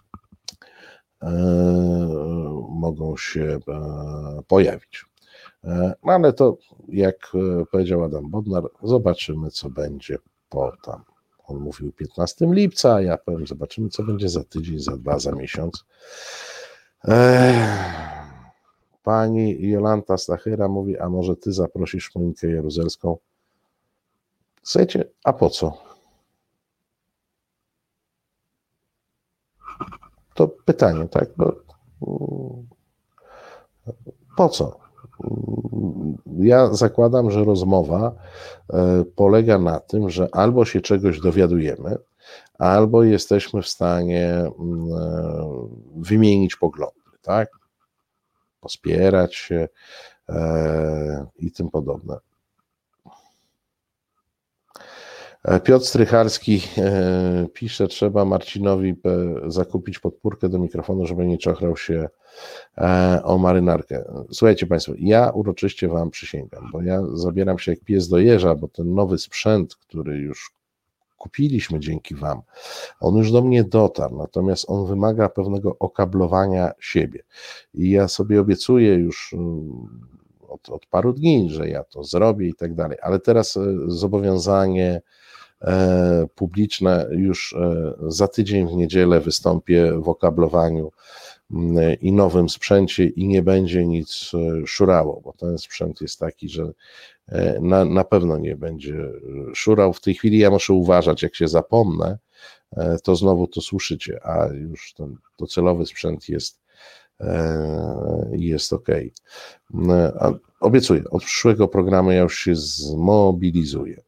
[2.69, 3.59] mogą się
[4.47, 5.05] pojawić.
[6.03, 7.31] No ale to, jak
[7.71, 10.17] powiedział Adam Bodnar, zobaczymy, co będzie
[10.49, 11.03] po tam
[11.49, 15.85] on mówił 15 lipca, ja powiem, zobaczymy, co będzie za tydzień, za dwa, za miesiąc.
[19.03, 23.17] Pani Jolanta Stachyra mówi, a może ty zaprosisz Monikę Jaruzelską?
[24.63, 25.88] Słuchajcie, a po co?
[30.39, 31.29] To pytanie, tak?
[31.37, 31.51] No,
[34.37, 34.79] po co?
[36.37, 38.15] ja zakładam, że rozmowa
[38.73, 41.97] e, polega na tym, że albo się czegoś dowiadujemy,
[42.59, 44.53] albo jesteśmy w stanie mm,
[44.93, 47.49] e, wymienić poglądy, tak?
[48.61, 49.67] Pospierać się
[50.29, 52.15] e, i tym podobne.
[53.05, 53.09] E,
[55.63, 58.95] Piotr Strycharski e, pisze, trzeba Marcinowi e,
[59.51, 62.09] zakupić podpórkę do mikrofonu, żeby nie czochrał się
[63.23, 64.03] o marynarkę.
[64.31, 68.67] Słuchajcie Państwo, ja uroczyście Wam przysięgam, bo ja zabieram się jak pies do jeża, bo
[68.67, 70.51] ten nowy sprzęt, który już
[71.17, 72.41] kupiliśmy dzięki Wam,
[72.99, 77.23] on już do mnie dotarł, natomiast on wymaga pewnego okablowania siebie.
[77.73, 79.87] I ja sobie obiecuję już mm,
[80.47, 85.18] od, od paru dni, że ja to zrobię i tak dalej, ale teraz zobowiązanie E,
[86.35, 87.07] publiczne.
[87.11, 90.91] Już e, za tydzień w niedzielę wystąpię w okablowaniu
[91.51, 96.49] mm, i nowym sprzęcie i nie będzie nic e, szurało, bo ten sprzęt jest taki,
[96.49, 96.71] że
[97.61, 98.95] na, na pewno nie będzie
[99.53, 99.93] szurał.
[99.93, 102.17] W tej chwili ja muszę uważać, jak się zapomnę,
[103.03, 106.61] to znowu to słyszycie, a już ten docelowy sprzęt jest,
[108.31, 108.87] jest ok.
[110.59, 114.01] Obiecuję, od przyszłego programu ja już się zmobilizuję.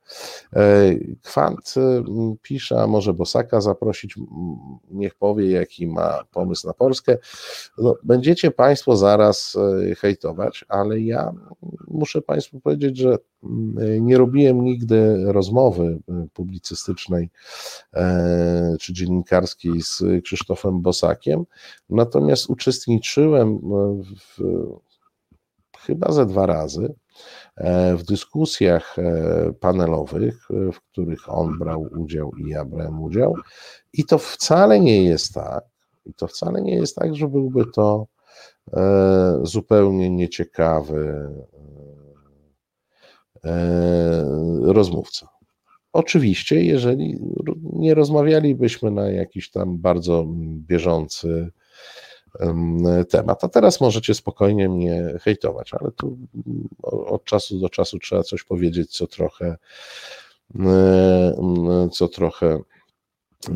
[0.53, 2.03] E, Kwant e,
[2.41, 4.15] pisze, a może Bosaka zaprosić,
[4.91, 7.17] niech powie, jaki ma pomysł na Polskę.
[7.77, 9.57] No, będziecie Państwo zaraz
[9.91, 11.31] e, hejtować, ale ja
[11.87, 13.17] muszę Państwu powiedzieć, że
[13.99, 15.99] nie robiłem nigdy rozmowy
[16.33, 17.29] publicystycznej
[18.79, 21.43] czy dziennikarskiej z Krzysztofem Bosakiem,
[21.89, 23.59] natomiast uczestniczyłem
[24.37, 24.41] w
[25.85, 26.93] chyba ze dwa razy
[27.55, 33.35] e, w dyskusjach e, panelowych, e, w których on brał udział i ja brałem udział.
[33.93, 35.63] I to wcale nie jest tak,
[36.05, 38.07] i to wcale nie jest tak, że byłby to
[39.43, 41.29] zupełnie nieciekawy
[44.61, 45.27] rozmówca.
[45.93, 47.19] Oczywiście, jeżeli
[47.73, 50.25] nie rozmawialibyśmy na jakiś tam bardzo
[50.67, 51.51] bieżący
[53.09, 53.43] temat.
[53.43, 56.17] A teraz możecie spokojnie mnie hejtować, ale tu
[56.83, 59.57] od czasu do czasu trzeba coś powiedzieć, co trochę,
[61.91, 62.59] co trochę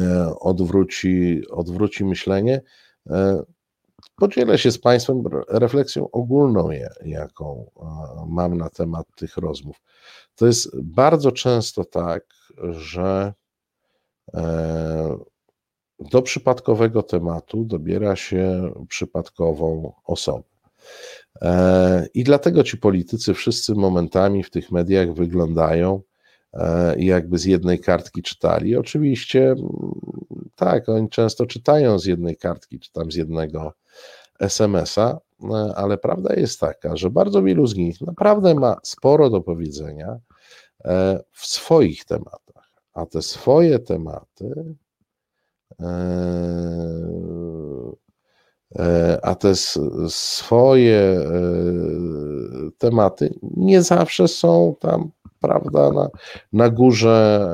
[0.01, 2.61] e, odwróci, odwróci myślenie.
[3.09, 3.43] E,
[4.15, 6.69] podzielę się z Państwem refleksją ogólną,
[7.05, 7.85] jaką e,
[8.27, 9.81] mam na temat tych rozmów.
[10.35, 12.23] To jest bardzo często tak,
[12.69, 13.33] że
[15.99, 20.43] do przypadkowego tematu dobiera się przypadkową osobę.
[21.41, 26.01] E, I dlatego ci politycy wszyscy momentami w tych mediach wyglądają
[26.53, 28.75] e, jakby z jednej kartki czytali.
[28.75, 29.55] Oczywiście
[30.55, 33.73] tak, oni często czytają z jednej kartki, czy tam z jednego
[34.39, 39.41] SMS-a, e, ale prawda jest taka, że bardzo wielu z nich naprawdę ma sporo do
[39.41, 40.19] powiedzenia
[41.31, 44.75] w swoich tematach, a te swoje tematy
[49.21, 49.55] a te
[50.09, 51.21] swoje e,
[52.77, 56.09] tematy nie zawsze są tam, prawda, na,
[56.53, 57.47] na górze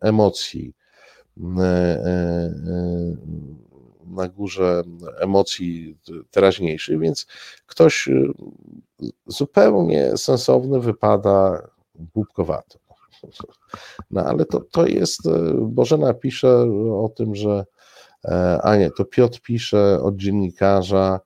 [0.00, 0.74] emocji,
[4.06, 4.82] na górze
[5.20, 5.98] emocji
[6.30, 7.26] teraźniejszych, więc
[7.66, 8.08] ktoś
[9.26, 11.68] zupełnie sensowny wypada
[12.14, 12.85] głupkowato.
[14.10, 16.48] No ale to, to jest, e, Bożena pisze
[16.92, 17.64] o tym, że,
[18.24, 21.20] e, a nie, to Piotr pisze od dziennikarza,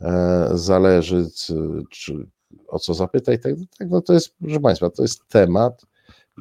[0.00, 1.26] e, zależy
[1.90, 2.14] czy,
[2.68, 5.86] o co zapyta i tak, tak, no to jest, proszę Państwa, to jest temat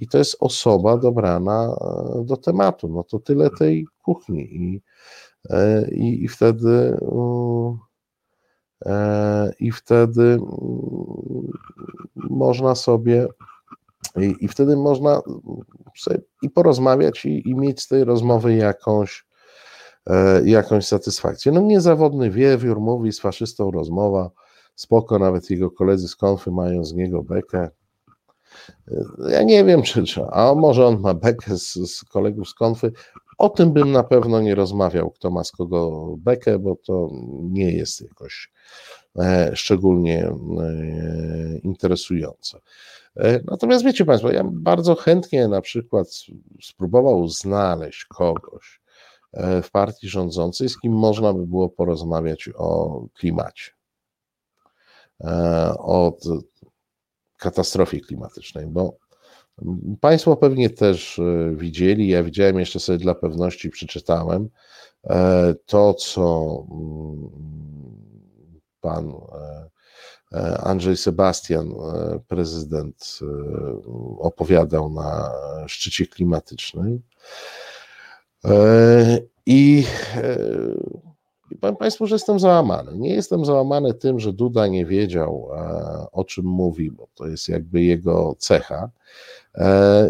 [0.01, 1.75] i to jest osoba dobrana
[2.23, 4.81] do tematu, no to tyle tej kuchni i,
[5.91, 6.97] i, i wtedy
[9.59, 10.39] i wtedy
[12.15, 13.27] można sobie
[14.17, 15.21] i, i wtedy można
[16.41, 19.25] i porozmawiać, i, i mieć z tej rozmowy jakąś,
[20.07, 21.51] e, jakąś satysfakcję.
[21.51, 24.29] No niezawodny wiewiór mówi z faszystą rozmowa,
[24.75, 27.69] spoko, nawet jego koledzy z konfy mają z niego bekę.
[28.87, 32.53] E, ja nie wiem, czy, czy a może on ma bekę z, z kolegów z
[32.53, 32.91] konfy.
[33.37, 37.09] O tym bym na pewno nie rozmawiał, kto ma z kogo bekę, bo to
[37.41, 38.51] nie jest jakoś
[39.53, 40.33] szczególnie e,
[41.63, 42.59] interesujące.
[43.15, 46.07] E, natomiast wiecie Państwo, ja bardzo chętnie na przykład
[46.61, 48.81] spróbował znaleźć kogoś
[49.33, 53.71] e, w partii rządzącej, z kim można by było porozmawiać o klimacie,
[55.21, 56.17] e, o
[57.37, 58.97] katastrofie klimatycznej, bo
[60.01, 61.21] Państwo pewnie też
[61.53, 64.49] widzieli, ja widziałem jeszcze sobie dla pewności, przeczytałem
[65.65, 67.29] to, co mm,
[68.81, 69.13] pan
[70.33, 73.25] E, Andrzej Sebastian, e, prezydent, e,
[74.19, 75.31] opowiadał na
[75.67, 77.01] szczycie klimatycznym.
[79.45, 79.85] I
[81.61, 82.97] powiem Państwu, że jestem załamany.
[82.97, 85.49] Nie jestem załamany tym, że Duda nie wiedział,
[86.11, 88.89] o czym mówi, bo to jest jakby jego cecha.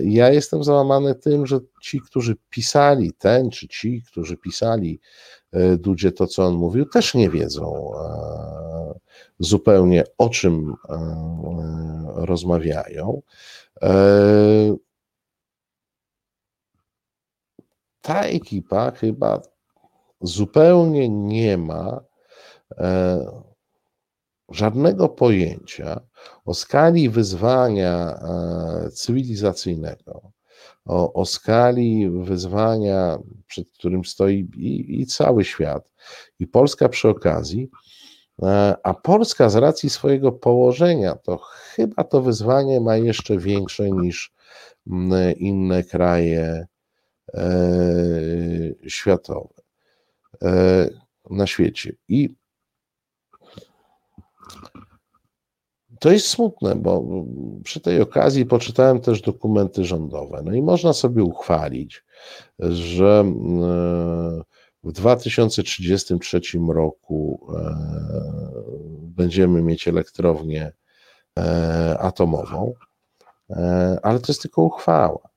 [0.02, 5.00] Ja jestem załamany tym, że ci, którzy pisali, ten czy ci, którzy pisali
[5.78, 7.92] Dudzie to, co on mówił, też nie wiedzą
[9.40, 13.22] zupełnie o czym e, e, rozmawiają.
[13.82, 13.92] E,
[18.02, 19.42] ta ekipa chyba
[20.22, 22.02] zupełnie nie ma
[24.50, 26.02] żadnego pojęcia
[26.46, 28.20] o skali wyzwania
[28.94, 30.32] cywilizacyjnego,
[30.86, 33.18] o, o skali wyzwania,
[33.48, 35.92] przed którym stoi i, i cały świat,
[36.40, 37.70] i Polska przy okazji,
[38.44, 44.34] E, a Polska z racji swojego położenia, to chyba to wyzwanie ma jeszcze większe niż
[45.38, 46.68] inne kraje
[47.34, 47.50] e,
[48.88, 49.54] światowe
[50.44, 50.90] e,
[51.30, 51.94] na świecie.
[52.08, 52.30] I
[56.00, 57.04] to jest smutne, bo
[57.64, 60.42] przy tej okazji poczytałem też dokumenty rządowe.
[60.46, 62.04] No i można sobie uchwalić,
[62.60, 63.24] że
[64.84, 66.42] w 2033
[66.74, 67.48] roku
[69.02, 70.72] będziemy mieć elektrownię
[72.00, 72.74] atomową,
[74.04, 75.30] ale to jest tylko uchwała.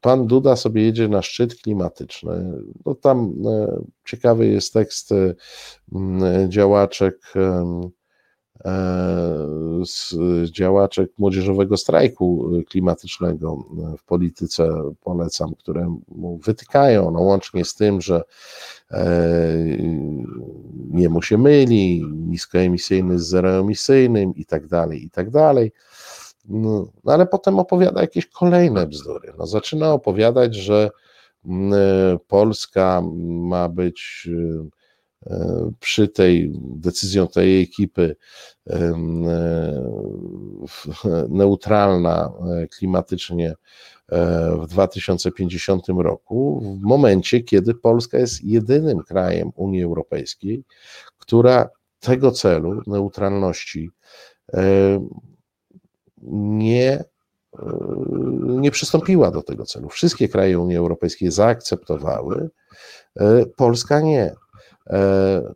[0.00, 2.52] Pan Duda sobie jedzie na szczyt klimatyczny.
[2.86, 5.34] No tam e, ciekawy jest tekst e,
[6.48, 7.90] działaczek e,
[9.84, 10.14] z
[10.50, 13.64] działaczek młodzieżowego strajku klimatycznego
[13.98, 14.68] w polityce,
[15.04, 15.96] polecam, które
[16.44, 18.22] wytykają, no łącznie z tym, że
[20.90, 25.72] nie mu się myli, niskoemisyjny z zeroemisyjnym i tak dalej, i tak dalej.
[26.48, 29.32] No, no, ale potem opowiada jakieś kolejne bzdury.
[29.38, 30.90] No, zaczyna opowiadać, że
[31.46, 34.79] e, Polska ma być e,
[35.80, 38.16] przy tej decyzją tej ekipy
[38.70, 38.92] e,
[41.28, 42.32] neutralna
[42.78, 43.54] klimatycznie
[44.62, 50.64] w 2050 roku, w momencie, kiedy Polska jest jedynym krajem Unii Europejskiej,
[51.18, 51.68] która
[52.00, 53.90] tego celu neutralności
[56.22, 57.04] nie, e,
[58.40, 59.88] nie przystąpiła do tego celu.
[59.88, 62.50] Wszystkie kraje Unii Europejskiej zaakceptowały,
[63.16, 64.34] e, Polska nie.
[64.86, 65.54] E,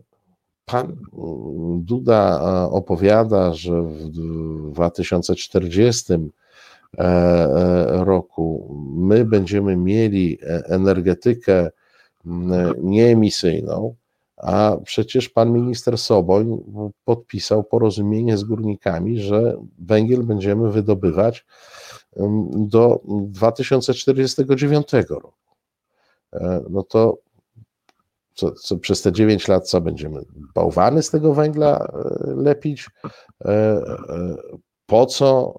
[0.64, 0.96] pan
[1.78, 2.40] Duda
[2.70, 6.14] opowiada, że w 2040
[7.88, 10.38] roku my będziemy mieli
[10.68, 11.70] energetykę
[12.82, 13.94] nieemisyjną,
[14.36, 16.64] a przecież pan minister Soboń
[17.04, 21.46] podpisał porozumienie z górnikami, że węgiel będziemy wydobywać
[22.50, 25.32] do 2049 roku.
[26.32, 27.18] E, no to
[28.34, 30.20] co, co, przez te 9 lat co będziemy
[30.54, 32.90] bałwany z tego węgla e, lepić?
[33.44, 33.80] E,
[34.86, 35.54] po co,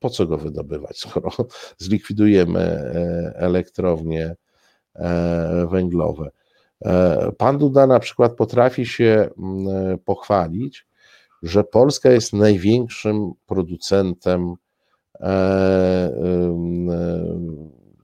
[0.00, 1.30] po co go wydobywać, skoro
[1.78, 2.92] zlikwidujemy
[3.36, 4.36] elektrownie
[5.70, 6.30] węglowe?
[6.84, 9.28] E, pan Duda na przykład potrafi się e,
[10.04, 10.86] pochwalić,
[11.42, 14.54] że Polska jest największym producentem
[15.20, 16.10] e,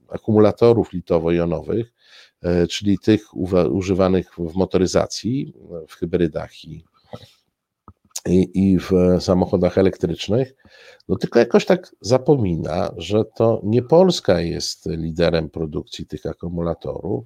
[0.09, 1.93] akumulatorów litowo-jonowych,
[2.69, 3.37] czyli tych
[3.71, 5.53] używanych w motoryzacji,
[5.87, 6.83] w hybrydach i,
[8.27, 10.53] i, i w samochodach elektrycznych.
[11.09, 17.25] No tylko jakoś tak zapomina, że to nie Polska jest liderem produkcji tych akumulatorów,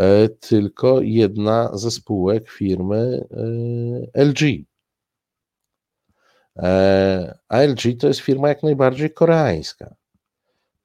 [0.00, 3.26] E, tylko jedna ze spółek firmy
[4.14, 4.42] e, LG.
[6.56, 9.94] E, a LG to jest firma jak najbardziej koreańska.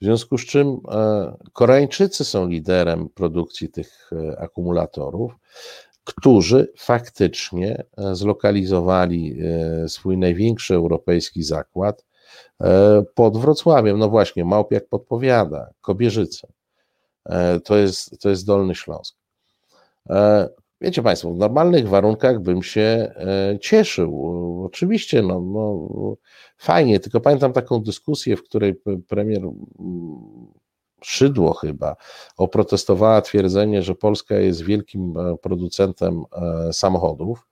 [0.01, 0.77] W związku z czym
[1.53, 5.35] Koreańczycy są liderem produkcji tych akumulatorów,
[6.03, 9.37] którzy faktycznie zlokalizowali
[9.87, 12.05] swój największy europejski zakład
[13.15, 13.99] pod Wrocławiem.
[13.99, 16.47] No właśnie, Małpiak podpowiada, Kobierzyce.
[17.25, 19.15] E, to jest, to jest Dolny Śląsk.
[20.81, 24.63] E, wiecie Państwo, w normalnych warunkach bym się e, cieszył.
[24.65, 25.87] Oczywiście, no, no,
[26.57, 28.75] fajnie, tylko pamiętam taką dyskusję, w której
[29.07, 29.41] premier
[31.03, 31.95] Szydło chyba
[32.37, 36.23] oprotestowała twierdzenie, że Polska jest wielkim producentem
[36.71, 37.47] samochodów,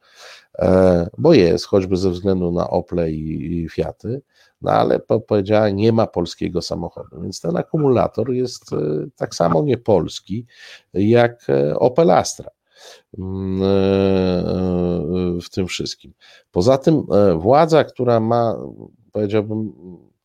[1.17, 4.21] bo jest, choćby ze względu na Ople i Fiaty
[4.63, 8.77] no ale powiedziała, nie ma polskiego samochodu, więc ten akumulator jest e,
[9.15, 10.45] tak samo niepolski
[10.93, 12.49] jak e, Opel Astra.
[12.49, 12.62] e,
[15.43, 16.13] w tym wszystkim.
[16.51, 17.03] Poza tym
[17.37, 18.57] władza, która ma,
[19.11, 19.73] powiedziałbym,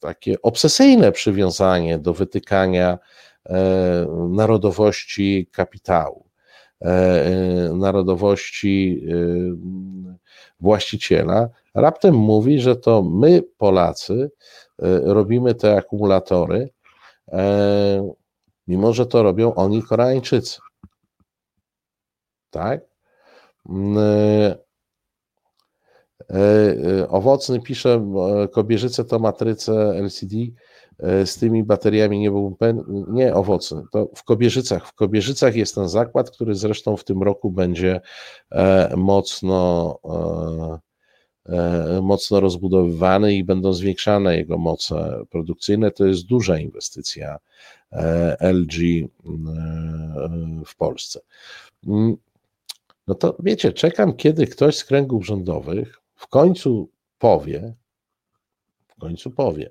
[0.00, 2.98] takie obsesyjne przywiązanie do wytykania
[4.28, 6.24] narodowości kapitału,
[7.72, 9.02] narodowości
[10.60, 14.30] właściciela, raptem mówi, że to my, Polacy,
[14.82, 16.70] e, robimy te akumulatory,
[17.28, 18.12] e,
[18.68, 20.60] mimo że to robią oni, Koreańczycy.
[22.50, 22.80] Tak?
[23.68, 23.98] Mm,
[26.30, 28.12] e, owocny pisze,
[28.52, 30.36] Kobierzyce to matryce LCD,
[31.24, 34.86] z tymi bateriami nie pewien, nie owocny, to w Kobierzycach.
[34.86, 38.00] W Kobierzycach jest ten zakład, który zresztą w tym roku będzie
[38.96, 39.98] mocno
[41.48, 45.90] E, mocno rozbudowywany i będą zwiększane jego moce produkcyjne.
[45.90, 47.38] To jest duża inwestycja
[47.92, 49.08] e, LG e,
[50.66, 51.20] w Polsce.
[53.08, 57.74] No to wiecie, czekam, kiedy ktoś z kręgów rządowych w końcu powie,
[58.88, 59.70] w końcu powie,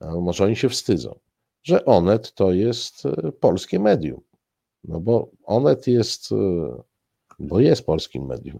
[0.00, 1.18] może oni się wstydzą,
[1.62, 3.02] że Onet to jest
[3.40, 4.20] polskie medium.
[4.84, 6.30] No bo Onet jest
[7.38, 8.58] bo jest polskim medium,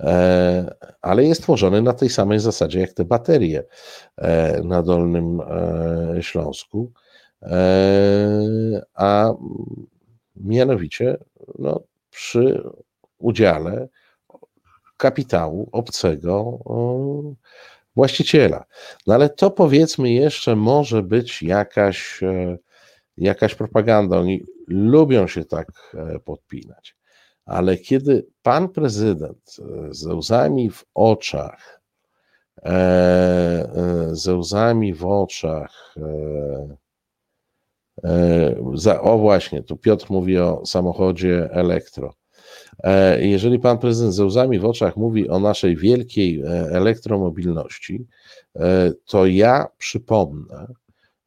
[0.00, 3.64] e, ale jest tworzony na tej samej zasadzie jak te baterie
[4.16, 6.92] e, na Dolnym e, Śląsku,
[8.94, 9.32] a
[10.36, 11.18] mianowicie
[11.58, 12.62] no, przy
[13.20, 13.88] udziale
[14.96, 16.58] kapitału obcego
[17.96, 18.64] właściciela.
[19.06, 22.20] No ale to powiedzmy jeszcze może być jakaś,
[23.16, 24.18] jakaś propaganda.
[24.18, 26.96] Oni lubią się tak podpinać
[27.50, 31.80] ale kiedy pan prezydent e, ze łzami w oczach,
[32.62, 35.94] e, e, ze łzami w oczach,
[38.74, 42.14] za, o właśnie, tu Piotr mówi o samochodzie elektro.
[43.18, 48.06] Jeżeli pan prezydent ze łzami w oczach mówi o naszej wielkiej elektromobilności,
[49.06, 50.66] to ja przypomnę,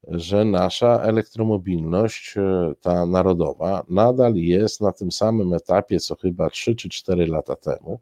[0.07, 6.75] że nasza elektromobilność, e, ta narodowa, nadal jest na tym samym etapie, co chyba 3
[6.75, 7.99] czy 4 lata temu,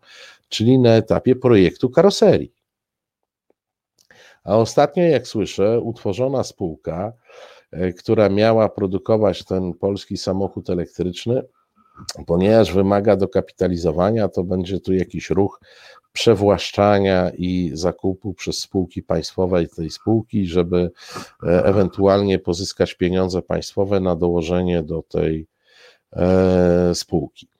[0.49, 2.53] czyli na etapie projektu karoserii.
[4.43, 7.13] A ostatnio, jak słyszę, utworzona spółka,
[7.71, 11.43] e, która miała produkować ten polski samochód elektryczny,
[12.25, 15.59] ponieważ wymaga dokapitalizowania, to będzie tu jakiś ruch
[16.13, 20.91] przewłaszczania i zakupu przez spółki państwowe tej spółki, żeby
[21.43, 25.47] e, ewentualnie pozyskać pieniądze państwowe na dołożenie do tej
[26.13, 27.50] e, spółki.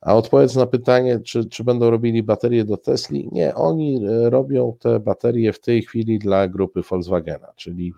[0.00, 3.28] A odpowiedź na pytanie, czy, czy będą robili baterie do Tesli?
[3.32, 7.92] Nie, oni e, robią te baterie w tej chwili dla grupy Volkswagena, czyli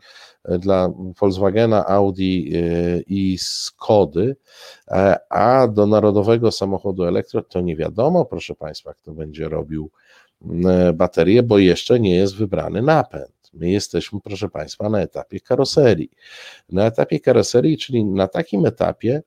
[0.45, 4.37] e, dla Volkswagena, Audi e, i Skody,
[5.31, 9.91] a do narodowego samochodu elektro to nie wiadomo, proszę Państwa, kto będzie robił
[10.95, 13.51] baterie, bo jeszcze nie jest wybrany napęd.
[13.53, 16.11] My jesteśmy, proszę Państwa, na etapie karoserii.
[16.69, 19.23] Na etapie karoserii, czyli na takim etapie,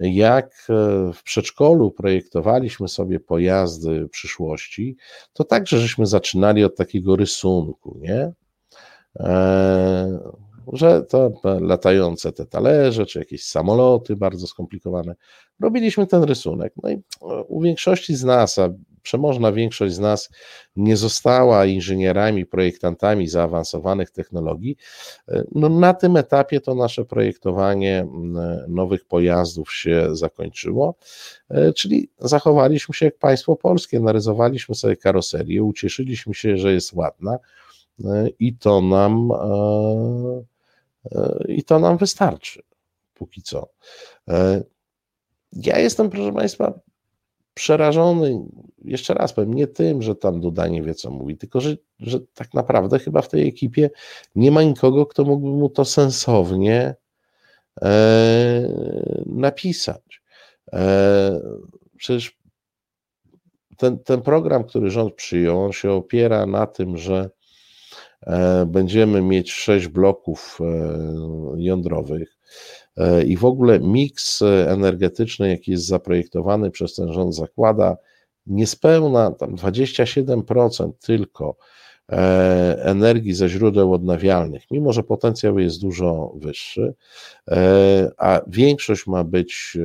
[0.00, 4.96] jak e, w przedszkolu projektowaliśmy sobie pojazdy przyszłości,
[5.32, 8.32] to także żeśmy zaczynali od takiego rysunku, nie?
[9.16, 10.18] E,
[10.72, 15.14] że to latające te talerze, czy jakieś samoloty bardzo skomplikowane.
[15.60, 16.72] Robiliśmy ten rysunek.
[16.82, 17.00] No i e,
[17.48, 18.68] u większości z nas, a
[19.02, 20.30] przemożna większość z nas
[20.76, 24.76] nie została inżynierami, projektantami zaawansowanych technologii,
[25.52, 28.06] no na tym etapie to nasze projektowanie
[28.68, 30.94] nowych pojazdów się zakończyło,
[31.50, 37.38] e, czyli zachowaliśmy się jak państwo polskie, narysowaliśmy sobie karoserię, ucieszyliśmy się, że jest ładna
[38.04, 40.44] e, i to nam e,
[41.48, 42.62] i to nam wystarczy
[43.14, 43.68] póki co.
[45.52, 46.80] Ja jestem, proszę Państwa,
[47.58, 48.40] przerażony,
[48.84, 52.20] jeszcze raz powiem, nie tym, że tam Duda nie wie, co mówi, tylko że, że
[52.34, 53.90] tak naprawdę chyba w tej ekipie
[54.34, 56.94] nie ma nikogo, kto mógłby mu to sensownie
[57.82, 58.68] e,
[59.26, 60.22] napisać.
[60.72, 61.40] E,
[61.96, 62.38] przecież
[63.76, 67.30] ten, ten program, który rząd przyjął, on się opiera na tym, że
[68.26, 70.64] e, będziemy mieć sześć bloków e,
[71.56, 72.38] jądrowych,
[73.26, 77.96] i w ogóle miks energetyczny, jaki jest zaprojektowany przez ten rząd, zakłada
[78.48, 81.56] niespełna tam 27% tylko
[82.12, 86.94] e, energii ze źródeł odnawialnych, mimo że potencjał jest dużo wyższy,
[87.50, 89.78] e, a większość ma być,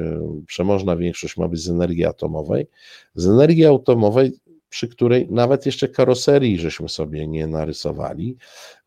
[0.48, 2.68] przemożna większość ma być z energii atomowej.
[3.16, 4.32] Z energii atomowej
[4.74, 8.38] przy której nawet jeszcze karoserii żeśmy sobie nie narysowali,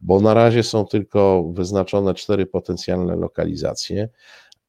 [0.01, 4.09] bo na razie są tylko wyznaczone cztery potencjalne lokalizacje.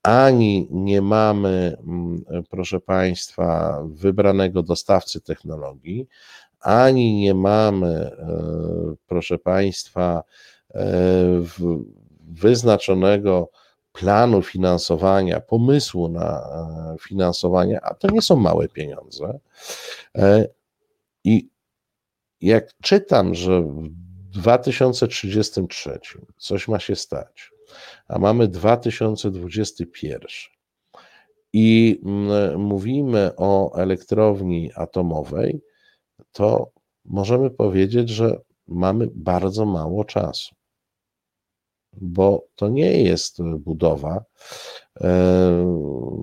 [0.03, 6.07] Ani nie mamy, mm, proszę Państwa, wybranego dostawcy technologii,
[6.59, 8.15] ani nie mamy, e,
[9.07, 10.23] proszę Państwa,
[10.75, 10.83] e,
[12.29, 13.49] wyznaczonego
[13.91, 16.41] planu finansowania, pomysłu na
[16.93, 19.39] e, finansowanie, a to nie są małe pieniądze.
[21.27, 21.49] I
[22.41, 23.89] jak czytam, że w
[24.29, 25.99] 2033
[26.37, 27.51] coś ma się stać,
[28.07, 30.29] a mamy 2021
[31.53, 35.61] i mm, mówimy o elektrowni atomowej,
[36.31, 36.71] to
[37.05, 40.55] możemy powiedzieć, że mamy bardzo mało czasu,
[41.93, 44.25] bo to nie jest budowa
[45.01, 45.07] e,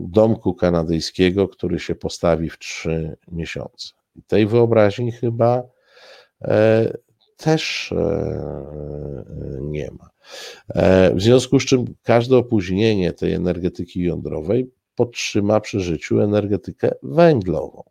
[0.09, 4.04] domku kanadyjskiego, który się postawi w trzy miesiące.
[4.27, 5.63] Tej wyobraźni chyba
[6.43, 6.93] e,
[7.37, 9.25] też e,
[9.61, 10.11] nie ma.
[10.75, 17.83] E, w związku z czym każde opóźnienie tej energetyki jądrowej podtrzyma przy życiu energetykę węglową.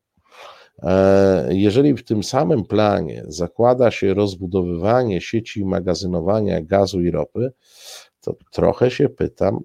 [1.50, 7.52] Jeżeli w tym samym planie zakłada się rozbudowywanie sieci magazynowania gazu i ropy,
[8.22, 9.60] to trochę się pytam,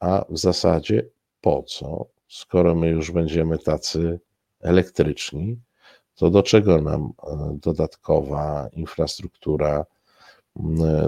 [0.00, 1.06] a w zasadzie
[1.40, 4.20] po co, skoro my już będziemy tacy
[4.60, 5.60] elektryczni,
[6.14, 7.12] to do czego nam
[7.52, 9.84] dodatkowa infrastruktura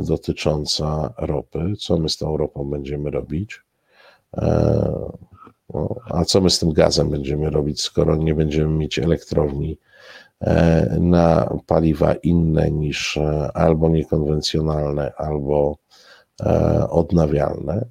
[0.03, 1.75] dotycząca ropy?
[1.79, 3.61] Co my z tą ropą będziemy robić?
[5.75, 9.79] No, a co my z tym gazem będziemy robić, skoro nie będziemy mieć elektrowni
[10.41, 15.79] e, na paliwa inne niż e, albo niekonwencjonalne, albo
[16.41, 17.85] e, odnawialne?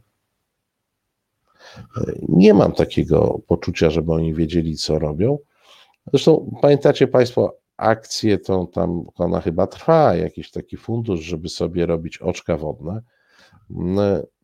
[2.29, 5.37] Nie mam takiego poczucia, żeby oni wiedzieli, co robią.
[6.07, 12.17] Zresztą pamiętacie Państwo, akcję tą tam, ona chyba trwa, jakiś taki fundusz, żeby sobie robić
[12.17, 13.01] oczka wodne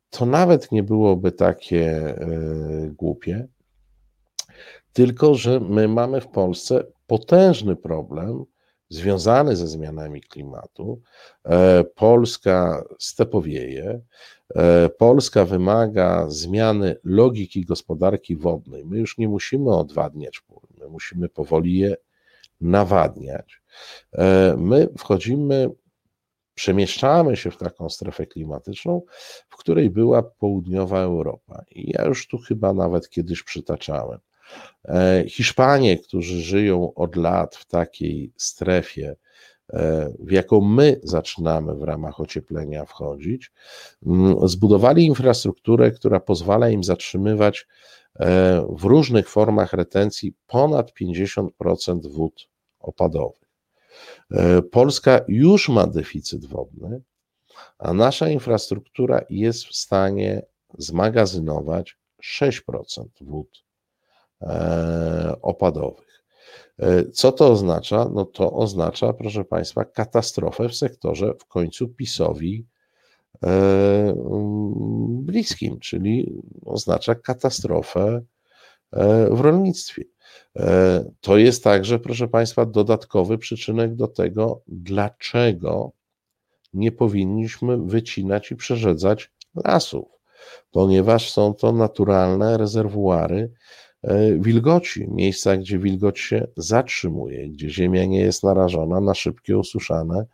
[0.09, 2.27] to nawet nie byłoby takie e,
[2.97, 3.47] głupie,
[4.93, 8.45] tylko że my mamy w Polsce potężny problem
[8.89, 11.01] związany ze zmianami klimatu.
[11.45, 14.01] E, Polska stepowieje,
[14.55, 18.85] e, Polska wymaga zmiany logiki gospodarki wodnej.
[18.85, 21.95] My już nie musimy odwadniać pól, my musimy powoli je
[22.61, 23.61] nawadniać.
[24.57, 25.69] My wchodzimy
[26.59, 29.01] przemieszczamy się w taką strefę klimatyczną,
[29.49, 31.63] w której była południowa Europa.
[31.71, 34.19] I ja już tu chyba nawet kiedyś przytaczałem.
[34.85, 39.15] E, Hiszpanie, którzy żyją od lat w takiej strefie,
[39.73, 43.51] e, w jaką my zaczynamy w ramach ocieplenia wchodzić,
[44.43, 47.67] zbudowali infrastrukturę, która pozwala im zatrzymywać e,
[48.69, 52.49] w różnych formach retencji ponad 50% wód
[52.79, 53.49] opadowych.
[54.31, 57.01] E, Polska już ma deficyt wodny,
[57.77, 60.45] a nasza infrastruktura jest w stanie
[60.77, 63.63] zmagazynować 6% wód
[64.41, 66.23] e, opadowych.
[66.79, 68.09] E, co to oznacza?
[68.13, 72.67] No to oznacza, proszę Państwa, katastrofę w sektorze w końcu PiSowi
[75.21, 78.21] bliskim, czyli oznacza katastrofę
[79.31, 80.03] w rolnictwie.
[80.57, 85.91] E, to jest także, proszę Państwa, dodatkowy przyczynek do tego, dlaczego
[86.73, 89.31] nie powinniśmy wycinać i przerzedzać
[89.65, 90.05] lasów,
[90.71, 93.51] ponieważ są to naturalne rezerwuary
[94.03, 100.25] e, wilgoci, miejsca, gdzie wilgoć się zatrzymuje, gdzie ziemia nie jest narażona na szybkie osuszane,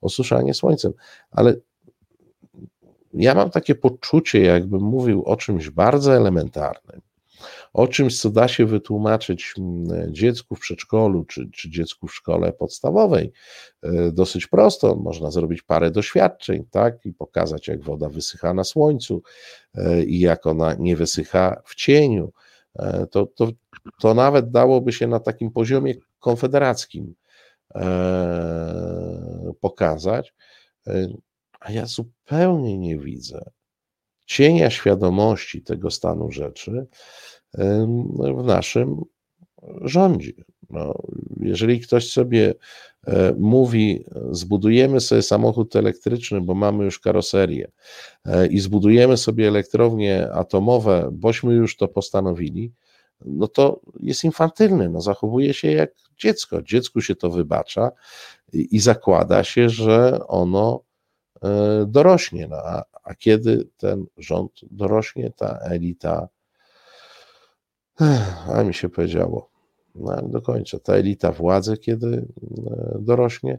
[0.00, 0.92] osuszanie słońcem.
[1.30, 1.54] Ale
[3.14, 7.00] ja mam takie poczucie, jakbym mówił o czymś bardzo elementarnym,
[7.72, 12.52] o czymś, co da się wytłumaczyć mm, dziecku w przedszkolu czy, czy dziecku w szkole
[12.52, 13.32] podstawowej
[13.82, 14.96] e, dosyć prosto.
[14.96, 19.22] Można zrobić parę doświadczeń, tak, i pokazać, jak woda wysycha na słońcu
[19.74, 22.32] e, i jak ona nie wysycha w cieniu.
[22.76, 23.48] E, to, to,
[24.00, 27.14] to nawet dałoby się na takim poziomie konfederackim
[29.60, 30.34] pokazać,
[31.64, 33.50] a ja zupełnie nie widzę
[34.26, 36.86] cienia świadomości tego stanu rzeczy
[38.18, 39.02] w naszym
[39.80, 40.32] rządzie.
[40.70, 40.94] No,
[41.40, 42.54] jeżeli ktoś sobie
[43.06, 47.70] e, mówi, zbudujemy sobie samochód elektryczny, bo mamy już karoserię
[48.24, 52.72] e, i zbudujemy sobie elektrownie atomowe, bośmy już to postanowili,
[53.24, 56.62] no to jest infantylny, no zachowuje się jak dziecko.
[56.62, 57.90] Dziecku się to wybacza
[58.52, 60.83] i, i zakłada się, że ono
[61.86, 62.48] dorośnie.
[62.48, 66.28] No, a, a kiedy ten rząd dorośnie, ta elita
[68.54, 69.50] a mi się powiedziało,
[69.94, 70.80] no ale dokończę.
[70.80, 72.26] Ta elita władzy, kiedy
[72.66, 73.58] e, dorośnie,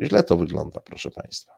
[0.00, 1.52] źle to wygląda, proszę Państwa.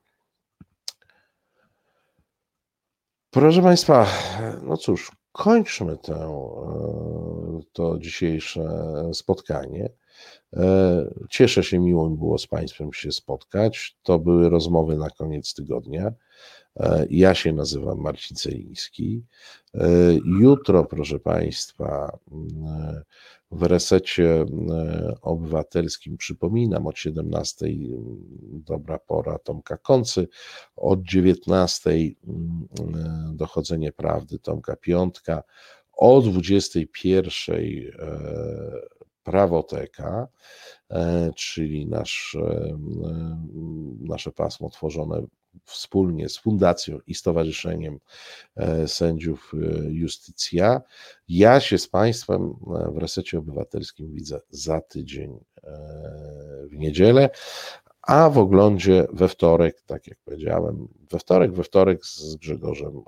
[3.31, 4.07] Proszę Państwa,
[4.63, 8.65] no cóż, kończmy tę, e, to dzisiejsze
[9.13, 9.91] spotkanie.
[10.57, 13.97] E, cieszę się, miło mi było z Państwem się spotkać.
[14.03, 16.13] To były rozmowy na koniec tygodnia.
[16.81, 19.25] E, ja się nazywam Marcin Celiński.
[19.75, 19.89] E,
[20.41, 23.03] jutro, proszę Państwa, e,
[23.51, 24.45] w resecie
[25.23, 27.67] obywatelskim, przypominam, od 17
[28.53, 30.29] dobra pora Tomka Koncy,
[30.77, 31.91] od 19
[33.33, 35.43] dochodzenie prawdy Tomka Piątka,
[35.93, 37.57] o 21
[39.31, 40.29] prawoteka,
[41.37, 42.37] czyli nasz,
[44.01, 45.23] nasze pasmo tworzone
[45.65, 47.99] wspólnie z Fundacją i Stowarzyszeniem
[48.57, 50.81] e, Sędziów e, Justycja.
[51.29, 55.39] Ja się z Państwem e, w Resecie Obywatelskim widzę za tydzień
[56.71, 57.31] w niedzielę,
[58.03, 63.03] a w oglądzie we wtorek, tak jak powiedziałem, we wtorek, we wtorek z Grzegorzem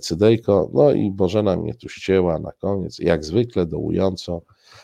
[0.00, 0.70] Cydejko.
[0.72, 4.42] No i Bożena mnie tu ścięła na koniec, jak zwykle dołująco.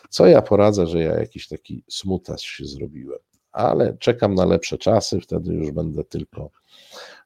[0.09, 3.19] Co ja poradzę, że ja jakiś taki smutas się zrobiłem.
[3.51, 6.49] Ale czekam na lepsze czasy, wtedy już będę tylko,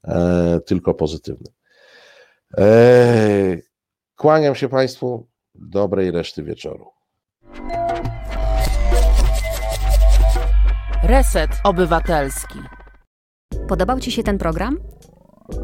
[0.03, 1.47] e, tylko pozytywny.
[2.57, 3.57] E,
[4.15, 5.27] kłaniam się Państwu.
[5.55, 6.85] Dobrej reszty wieczoru.
[11.03, 12.59] Reset Obywatelski.
[13.67, 14.79] Podobał Ci się ten program?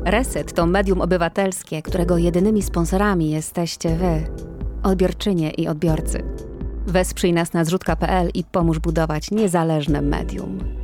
[0.06, 4.24] Reset to medium obywatelskie, którego jedynymi sponsorami jesteście Wy,
[4.84, 6.24] odbiorczynie i odbiorcy.
[6.88, 10.81] Wesprzyj nas na zrzutka.pl i pomóż budować niezależne medium.